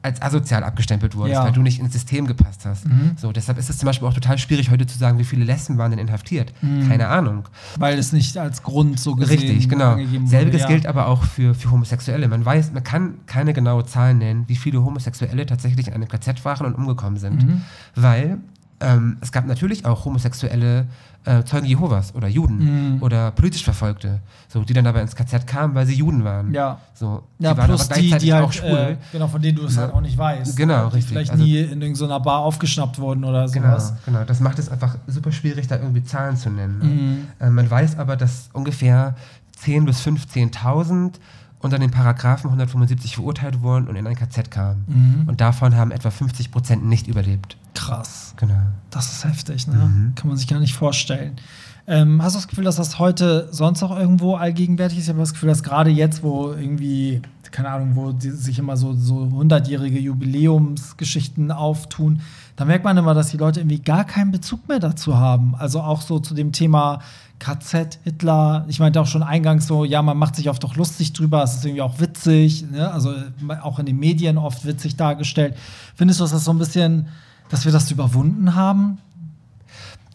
als 0.05 0.21
asozial 0.21 0.63
abgestempelt 0.63 1.15
wurdest, 1.15 1.33
Ja. 1.33 1.41
Mhm. 1.41 1.45
weil 1.47 1.53
du 1.53 1.61
nicht 1.61 1.79
ins 1.79 1.91
System 1.93 2.27
gepasst 2.27 2.65
hast. 2.65 2.85
So, 3.17 3.31
deshalb 3.31 3.57
ist 3.57 3.69
es 3.69 3.77
zum 3.77 3.87
Beispiel 3.87 4.07
auch 4.07 4.13
total 4.13 4.37
schwierig, 4.37 4.69
heute 4.71 4.85
zu 4.85 4.97
sagen, 4.97 5.17
wie 5.17 5.23
viele 5.23 5.43
Lesben 5.43 5.77
waren 5.77 5.91
denn 5.91 5.99
inhaftiert. 5.99 6.53
Keine 6.87 7.07
Ahnung. 7.07 7.45
Weil 7.77 7.97
es 7.97 8.13
nicht 8.13 8.37
als 8.37 8.63
Grund 8.63 8.99
so 8.99 9.15
gesehen 9.15 9.39
Richtig, 9.39 9.67
genau. 9.67 9.97
Selbiges 10.25 10.61
ja. 10.61 10.67
gilt 10.67 10.85
aber 10.87 11.07
auch 11.07 11.23
für, 11.23 11.55
für 11.55 11.71
Homosexuelle. 11.71 12.27
Man 12.27 12.45
weiß, 12.45 12.71
man 12.71 12.83
kann 12.83 13.15
keine 13.25 13.53
genaue 13.53 13.85
Zahl 13.85 14.13
nennen, 14.13 14.45
wie 14.47 14.55
viele 14.55 14.83
Homosexuelle 14.83 15.45
tatsächlich 15.45 15.87
in 15.87 15.93
einem 15.93 16.07
KZ 16.07 16.45
waren 16.45 16.65
und 16.67 16.75
umgekommen 16.75 17.17
sind. 17.17 17.43
Mhm. 17.45 17.61
Weil 17.95 18.37
ähm, 18.81 19.17
es 19.21 19.31
gab 19.31 19.45
natürlich 19.47 19.85
auch 19.85 20.05
homosexuelle 20.05 20.87
äh, 21.25 21.43
Zeugen 21.43 21.65
Jehovas 21.65 22.13
oder 22.15 22.27
Juden 22.27 22.93
Mhm. 22.95 23.03
oder 23.03 23.31
politisch 23.31 23.63
Verfolgte, 23.63 24.19
so, 24.47 24.63
die 24.63 24.73
dann 24.73 24.85
aber 24.88 25.01
ins 25.01 25.15
KZ 25.15 25.45
kamen, 25.47 25.73
weil 25.75 25.85
sie 25.88 25.95
Juden 25.95 26.23
waren. 26.23 26.53
Ja. 26.53 26.79
So, 26.93 27.23
Ja, 27.39 27.51
die 27.53 27.57
waren 27.57 27.65
plus 27.67 27.85
aber 27.89 27.95
die, 27.95 28.09
gleichzeitig 28.09 28.27
die 28.27 28.33
auch 28.33 28.39
halt, 28.41 28.53
schwul. 28.55 28.77
äh, 28.77 28.97
genau, 29.11 29.27
von 29.27 29.41
denen 29.41 29.57
du 29.57 29.65
es 29.65 29.75
Ja. 29.75 29.81
halt 29.83 29.93
auch 29.93 30.01
nicht 30.01 30.17
weißt. 30.17 30.55
Genau, 30.55 30.89
die 30.89 30.95
richtig. 30.95 31.11
Vielleicht 31.13 31.31
Also- 31.31 31.43
nie 31.43 31.57
in 31.59 31.81
irgendeiner 31.81 32.19
Bar 32.19 32.39
aufgeschnappt 32.39 32.99
wurden 32.99 33.23
oder 33.23 33.47
Genau, 33.47 33.67
sowas. 33.69 33.93
genau. 34.05 34.23
Das 34.23 34.39
macht 34.39 34.59
es 34.59 34.69
einfach 34.69 34.97
super 35.07 35.31
schwierig, 35.31 35.67
da 35.67 35.77
irgendwie 35.77 36.03
Zahlen 36.03 36.38
zu 36.38 36.49
nennen. 36.49 36.77
Ne? 36.79 36.85
Mhm. 36.85 37.27
Äh, 37.39 37.49
man 37.49 37.69
weiß 37.69 37.97
aber, 37.97 38.15
dass 38.15 38.49
ungefähr 38.53 39.15
10.000 39.57 39.85
bis 39.85 40.01
15.000 40.01 41.19
unter 41.65 41.80
den 41.80 41.91
Paragraphen 41.91 42.47
175 42.47 43.15
verurteilt 43.15 43.62
wurden 43.62 43.88
und 43.88 43.95
in 43.95 44.08
ein 44.08 44.15
KZ 44.15 44.49
kamen. 44.49 44.86
Mhm. 44.88 45.28
Und 45.28 45.41
davon 45.41 45.75
haben 45.75 45.91
etwa 45.91 46.12
50 46.12 46.51
Prozent 46.51 46.86
nicht 46.86 47.08
überlebt. 47.08 47.58
Krass. 47.73 48.34
Genau. 48.38 48.62
Das 48.89 49.12
ist 49.12 49.25
heftig, 49.25 49.67
ne? 49.67 49.75
Mhm. 49.75 50.15
Kann 50.15 50.30
man 50.30 50.38
sich 50.38 50.47
gar 50.47 50.60
nicht 50.60 50.73
vorstellen. 50.73 51.36
Ähm, 51.88 52.21
hast 52.23 52.34
du 52.34 52.39
das 52.39 52.47
Gefühl, 52.47 52.63
dass 52.63 52.78
das 52.78 52.97
heute 52.97 53.47
sonst 53.51 53.84
auch 53.84 53.95
irgendwo 53.95 54.36
allgegenwärtig 54.36 54.97
ist? 54.97 55.04
Ich 55.06 55.10
habe 55.10 55.19
das 55.19 55.34
Gefühl, 55.34 55.49
dass 55.49 55.62
gerade 55.62 55.91
jetzt, 55.91 56.23
wo 56.23 56.51
irgendwie, 56.51 57.21
keine 57.51 57.69
Ahnung, 57.69 57.95
wo 57.95 58.12
die, 58.12 58.32
sich 58.32 58.58
immer 58.58 58.75
so, 58.75 58.93
so 58.93 59.23
100-jährige 59.23 59.99
Jubiläumsgeschichten 59.99 61.51
auftun, 61.51 62.21
da 62.56 62.65
merkt 62.65 62.86
man 62.86 62.97
immer, 62.97 63.13
dass 63.13 63.30
die 63.30 63.38
Leute 63.38 63.60
irgendwie 63.60 63.80
gar 63.80 64.06
keinen 64.06 64.32
Bezug 64.32 64.67
mehr 64.67 64.80
dazu 64.80 65.17
haben. 65.17 65.56
Also 65.56 65.82
auch 65.82 66.01
so 66.01 66.19
zu 66.19 66.34
dem 66.34 66.51
Thema 66.51 67.01
KZ, 67.39 68.00
Hitler. 68.04 68.65
Ich 68.67 68.80
meinte 68.80 69.02
auch 69.02 69.08
schon 69.08 69.24
eingangs 69.24 69.67
so, 69.67 69.86
ja, 69.86 70.02
man 70.02 70.17
macht 70.17 70.36
sich 70.36 70.50
oft 70.50 70.63
doch 70.63 70.76
lustig 70.76 71.13
drüber, 71.13 71.43
es 71.43 71.56
ist 71.56 71.65
irgendwie 71.65 71.82
auch 71.82 72.00
witzig, 72.00 72.65
ne? 72.71 72.91
also 72.91 73.13
auch 73.62 73.80
in 73.80 73.86
den 73.86 74.00
Medien 74.00 74.38
oft 74.38 74.65
witzig 74.65 74.95
dargestellt. 74.95 75.56
Findest 75.95 76.19
du, 76.19 76.24
dass 76.24 76.32
das 76.32 76.45
so 76.45 76.52
ein 76.52 76.58
bisschen, 76.58 77.08
dass 77.50 77.65
wir 77.65 77.71
das 77.71 77.91
überwunden 77.91 78.56
haben? 78.56 78.98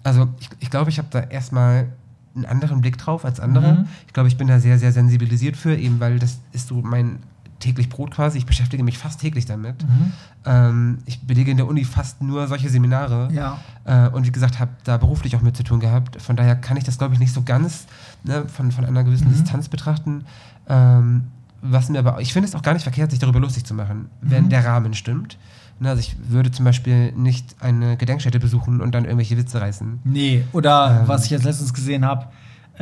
Also 0.02 0.28
ich, 0.40 0.48
ich 0.60 0.70
glaube, 0.70 0.90
ich 0.90 0.98
habe 0.98 1.08
da 1.10 1.20
erstmal 1.20 1.88
einen 2.34 2.46
anderen 2.46 2.80
Blick 2.80 2.96
drauf 2.96 3.24
als 3.24 3.40
andere. 3.40 3.72
Mhm. 3.72 3.88
Ich 4.06 4.12
glaube, 4.12 4.28
ich 4.28 4.36
bin 4.36 4.48
da 4.48 4.60
sehr, 4.60 4.78
sehr 4.78 4.92
sensibilisiert 4.92 5.56
für, 5.56 5.76
eben 5.76 6.00
weil 6.00 6.18
das 6.18 6.38
ist 6.52 6.68
so 6.68 6.76
mein 6.76 7.18
täglich 7.60 7.88
Brot 7.88 8.10
quasi. 8.12 8.38
Ich 8.38 8.46
beschäftige 8.46 8.82
mich 8.82 8.98
fast 8.98 9.20
täglich 9.20 9.46
damit. 9.46 9.82
Mhm. 9.84 10.12
Ähm, 10.44 10.98
ich 11.06 11.20
belege 11.20 11.50
in 11.50 11.56
der 11.58 11.68
Uni 11.68 11.84
fast 11.84 12.22
nur 12.22 12.46
solche 12.48 12.68
Seminare. 12.68 13.28
Ja. 13.32 13.58
Äh, 13.84 14.08
und 14.08 14.26
wie 14.26 14.32
gesagt, 14.32 14.58
habe 14.58 14.70
da 14.84 14.96
beruflich 14.96 15.36
auch 15.36 15.42
mit 15.42 15.56
zu 15.56 15.62
tun 15.62 15.78
gehabt. 15.80 16.20
Von 16.20 16.36
daher 16.36 16.56
kann 16.56 16.76
ich 16.76 16.84
das, 16.84 16.98
glaube 16.98 17.14
ich, 17.14 17.20
nicht 17.20 17.32
so 17.32 17.42
ganz 17.42 17.86
ne, 18.24 18.44
von, 18.48 18.72
von 18.72 18.84
einer 18.84 19.04
gewissen 19.04 19.28
Mhm. 19.28 19.32
Distanz 19.34 19.68
betrachten. 19.68 20.24
Ähm, 20.68 21.24
was 21.62 21.88
mir 21.90 21.98
aber, 21.98 22.20
ich 22.20 22.32
finde 22.32 22.48
es 22.48 22.54
auch 22.54 22.62
gar 22.62 22.72
nicht 22.72 22.84
verkehrt, 22.84 23.10
sich 23.10 23.20
darüber 23.20 23.38
lustig 23.40 23.64
zu 23.64 23.74
machen, 23.74 24.08
wenn 24.22 24.44
Mhm. 24.44 24.48
der 24.48 24.64
Rahmen 24.64 24.94
stimmt. 24.94 25.36
Ne, 25.78 25.88
also 25.90 26.00
ich 26.00 26.16
würde 26.28 26.50
zum 26.50 26.64
Beispiel 26.64 27.12
nicht 27.12 27.56
eine 27.60 27.96
Gedenkstätte 27.96 28.38
besuchen 28.40 28.80
und 28.80 28.94
dann 28.94 29.04
irgendwelche 29.04 29.36
Witze 29.36 29.60
reißen. 29.60 30.00
Nee, 30.04 30.44
oder 30.52 31.00
Ähm. 31.02 31.08
was 31.08 31.24
ich 31.24 31.30
jetzt 31.30 31.44
letztens 31.44 31.72
gesehen 31.74 32.04
habe, 32.04 32.26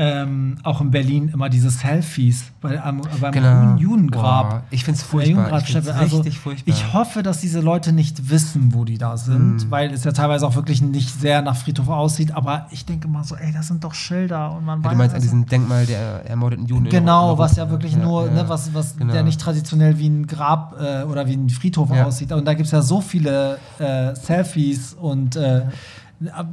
ähm, 0.01 0.59
auch 0.63 0.81
in 0.81 0.93
Berlin 0.93 1.29
immer 1.35 1.49
diese 1.49 1.71
Selfies 1.71 2.45
bei, 2.61 2.81
am, 2.81 3.01
beim 3.21 3.35
Juden- 3.35 3.79
Judengrab. 3.79 4.51
Boah, 4.51 4.63
ich 4.71 4.85
finde 4.85 4.99
es 5.01 5.03
furchtbar. 5.03 5.59
Ich 5.59 5.73
find's 5.73 5.89
Also, 5.89 6.23
furchtbar. 6.23 6.63
ich 6.73 6.93
hoffe, 6.93 7.25
dass 7.25 7.41
diese 7.41 7.61
Leute 7.61 7.93
nicht 7.93 8.31
wissen, 8.31 8.73
wo 8.75 8.85
die 8.85 8.97
da 8.97 9.17
sind, 9.17 9.65
Mhm. 9.67 9.71
weil 9.73 9.93
es 9.93 10.05
ja 10.05 10.13
teilweise 10.13 10.47
auch 10.47 10.55
wirklich 10.55 10.81
nicht 10.83 11.21
sehr 11.21 11.43
nach 11.43 11.57
Friedhof 11.57 11.89
aussieht. 11.89 12.31
Aber 12.33 12.67
ich 12.71 12.87
denke 12.87 13.09
mal 13.09 13.25
so, 13.25 13.35
ey, 13.35 13.53
das 13.53 13.67
sind 13.67 13.83
doch 13.83 13.93
Schilder 13.95 14.53
und 14.57 14.65
man 14.65 14.79
ja, 14.79 14.85
weiß. 14.85 14.93
du 14.93 14.99
meinst 14.99 15.15
an 15.15 15.21
also- 15.21 15.25
diesem 15.27 15.47
Denkmal 15.47 15.85
der 15.85 16.25
ermordeten 16.31 16.67
Juden. 16.67 16.89
Genau, 16.89 17.37
was 17.37 17.57
ja 17.57 17.69
wirklich 17.69 17.95
ja, 17.95 17.99
nur, 17.99 18.27
ja. 18.27 18.33
ne, 18.33 18.49
was, 18.49 18.73
was 18.75 18.97
Genau. 18.97 19.13
der 19.13 19.25
nicht 19.25 19.41
traditionell 19.41 19.99
wie 19.99 20.09
ein 20.09 20.29
Grab 20.29 20.77
äh, 20.81 21.03
oder 21.03 21.27
wie 21.27 21.35
ein 21.35 21.51
Friedhof 21.51 21.91
aussieht. 21.91 22.31
Und 22.31 22.45
da 22.45 22.55
gibt 22.55 22.67
es 22.67 22.73
ja 22.73 22.83
so 22.83 23.01
viele 23.01 23.59
äh, 23.81 24.15
Selfies 24.15 24.95
und 24.95 25.35
äh, 25.35 25.63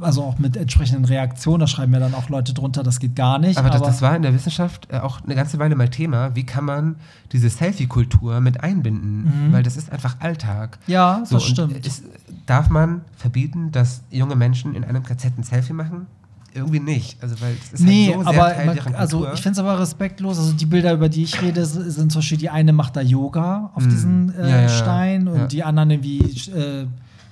also 0.00 0.22
auch 0.22 0.38
mit 0.38 0.56
entsprechenden 0.56 1.04
Reaktionen, 1.04 1.60
da 1.60 1.66
schreiben 1.66 1.92
ja 1.92 1.98
dann 1.98 2.14
auch 2.14 2.28
Leute 2.28 2.54
drunter, 2.54 2.82
das 2.82 3.00
geht 3.00 3.16
gar 3.16 3.38
nicht. 3.38 3.58
Aber, 3.58 3.68
das, 3.70 3.82
das 3.82 4.02
war 4.02 4.14
in 4.14 4.22
der 4.22 4.32
Wissenschaft 4.32 4.88
äh, 4.90 4.98
auch 4.98 5.22
eine 5.24 5.34
ganze 5.34 5.58
Weile 5.58 5.74
mal 5.74 5.88
Thema. 5.88 6.34
Wie 6.36 6.44
kann 6.44 6.64
man 6.64 6.96
diese 7.32 7.50
Selfie-Kultur 7.50 8.40
mit 8.40 8.62
einbinden? 8.62 9.48
Weil 9.52 9.62
das 9.62 9.76
ist 9.76 9.90
einfach 9.90 10.16
Alltag. 10.20 10.78
ja, 10.86 11.18
das 11.20 11.32
und 11.32 11.40
stimmt. 11.42 11.86
Ist, 11.86 12.04
darf 12.46 12.70
man 12.70 13.00
verbieten, 13.16 13.72
dass 13.72 14.02
junge 14.10 14.36
Menschen 14.36 14.74
in 14.74 14.84
einem 14.84 15.02
KZ 15.02 15.32
ein 15.38 15.42
Selfie 15.42 15.72
machen? 15.72 16.06
Irgendwie 16.54 16.80
nicht. 16.80 17.22
Also, 17.22 17.38
weil 17.42 17.54
es 17.62 17.72
ist 17.74 17.80
Nee, 17.84 18.06
halt 18.14 18.24
so 18.24 18.30
sehr 18.32 18.42
aber 18.42 18.54
Teil 18.54 18.66
man, 18.66 18.94
also 18.94 19.26
ich 19.34 19.42
finde 19.42 19.52
es 19.52 19.58
aber 19.58 19.78
respektlos. 19.78 20.38
Also 20.38 20.52
die 20.54 20.64
Bilder, 20.64 20.94
über 20.94 21.10
die 21.10 21.22
ich 21.24 21.42
rede, 21.42 21.66
sind 21.66 22.10
zum 22.10 22.20
Beispiel 22.20 22.38
die 22.38 22.48
eine 22.48 22.72
macht 22.72 22.96
da 22.96 23.02
Yoga 23.02 23.72
auf 23.74 23.86
diesen 23.86 24.30
äh, 24.30 24.36
Hm. 24.36 24.40
Ja, 24.42 24.48
ja, 24.48 24.60
ja. 24.62 24.68
Stein 24.68 25.28
und 25.28 25.36
Ja. 25.38 25.46
die 25.48 25.64
anderen 25.64 25.90
irgendwie, 25.90 26.18
äh, 26.52 26.86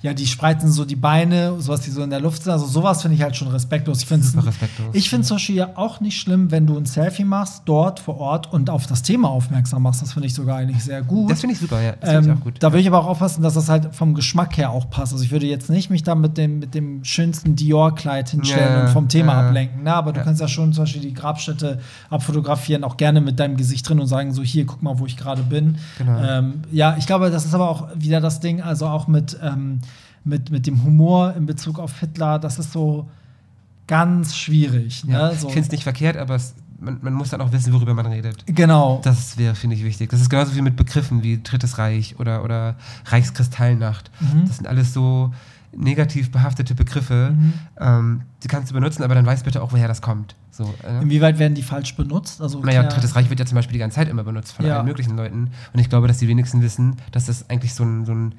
ja, 0.05 0.13
die 0.13 0.27
spreizen 0.27 0.71
so 0.71 0.85
die 0.85 0.95
Beine, 0.95 1.59
sowas, 1.59 1.81
die 1.81 1.89
so 1.89 2.03
in 2.03 2.11
der 2.11 2.19
Luft 2.19 2.43
sind. 2.43 2.51
Also 2.51 2.67
sowas 2.67 3.01
finde 3.01 3.15
ich 3.17 3.23
halt 3.23 3.35
schon 3.35 3.47
respektlos. 3.47 4.01
Ich 4.03 4.05
finde 4.05 4.25
ich 4.93 5.09
finde 5.09 5.25
zum 5.25 5.35
Beispiel 5.37 5.55
ja 5.55 5.69
auch 5.75 5.99
nicht 5.99 6.19
schlimm, 6.19 6.51
wenn 6.51 6.67
du 6.67 6.77
ein 6.77 6.85
Selfie 6.85 7.23
machst, 7.23 7.63
dort 7.65 7.99
vor 7.99 8.19
Ort 8.19 8.53
und 8.53 8.69
auf 8.69 8.85
das 8.85 9.01
Thema 9.01 9.29
aufmerksam 9.29 9.81
machst. 9.81 10.03
Das 10.03 10.13
finde 10.13 10.27
ich 10.27 10.35
sogar 10.35 10.57
eigentlich 10.57 10.83
sehr 10.83 11.01
gut. 11.01 11.31
das 11.31 11.41
finde 11.41 11.55
ich 11.55 11.59
super, 11.59 11.81
ja. 11.81 11.93
Das 11.99 12.09
finde 12.11 12.21
ich 12.21 12.27
Ähm, 12.33 12.37
auch 12.39 12.43
gut. 12.43 12.53
da 12.59 12.71
will 12.71 12.79
ich 12.81 12.87
aber 12.87 12.99
auch 12.99 13.07
aufpassen, 13.07 13.41
dass 13.41 13.55
das 13.55 13.67
halt 13.67 13.95
vom 13.95 14.13
Geschmack 14.13 14.57
her 14.57 14.69
auch 14.69 14.89
passt. 14.91 15.11
Also 15.11 15.23
ich 15.23 15.31
würde 15.31 15.47
jetzt 15.47 15.69
nicht 15.71 15.89
mich 15.89 16.03
da 16.03 16.13
mit 16.13 16.37
dem, 16.37 16.59
mit 16.59 16.75
dem 16.75 17.03
schönsten 17.03 17.55
Dior-Kleid 17.55 18.29
hinstellen 18.29 18.73
Ja, 18.75 18.81
und 18.85 18.89
vom 18.89 19.07
Thema 19.09 19.33
ja. 19.41 19.47
ablenken. 19.47 19.81
Na, 19.83 19.95
aber 19.95 20.13
du 20.13 20.19
Ja. 20.19 20.23
kannst 20.25 20.39
ja 20.39 20.47
schon 20.47 20.71
zum 20.71 20.83
Beispiel 20.83 21.01
die 21.01 21.13
Grabstätte 21.15 21.79
abfotografieren, 22.11 22.83
auch 22.83 22.97
gerne 22.97 23.21
mit 23.21 23.39
deinem 23.39 23.57
Gesicht 23.57 23.87
drin 23.89 23.99
und 23.99 24.07
sagen, 24.07 24.33
so 24.33 24.43
hier, 24.43 24.65
guck 24.65 24.83
mal, 24.83 24.99
wo 24.99 25.05
ich 25.07 25.17
gerade 25.17 25.41
bin. 25.41 25.77
Genau. 25.97 26.19
Ähm, 26.23 26.61
ja, 26.71 26.95
ich 26.99 27.07
glaube, 27.07 27.31
das 27.31 27.45
ist 27.45 27.53
aber 27.55 27.69
auch 27.69 27.87
wieder 27.95 28.21
das 28.21 28.39
Ding, 28.39 28.61
also 28.61 28.85
auch 28.87 29.07
mit, 29.07 29.37
ähm, 29.41 29.79
mit, 30.25 30.49
mit 30.51 30.67
dem 30.67 30.83
Humor 30.83 31.33
in 31.35 31.45
Bezug 31.45 31.79
auf 31.79 31.99
Hitler, 31.99 32.39
das 32.39 32.59
ist 32.59 32.71
so 32.71 33.07
ganz 33.87 34.35
schwierig. 34.35 35.03
ja. 35.07 35.29
Ne? 35.29 35.35
So. 35.35 35.47
Ich 35.47 35.53
finde 35.53 35.67
es 35.67 35.71
nicht 35.71 35.83
verkehrt, 35.83 36.17
aber 36.17 36.35
es, 36.35 36.55
man, 36.79 36.97
man 37.01 37.13
muss 37.13 37.29
dann 37.29 37.41
auch 37.41 37.51
wissen, 37.51 37.71
worüber 37.71 37.93
man 37.93 38.07
redet. 38.07 38.43
Genau. 38.47 38.99
Das 39.03 39.37
wäre, 39.37 39.55
finde 39.55 39.75
ich, 39.75 39.83
wichtig. 39.83 40.09
Das 40.09 40.19
ist 40.21 40.29
genauso 40.29 40.55
wie 40.55 40.61
mit 40.61 40.75
Begriffen 40.75 41.23
wie 41.23 41.41
Drittes 41.41 41.77
Reich 41.77 42.15
oder, 42.19 42.43
oder 42.43 42.75
Reichskristallnacht. 43.05 44.11
Mhm. 44.19 44.45
Das 44.47 44.57
sind 44.57 44.67
alles 44.67 44.93
so 44.93 45.31
negativ 45.77 46.31
behaftete 46.31 46.73
Begriffe. 46.73 47.35
Mhm. 47.37 47.53
Ähm, 47.79 48.21
die 48.43 48.47
kannst 48.47 48.71
du 48.71 48.73
benutzen, 48.73 49.03
aber 49.03 49.13
dann 49.15 49.25
weiß 49.25 49.43
bitte 49.43 49.61
auch, 49.61 49.71
woher 49.73 49.87
das 49.87 50.01
kommt. 50.01 50.35
So, 50.51 50.73
äh? 50.87 51.01
Inwieweit 51.03 51.37
werden 51.37 51.53
die 51.53 51.63
falsch 51.63 51.95
benutzt? 51.95 52.41
Also, 52.41 52.59
Naja, 52.61 52.83
Drittes 52.83 53.15
Reich 53.15 53.29
wird 53.29 53.39
ja 53.39 53.45
zum 53.45 53.55
Beispiel 53.55 53.73
die 53.73 53.79
ganze 53.79 53.95
Zeit 53.95 54.07
immer 54.07 54.23
benutzt 54.23 54.53
von 54.53 54.65
Ja. 54.65 54.77
allen 54.77 54.85
möglichen 54.85 55.17
Leuten. 55.17 55.49
Und 55.73 55.79
ich 55.79 55.89
glaube, 55.89 56.07
dass 56.07 56.17
die 56.17 56.27
wenigsten 56.29 56.61
wissen, 56.61 56.95
dass 57.11 57.25
das 57.25 57.49
eigentlich 57.49 57.73
so 57.73 57.83
ein, 57.83 58.05
so 58.05 58.13
ein 58.13 58.35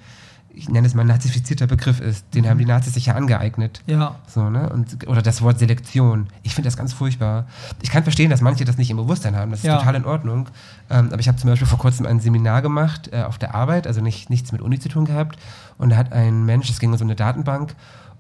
ich 0.59 0.69
nenne 0.71 0.87
es 0.87 0.95
mal 0.95 1.05
nazifizierter 1.05 1.67
Begriff 1.67 2.01
ist. 2.01 2.25
Den 2.35 2.45
Mhm. 2.45 2.49
haben 2.49 2.59
die 2.59 2.65
Nazis 2.65 2.95
sich 2.95 3.07
ja 3.07 3.15
angeeignet. 3.15 3.83
Ja. 3.87 4.17
So, 4.27 4.49
ne? 4.49 4.69
Und, 4.71 5.07
oder 5.07 5.21
das 5.23 5.43
Wort 5.43 5.59
Selektion. 5.59 6.29
Ich 6.43 6.55
finde 6.55 6.67
das 6.67 6.77
ganz 6.79 6.93
furchtbar. 6.95 7.47
Ich 7.83 7.91
kann 7.91 8.03
verstehen, 8.03 8.31
dass 8.31 8.41
manche 8.41 8.65
das 8.65 8.79
nicht 8.79 8.91
im 8.91 8.97
Bewusstsein 8.97 9.37
haben. 9.37 9.51
Das 9.51 9.61
ist 9.61 9.67
Ja. 9.67 9.77
total 9.77 9.95
in 9.97 10.05
Ordnung. 10.07 10.49
Ähm, 10.91 11.09
aber 11.13 11.21
ich 11.21 11.29
habe 11.29 11.37
zum 11.39 11.51
Beispiel 11.51 11.69
vor 11.69 11.79
kurzem 11.79 12.07
ein 12.07 12.21
Seminar 12.21 12.63
gemacht 12.63 13.11
äh, 13.13 13.23
auf 13.23 13.37
der 13.39 13.55
Arbeit, 13.55 13.87
also 13.87 14.01
nicht, 14.01 14.31
nichts 14.31 14.51
mit 14.51 14.63
Uni 14.63 14.79
zu 14.79 14.89
tun 14.89 15.05
gehabt. 15.05 15.39
Und 15.79 15.91
da 15.91 15.97
hat 15.97 16.13
ein 16.13 16.45
Mensch, 16.47 16.71
es 16.71 16.81
ging 16.81 16.91
um 16.91 16.97
so 16.99 17.05
eine 17.05 17.15
Datenbank, 17.17 17.75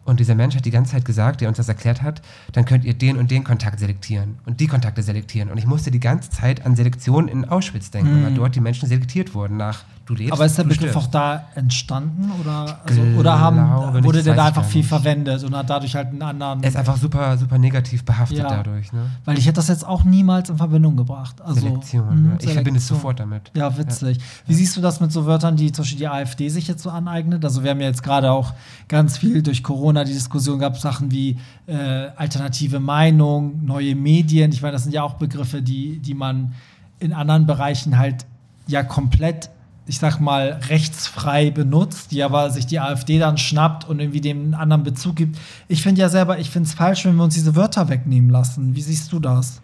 und 0.04 0.20
dieser 0.20 0.36
Mensch 0.36 0.54
hat 0.54 0.64
die 0.64 0.70
ganze 0.70 0.92
Zeit 0.92 1.04
gesagt, 1.04 1.40
der 1.40 1.48
uns 1.48 1.56
das 1.56 1.66
erklärt 1.68 2.00
hat, 2.00 2.22
dann 2.52 2.64
könnt 2.64 2.84
ihr 2.84 2.94
den 2.94 3.16
und 3.16 3.32
den 3.32 3.42
Kontakt 3.42 3.80
selektieren 3.80 4.38
und 4.46 4.60
die 4.60 4.68
Kontakte 4.68 5.02
selektieren. 5.02 5.50
Und 5.50 5.58
ich 5.58 5.66
musste 5.66 5.90
die 5.90 5.98
ganze 5.98 6.30
Zeit 6.30 6.64
an 6.64 6.76
Selektion 6.76 7.26
in 7.26 7.44
Auschwitz 7.48 7.90
denken, 7.90 8.22
weil 8.22 8.32
dort 8.34 8.54
die 8.54 8.60
Menschen 8.60 8.88
selektiert 8.88 9.34
wurden 9.34 9.56
nach 9.56 9.82
du 10.06 10.14
lebst. 10.14 10.32
Aber 10.32 10.46
ist 10.46 10.56
der 10.56 10.64
Begriff 10.64 10.78
stirbst. 10.90 10.96
auch 10.96 11.06
da 11.08 11.44
entstanden 11.54 12.30
oder, 12.40 12.80
also, 12.86 13.02
oder 13.18 13.38
haben, 13.38 14.04
wurde 14.04 14.22
der 14.22 14.34
da 14.34 14.46
einfach 14.46 14.64
viel 14.64 14.80
nicht. 14.80 14.88
verwendet 14.88 15.44
und 15.44 15.54
hat 15.56 15.68
dadurch 15.68 15.94
halt 15.94 16.08
einen 16.08 16.22
anderen. 16.22 16.62
Er 16.62 16.68
ist 16.68 16.76
einfach 16.76 16.96
super, 16.96 17.36
super 17.36 17.58
negativ 17.58 18.04
behaftet 18.04 18.38
Ja. 18.38 18.48
dadurch. 18.48 18.92
Ne? 18.92 19.06
weil 19.24 19.36
ich 19.38 19.44
hätte 19.46 19.56
das 19.56 19.68
jetzt 19.68 19.86
auch 19.86 20.04
niemals 20.04 20.48
in 20.48 20.56
Verbindung 20.56 20.96
gebracht. 20.96 21.40
Also, 21.42 21.60
Selektion. 21.60 22.22
mh, 22.22 22.30
ja. 22.32 22.36
Ich 22.48 22.52
verbinde 22.52 22.78
es 22.78 22.86
sofort 22.86 23.20
damit. 23.20 23.50
Ja, 23.54 23.76
witzig. 23.76 24.18
Wie 24.46 24.54
siehst 24.54 24.76
du 24.76 24.80
das 24.80 25.00
mit 25.00 25.12
so 25.12 25.26
Wörtern, 25.26 25.56
die 25.56 25.72
zum 25.72 25.82
Beispiel 25.82 25.98
die 25.98 26.08
AfD 26.08 26.48
sich 26.48 26.68
jetzt 26.68 26.82
so 26.82 26.90
aneignet? 26.90 27.44
Also 27.44 27.62
wir 27.64 27.70
haben 27.72 27.80
ja 27.80 27.88
jetzt 27.88 28.02
gerade 28.02 28.30
auch 28.30 28.54
ganz 28.88 29.18
viel 29.18 29.42
durch 29.42 29.62
Corona 29.62 30.04
die 30.04 30.12
Diskussion 30.12 30.58
gehabt, 30.60 30.76
Sachen 30.80 31.10
wie 31.10 31.36
äh, 31.66 31.74
alternative 32.16 32.78
Meinung, 32.80 33.64
neue 33.64 33.94
Medien. 33.94 34.52
Ich 34.52 34.62
meine, 34.62 34.72
das 34.72 34.84
sind 34.84 34.92
ja 34.92 35.02
auch 35.02 35.14
Begriffe, 35.14 35.62
die, 35.62 35.98
die 35.98 36.14
man 36.14 36.52
in 36.98 37.12
anderen 37.12 37.46
Bereichen 37.46 37.98
halt 37.98 38.24
ja 38.68 38.82
komplett, 38.82 39.50
ich 39.86 39.98
sag 39.98 40.18
mal, 40.18 40.60
rechtsfrei 40.68 41.50
benutzt, 41.50 42.10
die 42.10 42.22
aber 42.22 42.50
sich 42.50 42.66
die 42.66 42.80
AfD 42.80 43.18
dann 43.18 43.38
schnappt 43.38 43.88
und 43.88 44.00
irgendwie 44.00 44.20
dem 44.20 44.54
anderen 44.54 44.82
Bezug 44.82 45.16
gibt. 45.16 45.38
Ich 45.68 45.82
finde 45.82 46.00
ja 46.00 46.08
selber, 46.08 46.38
ich 46.38 46.50
finde 46.50 46.68
es 46.68 46.74
falsch, 46.74 47.04
wenn 47.04 47.16
wir 47.16 47.24
uns 47.24 47.34
diese 47.34 47.54
Wörter 47.54 47.88
wegnehmen 47.88 48.30
lassen. 48.30 48.74
Wie 48.74 48.82
siehst 48.82 49.12
du 49.12 49.20
das? 49.20 49.60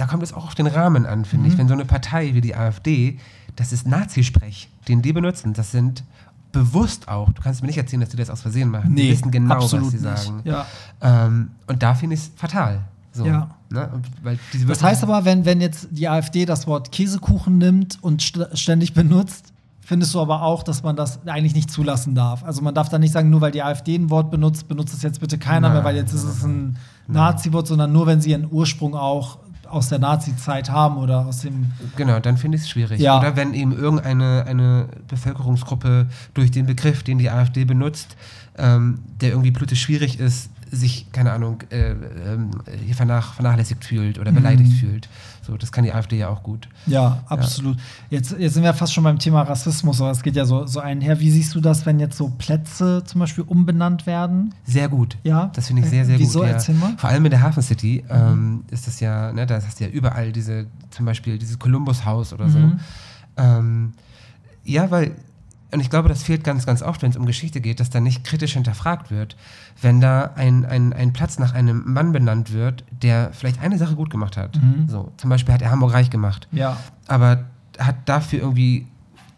da 0.00 0.06
kommt 0.06 0.22
es 0.22 0.32
auch 0.32 0.46
auf 0.46 0.54
den 0.54 0.66
Rahmen 0.66 1.04
an, 1.04 1.26
finde 1.26 1.48
ich. 1.48 1.58
Wenn 1.58 1.68
so 1.68 1.74
eine 1.74 1.84
Partei 1.84 2.32
wie 2.32 2.40
die 2.40 2.56
AfD, 2.56 3.18
das 3.56 3.70
ist 3.70 3.86
Nazisprech, 3.86 4.70
den 4.88 5.02
die 5.02 5.12
benutzen. 5.12 5.52
Das 5.52 5.72
sind 5.72 6.04
bewusst 6.52 7.08
auch, 7.08 7.30
du 7.32 7.42
kannst 7.42 7.60
mir 7.60 7.66
nicht 7.66 7.76
erzählen, 7.76 8.00
dass 8.00 8.08
die 8.08 8.16
das 8.16 8.30
aus 8.30 8.40
Versehen 8.40 8.70
machen. 8.70 8.96
die 8.96 9.10
wissen 9.10 9.30
genau, 9.30 9.62
was 9.62 9.70
sie 9.70 9.78
nicht. 9.78 10.00
sagen. 10.00 10.40
Ja. 10.44 10.66
Ähm, 11.02 11.50
und 11.66 11.82
da 11.82 11.94
finde 11.94 12.14
ich 12.14 12.22
es 12.22 12.32
fatal. 12.34 12.80
So, 13.12 13.24
Ja. 13.26 13.50
Ne? 13.70 13.88
Das 14.66 14.82
heißt 14.82 15.02
aber, 15.04 15.24
wenn, 15.24 15.44
wenn 15.44 15.60
jetzt 15.60 15.88
die 15.90 16.08
AfD 16.08 16.44
das 16.44 16.66
Wort 16.66 16.90
Käsekuchen 16.90 17.58
nimmt 17.58 17.98
und 18.02 18.20
st 18.20 18.48
ständig 18.54 18.94
benutzt, 18.94 19.52
findest 19.80 20.14
du 20.14 20.20
aber 20.20 20.42
auch, 20.42 20.62
dass 20.62 20.82
man 20.82 20.96
das 20.96 21.20
eigentlich 21.26 21.54
nicht 21.54 21.70
zulassen 21.70 22.14
darf. 22.14 22.44
Also 22.44 22.62
man 22.62 22.74
darf 22.74 22.88
da 22.88 22.98
nicht 22.98 23.12
sagen, 23.12 23.30
nur 23.30 23.40
weil 23.40 23.52
die 23.52 23.62
AfD 23.62 23.96
ein 23.96 24.10
Wort 24.10 24.30
benutzt, 24.30 24.68
benutzt 24.68 24.94
es 24.94 25.02
jetzt 25.02 25.20
bitte 25.20 25.38
keiner 25.38 25.68
Nein, 25.68 25.72
mehr, 25.72 25.84
weil 25.84 25.96
jetzt 25.96 26.12
ist 26.12 26.24
es 26.24 26.44
ein 26.44 26.76
Nazi-Wort, 27.08 27.66
sondern 27.66 27.92
nur, 27.92 28.06
wenn 28.06 28.20
sie 28.20 28.30
ihren 28.30 28.46
Ursprung 28.50 28.94
auch 28.94 29.38
aus 29.68 29.88
der 29.88 29.98
Nazi-Zeit 29.98 30.70
haben 30.70 30.96
oder 30.96 31.26
aus 31.26 31.40
dem. 31.40 31.72
Genau, 31.96 32.18
dann 32.18 32.36
finde 32.36 32.56
ich 32.56 32.64
es 32.64 32.68
schwierig. 32.68 33.00
Ja. 33.00 33.18
Oder 33.18 33.36
wenn 33.36 33.54
eben 33.54 33.72
irgendeine 33.72 34.44
eine 34.46 34.88
Bevölkerungsgruppe 35.08 36.06
durch 36.34 36.50
den 36.50 36.66
Begriff, 36.66 37.02
den 37.02 37.18
die 37.18 37.30
AfD 37.30 37.64
benutzt, 37.64 38.16
ähm, 38.58 38.98
der 39.20 39.30
irgendwie 39.30 39.52
politisch 39.52 39.82
schwierig 39.82 40.18
ist, 40.18 40.50
sich, 40.70 41.10
keine 41.12 41.32
Ahnung, 41.32 41.62
äh, 41.70 41.94
hier 42.84 42.94
vernach, 42.94 43.34
vernachlässigt 43.34 43.84
fühlt 43.84 44.18
oder 44.18 44.32
beleidigt 44.32 44.72
fühlt. 44.72 45.08
So, 45.42 45.56
das 45.56 45.72
kann 45.72 45.84
die 45.84 45.92
AfD 45.92 46.18
ja 46.18 46.28
auch 46.28 46.42
gut. 46.42 46.68
Ja, 46.86 47.22
absolut. 47.26 47.78
Jetzt, 48.08 48.36
jetzt 48.38 48.54
sind 48.54 48.62
wir 48.62 48.72
fast 48.74 48.94
schon 48.94 49.04
beim 49.04 49.18
Thema 49.18 49.42
Rassismus, 49.42 50.00
aber 50.00 50.10
es 50.10 50.22
geht 50.22 50.36
ja 50.36 50.44
so, 50.44 50.66
so 50.66 50.80
einher. 50.80 51.18
Wie 51.18 51.30
siehst 51.30 51.54
du 51.54 51.60
das, 51.60 51.86
wenn 51.86 51.98
jetzt 51.98 52.16
so 52.16 52.28
Plätze 52.28 53.02
zum 53.04 53.20
Beispiel 53.20 53.44
umbenannt 53.44 54.06
werden? 54.06 54.54
Sehr 54.64 54.88
gut. 54.88 55.16
Ja? 55.24 55.50
Das 55.54 55.66
finde 55.66 55.82
ich 55.82 55.88
sehr, 55.88 56.04
sehr 56.04 56.18
Wieso? 56.18 56.40
gut. 56.40 56.48
Ja. 56.48 56.54
Erzähl 56.54 56.74
mal. 56.76 56.94
Vor 56.96 57.10
allem 57.10 57.24
in 57.24 57.30
der 57.30 57.42
Hafen 57.42 57.62
City 57.62 58.04
ähm, 58.08 58.64
ist 58.70 58.86
das 58.86 59.00
ja, 59.00 59.32
ne, 59.32 59.46
da 59.46 59.56
hast 59.56 59.80
du 59.80 59.84
ja 59.84 59.90
überall 59.90 60.30
diese, 60.32 60.66
zum 60.90 61.06
Beispiel 61.06 61.38
dieses 61.38 61.58
Columbus-Haus 61.58 62.32
oder 62.32 62.48
so. 62.48 62.58
Mhm. 62.58 62.80
Ähm, 63.36 63.92
ja, 64.64 64.90
weil, 64.90 65.12
und 65.72 65.80
ich 65.80 65.90
glaube, 65.90 66.08
das 66.08 66.22
fehlt 66.22 66.44
ganz, 66.44 66.66
ganz 66.66 66.82
oft, 66.82 67.02
wenn 67.02 67.10
es 67.10 67.16
um 67.16 67.26
Geschichte 67.26 67.60
geht, 67.60 67.80
dass 67.80 67.90
da 67.90 68.00
nicht 68.00 68.24
kritisch 68.24 68.54
hinterfragt 68.54 69.10
wird. 69.10 69.36
Wenn 69.80 70.00
da 70.00 70.32
ein, 70.34 70.64
ein, 70.64 70.92
ein 70.92 71.12
Platz 71.12 71.38
nach 71.38 71.54
einem 71.54 71.82
Mann 71.92 72.12
benannt 72.12 72.52
wird, 72.52 72.84
der 72.90 73.30
vielleicht 73.32 73.60
eine 73.60 73.78
Sache 73.78 73.94
gut 73.94 74.10
gemacht 74.10 74.36
hat. 74.36 74.56
Mhm. 74.56 74.88
So, 74.88 75.12
zum 75.16 75.30
Beispiel 75.30 75.54
hat 75.54 75.62
er 75.62 75.70
Hamburg 75.70 75.92
reich 75.92 76.10
gemacht 76.10 76.48
Ja. 76.52 76.76
aber 77.06 77.44
hat 77.78 77.96
dafür 78.06 78.40
irgendwie 78.40 78.86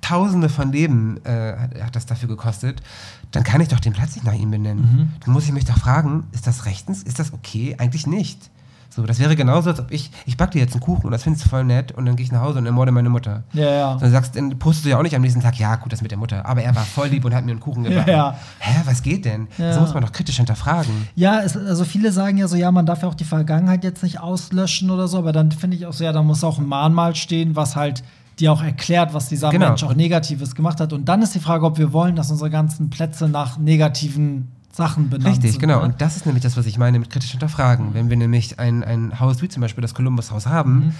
Tausende 0.01 0.49
von 0.49 0.72
Leben 0.72 1.24
äh, 1.24 1.57
hat, 1.57 1.80
hat 1.80 1.97
das 1.97 2.07
dafür 2.07 2.28
gekostet, 2.28 2.83
dann 3.30 3.45
kann 3.45 3.61
ich 3.61 3.68
doch 3.68 3.78
den 3.78 3.93
Platz 3.93 4.16
nicht 4.16 4.24
nach 4.24 4.33
ihm 4.35 4.51
benennen. 4.51 5.12
Dann 5.24 5.33
muss 5.33 5.45
ich 5.45 5.53
mich 5.53 5.64
doch 5.64 5.78
fragen, 5.78 6.24
ist 6.33 6.49
das 6.49 6.64
rechtens? 6.66 7.05
Ist 7.05 7.20
das 7.20 7.33
okay? 7.33 7.76
Eigentlich 7.78 8.09
nicht. 8.09 8.51
So, 8.95 9.03
das 9.05 9.18
wäre 9.18 9.36
genauso, 9.36 9.70
als 9.70 9.80
ob 9.80 9.90
ich, 9.90 10.11
ich 10.26 10.36
backe 10.36 10.53
dir 10.53 10.59
jetzt 10.59 10.74
einen 10.74 10.82
Kuchen 10.82 11.07
und 11.07 11.12
das 11.12 11.22
findest 11.22 11.47
du 11.47 11.49
voll 11.49 11.64
nett 11.64 11.93
und 11.93 12.05
dann 12.05 12.14
gehe 12.14 12.26
ich 12.26 12.32
nach 12.32 12.43
Hause 12.43 12.59
und 12.59 12.66
ermorde 12.66 12.93
meine 12.93 13.09
Mutter. 13.09 13.43
Ja, 13.55 13.70
ja. 13.70 13.97
Dann 13.97 14.11
sagst 14.11 14.36
dann 14.36 14.59
postest 14.59 14.84
du 14.84 14.90
ja 14.90 14.99
auch 14.99 15.03
nicht 15.03 15.16
am 15.16 15.22
nächsten 15.22 15.40
Tag, 15.40 15.59
ja, 15.59 15.76
gut, 15.76 15.93
das 15.93 16.03
mit 16.03 16.11
der 16.11 16.18
Mutter. 16.18 16.45
Aber 16.45 16.62
er 16.62 16.76
war 16.76 16.84
voll 16.84 17.09
lieb 17.09 17.24
und 17.24 17.34
hat 17.34 17.45
mir 17.45 17.53
einen 17.53 17.61
Kuchen 17.61 17.84
gebacken. 17.84 18.11
Ja. 18.11 18.36
Hä, 18.59 18.82
was 18.84 19.03
geht 19.03 19.24
denn? 19.24 19.49
Ja. 19.57 19.68
Das 19.68 19.80
muss 19.80 19.95
man 19.95 20.03
doch 20.03 20.12
kritisch 20.12 20.36
hinterfragen. 20.36 21.09
Ja, 21.14 21.40
es, 21.40 21.57
also 21.57 21.84
viele 21.84 22.12
sagen 22.12 22.36
ja 22.36 22.49
so, 22.49 22.57
ja, 22.57 22.70
man 22.70 22.84
darf 22.84 23.01
ja 23.01 23.09
auch 23.09 23.14
die 23.14 23.24
Vergangenheit 23.24 23.82
jetzt 23.82 24.03
nicht 24.03 24.20
auslöschen 24.20 24.90
oder 24.90 25.09
so, 25.09 25.16
aber 25.16 25.32
dann 25.32 25.53
finde 25.53 25.78
ich 25.78 25.86
auch 25.86 25.95
so, 25.95 26.05
ja, 26.05 26.12
da 26.12 26.22
muss 26.22 26.45
auch 26.45 26.59
ein 26.59 26.66
Mahnmal 26.66 27.14
stehen, 27.14 27.57
was 27.57 27.76
halt 27.76 28.03
dir 28.38 28.53
auch 28.53 28.62
erklärt, 28.62 29.14
was 29.14 29.28
dieser 29.28 29.49
Genau. 29.51 29.68
Mensch 29.68 29.84
auch 29.84 29.95
Negatives 29.95 30.55
gemacht 30.55 30.80
hat. 30.80 30.93
Und 30.93 31.07
dann 31.07 31.22
ist 31.22 31.34
die 31.34 31.40
Frage, 31.40 31.64
ob 31.64 31.78
wir 31.78 31.93
wollen, 31.95 32.16
dass 32.16 32.30
unsere 32.30 32.51
ganzen 32.51 32.90
Plätze 32.90 33.28
nach 33.28 33.57
negativen 33.59 34.49
Sachen 34.72 35.10
benannt 35.10 35.32
Richtig, 35.36 35.52
sind. 35.52 35.60
genau. 35.60 35.78
ne? 35.80 35.84
Und 35.84 36.00
das 36.00 36.16
ist 36.16 36.24
nämlich 36.26 36.42
das, 36.42 36.56
was 36.56 36.66
ich 36.66 36.78
meine 36.78 36.98
mit 36.98 37.10
kritisch 37.10 37.30
hinterfragen. 37.32 37.92
Wenn 37.92 38.08
wir 38.10 38.16
nämlich 38.16 38.58
ein, 38.58 38.82
ein 38.82 39.20
Haus 39.20 39.42
wie 39.42 39.48
zum 39.48 39.60
Beispiel 39.60 39.82
das 39.82 39.94
Columbus-Haus 39.94 40.46
haben, 40.46 40.72
Mhm. 40.74 40.92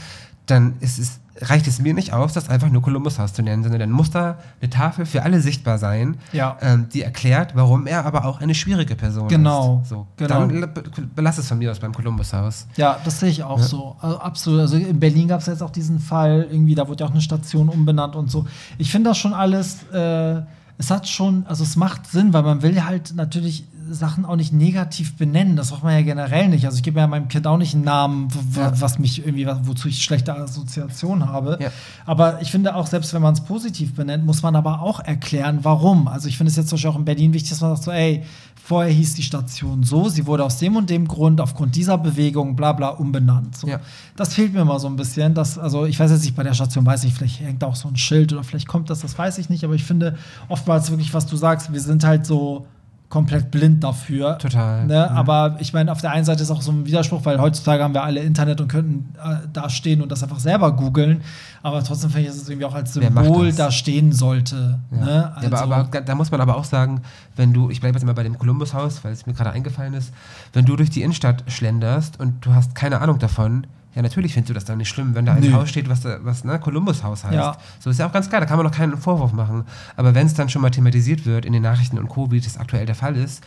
dann 0.46 0.74
ist 0.80 0.98
es, 0.98 1.20
reicht 1.40 1.66
es 1.66 1.78
mir 1.80 1.94
nicht 1.94 2.12
aus, 2.12 2.34
das 2.34 2.50
einfach 2.50 2.68
nur 2.68 2.82
Columbus-Haus 2.82 3.32
zu 3.32 3.42
nennen, 3.42 3.62
sondern 3.62 3.80
dann 3.80 3.90
muss 3.90 4.10
da 4.10 4.36
eine 4.60 4.68
Tafel 4.68 5.06
für 5.06 5.22
alle 5.22 5.40
sichtbar 5.40 5.78
sein, 5.78 6.16
Ja. 6.32 6.58
ähm, 6.60 6.88
die 6.92 7.00
erklärt, 7.00 7.52
warum 7.56 7.86
er 7.86 8.04
aber 8.04 8.26
auch 8.26 8.40
eine 8.42 8.54
schwierige 8.54 8.94
Person 8.94 9.28
Genau, 9.28 9.80
ist. 9.82 9.88
So, 9.88 10.06
genau. 10.18 10.40
Dann 10.46 10.60
be- 10.60 10.82
belass 11.14 11.38
es 11.38 11.48
von 11.48 11.56
mir 11.58 11.70
aus 11.70 11.78
beim 11.78 11.94
Columbus-Haus. 11.94 12.66
Ja, 12.76 12.98
das 13.04 13.20
sehe 13.20 13.30
ich 13.30 13.42
auch 13.42 13.60
so. 13.60 13.96
Also, 14.00 14.18
absolut. 14.18 14.60
Also 14.60 14.76
in 14.76 15.00
Berlin 15.00 15.28
gab 15.28 15.40
es 15.40 15.46
jetzt 15.46 15.62
auch 15.62 15.70
diesen 15.70 15.98
Fall, 15.98 16.46
irgendwie, 16.50 16.74
da 16.74 16.86
wurde 16.88 17.04
ja 17.04 17.06
auch 17.08 17.12
eine 17.12 17.22
Station 17.22 17.70
umbenannt 17.70 18.16
und 18.16 18.30
so. 18.30 18.44
Ich 18.76 18.90
finde 18.90 19.08
das 19.10 19.16
schon 19.16 19.32
alles, 19.32 19.84
äh, 19.92 20.42
es 20.83 20.91
hat 20.91 21.09
schon, 21.09 21.47
also 21.47 21.62
es 21.62 21.76
macht 21.76 22.09
Sinn, 22.09 22.33
weil 22.33 22.43
man 22.43 22.61
will 22.62 22.83
halt 22.85 23.14
natürlich 23.14 23.62
Sachen 23.89 24.24
auch 24.24 24.35
nicht 24.35 24.53
negativ 24.53 25.16
benennen. 25.16 25.55
Das 25.55 25.70
braucht 25.70 25.85
man 25.85 25.93
ja 25.95 26.03
generell 26.03 26.49
nicht. 26.49 26.64
Also 26.64 26.76
ich 26.78 26.83
gebe 26.83 26.99
ja 26.99 27.07
meinem 27.07 27.28
Kind 27.28 27.47
auch 27.47 27.57
nicht 27.57 27.74
einen 27.74 27.85
Namen, 27.85 28.28
Ja. 28.57 28.72
was 28.80 28.99
mich 28.99 29.24
irgendwie, 29.24 29.47
wozu 29.62 29.87
ich 29.89 30.03
schlechte 30.03 30.35
Assoziationen 30.35 31.28
habe. 31.28 31.59
Ja. 31.61 31.70
Aber 32.05 32.41
ich 32.43 32.51
finde 32.51 32.74
auch, 32.74 32.87
selbst 32.89 33.14
wenn 33.14 33.22
man 33.22 33.35
es 33.35 33.43
positiv 33.43 33.95
benennt, 33.95 34.24
muss 34.26 34.43
man 34.43 34.57
aber 34.57 34.83
auch 34.83 34.99
erklären, 34.99 35.61
warum. 35.62 36.09
Also 36.09 36.26
ich 36.28 36.37
finde 36.37 36.51
es 36.51 36.57
jetzt 36.57 36.68
zum 36.68 36.76
Beispiel 36.76 36.91
auch 36.91 36.99
in 36.99 37.05
Berlin 37.05 37.33
wichtig, 37.33 37.51
dass 37.51 37.61
man 37.61 37.70
sagt 37.76 37.85
so, 37.85 37.93
ey, 37.93 38.24
vorher 38.72 38.90
hieß 38.90 39.12
die 39.12 39.22
Station 39.22 39.82
so, 39.82 40.08
sie 40.08 40.26
wurde 40.26 40.44
aus 40.44 40.56
dem 40.56 40.76
und 40.76 40.88
dem 40.88 41.06
Grund, 41.06 41.42
aufgrund 41.42 41.76
dieser 41.76 41.98
Bewegung, 41.98 42.56
bla 42.56 42.72
bla, 42.72 42.88
umbenannt. 42.88 43.54
So. 43.54 43.68
Ja. 43.68 43.80
Das 44.16 44.32
fehlt 44.32 44.54
mir 44.54 44.62
immer 44.62 44.80
so 44.80 44.86
ein 44.86 44.96
bisschen. 44.96 45.34
Dass, 45.34 45.58
also 45.58 45.84
ich 45.84 46.00
weiß 46.00 46.10
jetzt 46.10 46.24
nicht, 46.24 46.34
bei 46.34 46.42
der 46.42 46.54
Station 46.54 46.86
weiß 46.86 47.04
ich, 47.04 47.12
vielleicht 47.12 47.40
hängt 47.40 47.62
auch 47.64 47.76
so 47.76 47.88
ein 47.88 47.98
Schild 47.98 48.32
oder 48.32 48.42
vielleicht 48.44 48.66
kommt 48.66 48.88
das, 48.88 49.00
das 49.00 49.18
weiß 49.18 49.36
ich 49.36 49.50
nicht, 49.50 49.62
aber 49.62 49.74
ich 49.74 49.84
finde 49.84 50.16
oftmals 50.48 50.90
wirklich, 50.90 51.12
was 51.12 51.26
du 51.26 51.36
sagst, 51.36 51.70
wir 51.70 51.80
sind 51.80 52.02
halt 52.02 52.24
so 52.24 52.66
komplett 53.12 53.50
blind 53.50 53.84
dafür. 53.84 54.38
Total. 54.38 54.86
Ne? 54.86 55.06
Mhm. 55.10 55.16
Aber 55.18 55.56
ich 55.58 55.74
meine, 55.74 55.92
auf 55.92 56.00
der 56.00 56.12
einen 56.12 56.24
Seite 56.24 56.42
ist 56.42 56.50
auch 56.50 56.62
so 56.62 56.72
ein 56.72 56.86
Widerspruch, 56.86 57.22
weil 57.26 57.38
heutzutage 57.38 57.84
haben 57.84 57.92
wir 57.92 58.02
alle 58.02 58.20
Internet 58.20 58.58
und 58.62 58.68
könnten 58.68 59.14
äh, 59.22 59.36
da 59.52 59.68
stehen 59.68 60.00
und 60.00 60.10
das 60.10 60.22
einfach 60.22 60.38
selber 60.38 60.74
googeln. 60.74 61.20
Aber 61.62 61.84
trotzdem 61.84 62.08
finde 62.08 62.22
ich, 62.22 62.28
dass 62.28 62.40
es 62.42 62.48
irgendwie 62.48 62.64
auch 62.64 62.74
als 62.74 62.94
Symbol 62.94 63.52
da 63.52 63.70
stehen 63.70 64.12
sollte. 64.12 64.78
Ja. 64.90 64.96
Ne? 64.96 65.10
Ja, 65.10 65.32
aber, 65.46 65.60
Also- 65.60 65.74
aber 65.74 66.00
da, 66.00 66.14
muss 66.14 66.30
man 66.30 66.40
aber 66.40 66.56
auch 66.56 66.64
sagen, 66.64 67.02
wenn 67.36 67.52
du, 67.52 67.68
ich 67.68 67.80
bleibe 67.82 67.96
jetzt 67.96 68.02
immer 68.02 68.14
bei 68.14 68.22
dem 68.22 68.38
Columbus-Haus, 68.38 69.04
weil 69.04 69.12
es 69.12 69.26
mir 69.26 69.34
gerade 69.34 69.50
eingefallen 69.50 69.92
ist, 69.92 70.10
wenn 70.54 70.64
du 70.64 70.74
durch 70.76 70.88
die 70.88 71.02
Innenstadt 71.02 71.44
schlenderst 71.48 72.18
und 72.18 72.46
du 72.46 72.54
hast 72.54 72.74
keine 72.74 73.02
Ahnung 73.02 73.18
davon, 73.18 73.66
ja, 73.95 74.03
natürlich 74.03 74.32
findest 74.34 74.51
du 74.51 74.55
das 74.55 74.64
dann 74.64 74.78
nicht 74.78 74.88
schlimm, 74.88 75.14
wenn 75.14 75.26
da 75.26 75.34
ein 75.34 75.43
Nö. 75.43 75.53
Haus 75.53 75.68
steht, 75.68 75.88
was, 75.88 76.03
was 76.05 76.45
ne, 76.45 76.59
Columbus-Haus 76.59 77.24
heißt. 77.24 77.34
Ja. 77.34 77.57
So 77.78 77.90
ist 77.90 77.99
ja 77.99 78.07
auch 78.07 78.12
ganz 78.12 78.28
klar, 78.28 78.40
da 78.40 78.47
kann 78.47 78.57
man 78.57 78.64
noch 78.66 78.72
keinen 78.74 78.97
Vorwurf 78.97 79.32
machen. 79.32 79.64
Aber 79.97 80.14
wenn 80.14 80.26
es 80.26 80.34
dann 80.34 80.49
schon 80.49 80.62
mal 80.62 80.70
thematisiert 80.70 81.26
wird 81.26 81.45
in 81.45 81.53
den 81.53 81.62
Nachrichten 81.62 81.99
und 81.99 82.09
Co., 82.09 82.30
wie 82.30 82.40
das 82.40 82.57
aktuell 82.57 82.86
der 82.86 82.95
Fall 82.95 83.16
ist, 83.16 83.43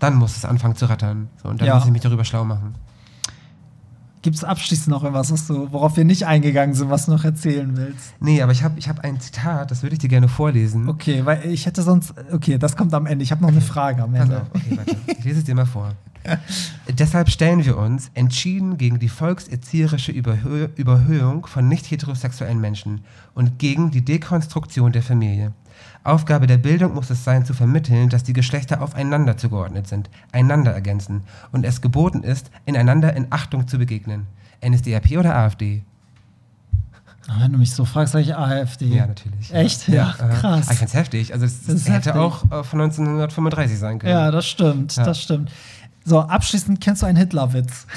dann 0.00 0.14
muss 0.16 0.36
es 0.36 0.44
anfangen 0.44 0.74
zu 0.76 0.86
rattern. 0.88 1.28
So, 1.42 1.48
und 1.48 1.60
dann 1.60 1.68
Ja. 1.68 1.74
muss 1.76 1.84
ich 1.86 1.90
mich 1.92 2.02
darüber 2.02 2.24
schlau 2.24 2.44
machen. 2.44 2.74
Gibt 4.20 4.34
es 4.34 4.42
abschließend 4.42 4.88
noch 4.88 5.04
irgendwas, 5.04 5.30
was 5.32 5.46
du, 5.46 5.70
worauf 5.70 5.96
wir 5.96 6.04
nicht 6.04 6.26
eingegangen 6.26 6.74
sind, 6.74 6.90
was 6.90 7.06
du 7.06 7.12
noch 7.12 7.24
erzählen 7.24 7.76
willst? 7.76 8.14
Nee, 8.18 8.42
aber 8.42 8.50
ich 8.50 8.64
habe 8.64 8.76
ich 8.76 8.88
hab 8.88 8.98
ein 9.04 9.20
Zitat, 9.20 9.70
das 9.70 9.82
würde 9.84 9.92
ich 9.94 10.00
dir 10.00 10.08
gerne 10.08 10.26
vorlesen. 10.26 10.88
Okay, 10.88 11.24
weil 11.24 11.46
ich 11.46 11.66
hätte 11.66 11.82
sonst. 11.82 12.12
Okay, 12.32 12.58
das 12.58 12.76
kommt 12.76 12.92
am 12.94 13.06
Ende. 13.06 13.22
Ich 13.22 13.30
habe 13.30 13.42
noch 13.42 13.48
eine 13.48 13.60
Frage 13.60 14.02
am 14.02 14.10
Pass 14.12 14.22
Ende. 14.22 14.40
auf, 14.42 14.48
okay, 14.52 14.76
warte. 14.76 14.96
Ich 15.18 15.24
lese 15.24 15.38
es 15.38 15.44
dir 15.44 15.54
mal 15.54 15.66
vor. 15.66 15.92
Deshalb 16.88 17.30
stellen 17.30 17.64
wir 17.64 17.76
uns 17.78 18.10
entschieden 18.14 18.76
gegen 18.78 18.98
die 18.98 19.08
volkserzieherische 19.08 20.12
Überhö 20.12 20.68
Überhöhung 20.76 21.46
von 21.46 21.68
nicht 21.68 21.90
heterosexuellen 21.90 22.60
Menschen 22.60 23.02
und 23.34 23.58
gegen 23.58 23.90
die 23.90 24.04
Dekonstruktion 24.04 24.92
der 24.92 25.02
Familie. 25.02 25.52
Aufgabe 26.04 26.46
der 26.46 26.58
Bildung 26.58 26.94
muss 26.94 27.10
es 27.10 27.24
sein, 27.24 27.44
zu 27.44 27.54
vermitteln, 27.54 28.08
dass 28.08 28.24
die 28.24 28.32
Geschlechter 28.32 28.82
aufeinander 28.82 29.36
zugeordnet 29.36 29.86
sind, 29.86 30.08
einander 30.32 30.72
ergänzen 30.72 31.22
und 31.52 31.64
es 31.64 31.80
geboten 31.80 32.22
ist, 32.22 32.50
ineinander 32.66 33.14
in 33.14 33.26
Achtung 33.30 33.68
zu 33.68 33.78
begegnen. 33.78 34.26
NSDAP 34.66 35.12
oder 35.18 35.36
AfD? 35.36 35.82
Aber 37.28 37.42
Wenn 37.42 37.52
du 37.52 37.58
mich 37.58 37.72
so 37.72 37.84
fragst, 37.84 38.14
sage 38.14 38.24
ich 38.24 38.34
AfD. 38.34 38.86
Ja, 38.86 39.06
natürlich. 39.06 39.52
Echt? 39.52 39.86
Ja, 39.88 40.14
aha. 40.18 40.28
krass. 40.28 40.64
Aber 40.64 40.72
ich 40.72 40.78
find's 40.78 40.94
heftig. 40.94 41.34
Also, 41.34 41.44
das 41.46 41.84
hätte 41.84 41.92
heftig. 41.92 42.12
auch 42.14 42.44
äh, 42.44 42.64
von 42.64 42.80
1935 42.80 43.78
sein 43.78 43.98
können. 43.98 44.12
Ja, 44.12 44.30
das 44.30 44.46
stimmt, 44.46 44.96
Ja. 44.96 45.04
das 45.04 45.22
stimmt. 45.22 45.52
So, 46.08 46.20
abschließend 46.20 46.80
kennst 46.80 47.02
du 47.02 47.06
einen 47.06 47.18
Hitlerwitz? 47.18 47.86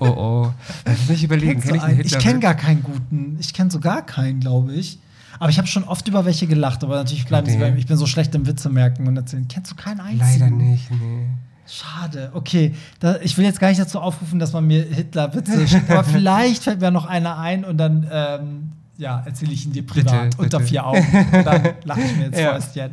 Oh, 0.00 0.06
oh. 0.06 0.52
Lass 0.84 1.08
mich 1.08 1.22
überlegen. 1.22 1.60
Kenn 1.60 1.76
ich 1.76 1.80
einen 1.82 1.90
einen? 1.92 2.00
Ich 2.00 2.06
Hitler- 2.06 2.18
kenne 2.18 2.40
gar 2.40 2.54
keinen 2.54 2.82
guten. 2.82 3.36
Ich 3.38 3.54
kenne 3.54 3.70
so 3.70 3.78
gar 3.78 4.04
keinen, 4.04 4.40
glaube 4.40 4.72
ich. 4.74 4.98
Aber 5.38 5.48
ich 5.48 5.58
habe 5.58 5.68
schon 5.68 5.84
oft 5.84 6.08
über 6.08 6.24
welche 6.24 6.48
gelacht, 6.48 6.82
aber 6.82 6.96
natürlich 6.96 7.24
bleiben 7.26 7.46
sie 7.48 7.56
bei 7.56 7.70
mir. 7.70 7.78
Ich 7.78 7.86
bin 7.86 7.96
so 7.96 8.06
schlecht 8.06 8.34
im 8.34 8.48
Witze 8.48 8.68
merken 8.68 9.06
und 9.06 9.16
erzählen. 9.16 9.46
Kennst 9.46 9.70
du 9.70 9.76
keinen 9.76 10.00
einzigen? 10.00 10.40
Leider 10.40 10.50
nicht, 10.50 10.90
nee. 10.90 11.26
Schade. 11.68 12.32
Okay, 12.34 12.74
da, 12.98 13.18
ich 13.20 13.38
will 13.38 13.44
jetzt 13.44 13.60
gar 13.60 13.68
nicht 13.68 13.80
dazu 13.80 14.00
aufrufen, 14.00 14.40
dass 14.40 14.52
man 14.52 14.66
mir 14.66 14.82
Hitler-Witze 14.82 15.68
schickt, 15.68 15.88
aber 15.88 16.02
vielleicht 16.04 16.64
fällt 16.64 16.80
mir 16.80 16.90
noch 16.90 17.06
einer 17.06 17.38
ein 17.38 17.64
und 17.64 17.76
dann 17.78 18.08
ähm, 18.10 18.72
ja, 18.98 19.22
erzähle 19.26 19.52
ich 19.52 19.66
ihn 19.66 19.72
dir 19.72 19.86
privat 19.86 20.30
Bitte, 20.30 20.42
unter 20.42 20.58
bitte. 20.58 20.68
vier 20.70 20.84
Augen. 20.86 21.06
Und 21.32 21.44
dann 21.46 21.62
lache 21.84 22.00
ich 22.00 22.16
mir 22.16 22.26
ins 22.26 22.38
Ja. 22.40 22.52
Fäustchen. 22.58 22.90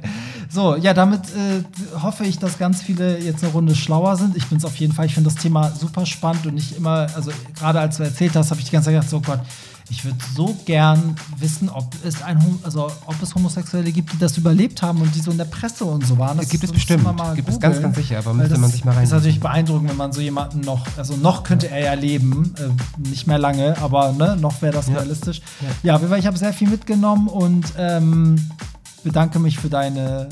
So, 0.54 0.76
ja, 0.76 0.94
damit 0.94 1.22
äh, 1.30 1.64
hoffe 2.00 2.26
ich, 2.26 2.38
dass 2.38 2.60
ganz 2.60 2.82
viele 2.84 3.18
jetzt 3.20 3.44
eine 3.44 3.52
Runde 3.54 3.74
schlauer 3.76 4.16
sind. 4.18 4.38
Ich 4.38 4.46
bin 4.48 4.60
es 4.60 4.66
auf 4.66 4.76
jeden 4.76 4.94
Fall. 4.94 5.08
Ich 5.08 5.16
finde 5.16 5.32
das 5.32 5.42
Thema 5.42 5.72
super 5.72 6.06
spannend 6.06 6.46
und 6.46 6.54
nicht 6.54 6.78
immer, 6.78 7.08
also 7.16 7.32
gerade 7.58 7.80
als 7.80 7.98
du 7.98 8.04
erzählt 8.04 8.36
hast, 8.36 8.52
habe 8.52 8.60
ich 8.62 8.66
die 8.68 8.72
ganze 8.72 8.86
Zeit 8.92 8.94
gedacht, 8.96 9.10
so 9.10 9.20
Gott, 9.20 9.40
ich 9.90 10.06
würde 10.06 10.18
so 10.36 10.56
gern 10.66 11.16
wissen, 11.40 11.70
ob 11.70 11.94
es 12.06 12.22
ein, 12.22 12.38
also 12.64 12.86
ob 13.06 13.16
es 13.22 13.34
Homosexuelle 13.36 13.92
gibt, 13.92 14.14
die 14.14 14.18
das 14.20 14.38
überlebt 14.38 14.82
haben 14.84 15.02
und 15.02 15.14
die 15.16 15.20
so 15.20 15.32
in 15.32 15.38
der 15.38 15.46
Presse 15.46 15.86
und 15.86 16.06
so 16.06 16.18
waren. 16.20 16.38
Das 16.38 16.50
Gibt 16.50 16.64
es 16.64 16.70
das 16.70 16.76
bestimmt. 16.76 17.04
mal 17.04 17.34
Gibt 17.36 17.50
es 17.50 17.56
googeln, 17.56 17.72
ganz, 17.74 17.82
ganz 17.84 17.96
sicher, 17.98 18.20
aber 18.20 18.34
müsste 18.34 18.52
das 18.52 18.60
man 18.60 18.70
sich 18.72 18.86
mal 18.86 18.92
Ist 18.92 18.98
reinlesen. 18.98 19.18
natürlich 19.18 19.40
beeindruckend, 19.40 19.90
wenn 19.90 19.98
man 19.98 20.14
so 20.14 20.22
jemanden 20.22 20.62
noch, 20.62 20.86
also 20.98 21.18
noch 21.18 21.44
könnte 21.44 21.70
er 21.70 21.80
ja 21.80 21.94
leben, 21.96 22.54
äh, 22.60 23.10
nicht 23.10 23.26
mehr 23.28 23.40
lange, 23.40 23.76
aber 23.82 24.12
ne, 24.14 24.38
noch 24.40 24.62
wäre 24.62 24.74
das 24.74 24.88
Ja. 24.88 24.96
realistisch. 25.00 25.42
Ja, 25.82 25.98
Fall, 26.00 26.20
ich 26.20 26.28
habe 26.28 26.38
sehr 26.38 26.54
viel 26.54 26.70
mitgenommen 26.70 27.28
und 27.28 27.66
ähm, 27.78 28.36
bedanke 29.04 29.40
mich 29.40 29.60
für 29.60 29.70
deine 29.70 30.30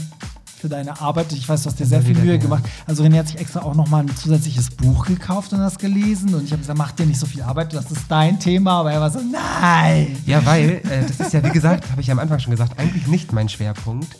für 0.61 0.69
deine 0.69 1.01
Arbeit. 1.01 1.33
Ich 1.33 1.49
weiß, 1.49 1.63
du 1.63 1.69
hast 1.69 1.79
dir 1.79 1.87
sehr 1.87 2.03
viel 2.03 2.15
Mühe 2.15 2.37
gemacht. 2.37 2.63
Also 2.85 3.03
René 3.03 3.17
hat 3.17 3.27
sich 3.27 3.39
extra 3.39 3.63
auch 3.63 3.73
noch 3.73 3.87
mal 3.87 4.03
ein 4.03 4.15
zusätzliches 4.15 4.69
Buch 4.69 5.07
gekauft 5.07 5.51
und 5.53 5.59
das 5.59 5.79
gelesen. 5.79 6.35
Und 6.35 6.43
ich 6.43 6.51
habe 6.51 6.59
gesagt, 6.59 6.77
mach 6.77 6.91
dir 6.91 7.07
nicht 7.07 7.19
so 7.19 7.25
viel 7.25 7.41
Arbeit, 7.41 7.73
das 7.73 7.89
ist 7.89 8.03
dein 8.07 8.39
Thema. 8.39 8.81
Aber 8.81 8.91
er 8.91 9.01
war 9.01 9.09
so, 9.09 9.19
nein. 9.19 10.15
Ja, 10.27 10.45
weil, 10.45 10.81
äh, 10.87 11.01
das 11.07 11.19
ist 11.19 11.33
ja, 11.33 11.43
wie 11.43 11.49
gesagt, 11.49 11.89
habe 11.91 12.01
ich 12.01 12.11
am 12.11 12.19
Anfang 12.19 12.37
schon 12.39 12.51
gesagt, 12.51 12.77
eigentlich 12.77 13.07
nicht 13.07 13.33
mein 13.33 13.49
Schwerpunkt. 13.49 14.15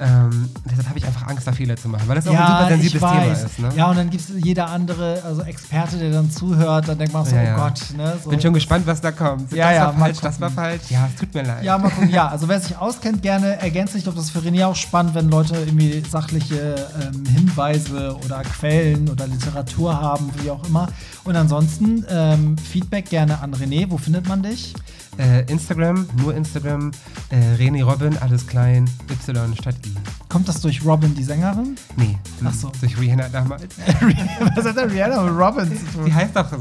Ähm, 0.00 0.50
deshalb 0.68 0.88
habe 0.88 0.98
ich 0.98 1.06
einfach 1.06 1.28
Angst, 1.28 1.46
da 1.46 1.52
Fehler 1.52 1.76
zu 1.76 1.88
machen, 1.88 2.08
weil 2.08 2.16
das 2.16 2.26
auch 2.26 2.34
ein 2.34 2.46
super 2.46 2.68
sensibles 2.68 3.00
Thema 3.00 3.32
ist. 3.32 3.58
Ne? 3.60 3.68
Ja, 3.76 3.90
und 3.90 3.96
dann 3.96 4.10
gibt 4.10 4.28
es 4.28 4.44
jeder 4.44 4.68
andere, 4.68 5.22
also 5.24 5.42
Experte, 5.42 5.98
der 5.98 6.10
dann 6.10 6.30
zuhört, 6.30 6.88
dann 6.88 6.98
denkt 6.98 7.12
man 7.12 7.24
so, 7.24 7.36
Ja, 7.36 7.42
oh 7.42 7.44
ja. 7.44 7.56
Gott. 7.56 7.80
Ne, 7.96 8.18
so. 8.22 8.30
Bin 8.30 8.40
schon 8.40 8.54
gespannt, 8.54 8.86
was 8.86 9.00
da 9.00 9.12
kommt. 9.12 9.52
Ja, 9.52 9.68
das 9.68 9.76
ja, 9.76 9.86
war 9.86 9.94
falsch, 9.94 10.18
das 10.20 10.40
war 10.40 10.50
falsch. 10.50 10.82
Ja, 10.90 11.08
es 11.12 11.20
tut 11.20 11.32
mir 11.32 11.42
leid. 11.42 11.62
Ja, 11.62 11.78
mal 11.78 11.90
gucken. 11.90 12.10
Ja, 12.10 12.28
also 12.28 12.48
wer 12.48 12.60
sich 12.60 12.76
auskennt, 12.76 13.22
gerne 13.22 13.60
ergänzt. 13.60 13.94
Ich 13.94 14.02
glaube, 14.02 14.16
das 14.16 14.26
ist 14.26 14.32
für 14.32 14.40
René 14.40 14.66
auch 14.66 14.76
spannend, 14.76 15.14
wenn 15.14 15.28
Leute 15.28 15.56
irgendwie 15.56 16.02
sachliche 16.08 16.74
ähm, 17.00 17.24
Hinweise 17.26 18.16
oder 18.24 18.42
Quellen 18.42 19.08
oder 19.08 19.28
Literatur 19.28 20.00
haben, 20.00 20.30
wie 20.42 20.50
auch 20.50 20.64
immer. 20.66 20.88
Und 21.24 21.36
ansonsten 21.36 22.04
ähm, 22.08 22.56
Feedback 22.58 23.08
gerne 23.08 23.40
an 23.40 23.54
René. 23.54 23.86
Wo 23.88 23.96
findet 23.98 24.28
man 24.28 24.42
dich? 24.42 24.74
Äh, 25.16 25.44
Instagram, 25.50 26.06
nur 26.20 26.34
Instagram, 26.34 26.90
äh, 27.30 27.36
René 27.56 27.84
Robin, 27.84 28.18
alles 28.18 28.44
klein, 28.46 28.90
Y 29.08 29.54
statt 29.56 29.76
I. 29.86 29.94
Kommt 30.28 30.48
das 30.48 30.60
durch 30.60 30.84
Robin, 30.84 31.14
die 31.14 31.22
Sängerin? 31.22 31.76
Nee, 31.96 32.18
Ach 32.44 32.52
so. 32.52 32.72
durch 32.80 32.98
Rihanna 32.98 33.28
damals. 33.28 33.62
Was 34.56 34.64
hat 34.64 34.76
der 34.76 34.90
Rihanna 34.90 35.22
mit 35.22 35.32
Robin 35.40 35.66
zu 35.78 35.84
tun? 35.92 36.06
Die 36.06 36.12
heißt 36.12 36.34
doch 36.34 36.50
so. 36.50 36.58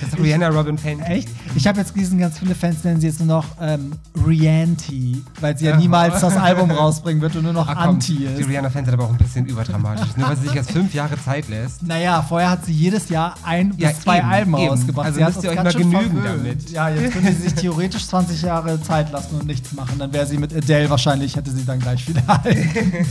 Das 0.00 0.08
ist 0.12 0.18
Rihanna 0.18 0.48
Robin 0.48 0.76
Fan. 0.76 0.98
Echt? 1.02 1.28
Ich 1.54 1.64
habe 1.68 1.78
jetzt 1.78 1.94
gelesen, 1.94 2.18
ganz 2.18 2.40
viele 2.40 2.56
Fans 2.56 2.82
nennen 2.82 3.00
sie 3.00 3.06
jetzt 3.06 3.20
nur 3.20 3.28
noch 3.28 3.44
ähm, 3.60 3.92
Rianti, 4.26 5.22
weil 5.40 5.56
sie 5.56 5.66
ja 5.66 5.72
Aha. 5.74 5.80
niemals 5.80 6.20
das 6.20 6.36
Album 6.36 6.70
rausbringen 6.72 7.22
wird 7.22 7.36
und 7.36 7.44
nur 7.44 7.52
noch 7.52 7.68
Ah, 7.68 7.74
komm, 7.76 7.94
Anti 7.94 8.16
die 8.16 8.24
ist. 8.24 8.48
Rihanna-Fans 8.48 8.86
sind 8.86 8.94
aber 8.94 9.04
auch 9.04 9.10
ein 9.10 9.16
bisschen 9.18 9.46
überdramatisch. 9.46 10.16
Nur 10.16 10.28
weil 10.28 10.36
sie 10.36 10.42
sich 10.46 10.54
jetzt 10.54 10.72
fünf 10.72 10.92
Jahre 10.92 11.14
Zeit 11.22 11.48
lässt. 11.48 11.84
Naja, 11.84 12.20
vorher 12.22 12.50
hat 12.50 12.64
sie 12.66 12.72
jedes 12.72 13.08
Jahr 13.10 13.34
ein 13.44 13.72
Ja, 13.86 14.00
zwei 14.00 14.18
eben, 14.18 14.28
Alben 14.28 14.56
eben. 14.58 14.68
rausgebracht. 14.68 15.06
Also 15.06 15.18
sie 15.18 15.24
hat 15.24 15.34
müsst 15.34 15.44
ihr 15.44 15.50
euch 15.50 15.62
mal 15.62 15.72
genügen 15.72 16.22
damit. 16.24 16.70
Ja, 16.70 16.88
jetzt 16.88 17.12
könnte 17.12 17.32
sie 17.32 17.42
sich 17.42 17.54
theoretisch 17.54 18.06
20 18.06 18.42
Jahre 18.42 18.80
Zeit 18.82 19.12
lassen 19.12 19.40
und 19.40 19.46
nichts 19.46 19.72
machen. 19.72 19.98
Dann 19.98 20.12
wäre 20.12 20.26
sie 20.26 20.38
mit 20.38 20.54
Adele 20.54 20.90
wahrscheinlich, 20.90 21.36
hätte 21.36 21.50
sie 21.50 21.64
dann 21.64 21.80
gleich 21.80 22.08
wieder 22.08 22.22
Alben. 22.26 23.06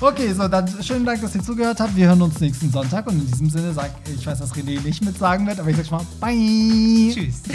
so. 0.00 0.06
Okay, 0.06 0.32
so, 0.32 0.48
dann 0.48 0.68
schönen 0.82 1.04
Dank, 1.04 1.20
dass 1.20 1.34
ihr 1.34 1.42
zugehört 1.42 1.80
habt. 1.80 1.96
Wir 1.96 2.08
hören 2.08 2.22
uns 2.22 2.40
nächsten 2.40 2.70
Sonntag 2.70 3.06
und 3.06 3.14
in 3.14 3.26
diesem 3.30 3.50
Sinne 3.50 3.72
sag 3.72 3.90
ich 4.12 4.26
weiß, 4.26 4.38
dass 4.38 4.52
René 4.54 4.82
nicht 4.82 5.04
mit 5.04 5.18
sagen 5.18 5.46
wird, 5.46 5.58
aber 5.60 5.70
ich 5.70 5.76
sag 5.76 5.86
schon 5.86 5.98
mal 5.98 6.06
Bye. 6.20 7.12
Tschüss. 7.14 7.42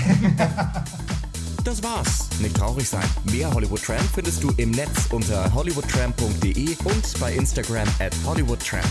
Das 1.63 1.83
war's. 1.83 2.29
Nicht 2.41 2.55
traurig 2.55 2.87
sein. 2.87 3.03
Mehr 3.31 3.53
Hollywood 3.53 3.83
Tramp 3.83 4.01
findest 4.13 4.43
du 4.43 4.51
im 4.57 4.71
Netz 4.71 5.07
unter 5.11 5.53
hollywoodtramp.de 5.53 6.75
und 6.85 7.19
bei 7.19 7.33
Instagram 7.33 7.87
at 7.99 8.15
hollywoodtramp. 8.25 8.87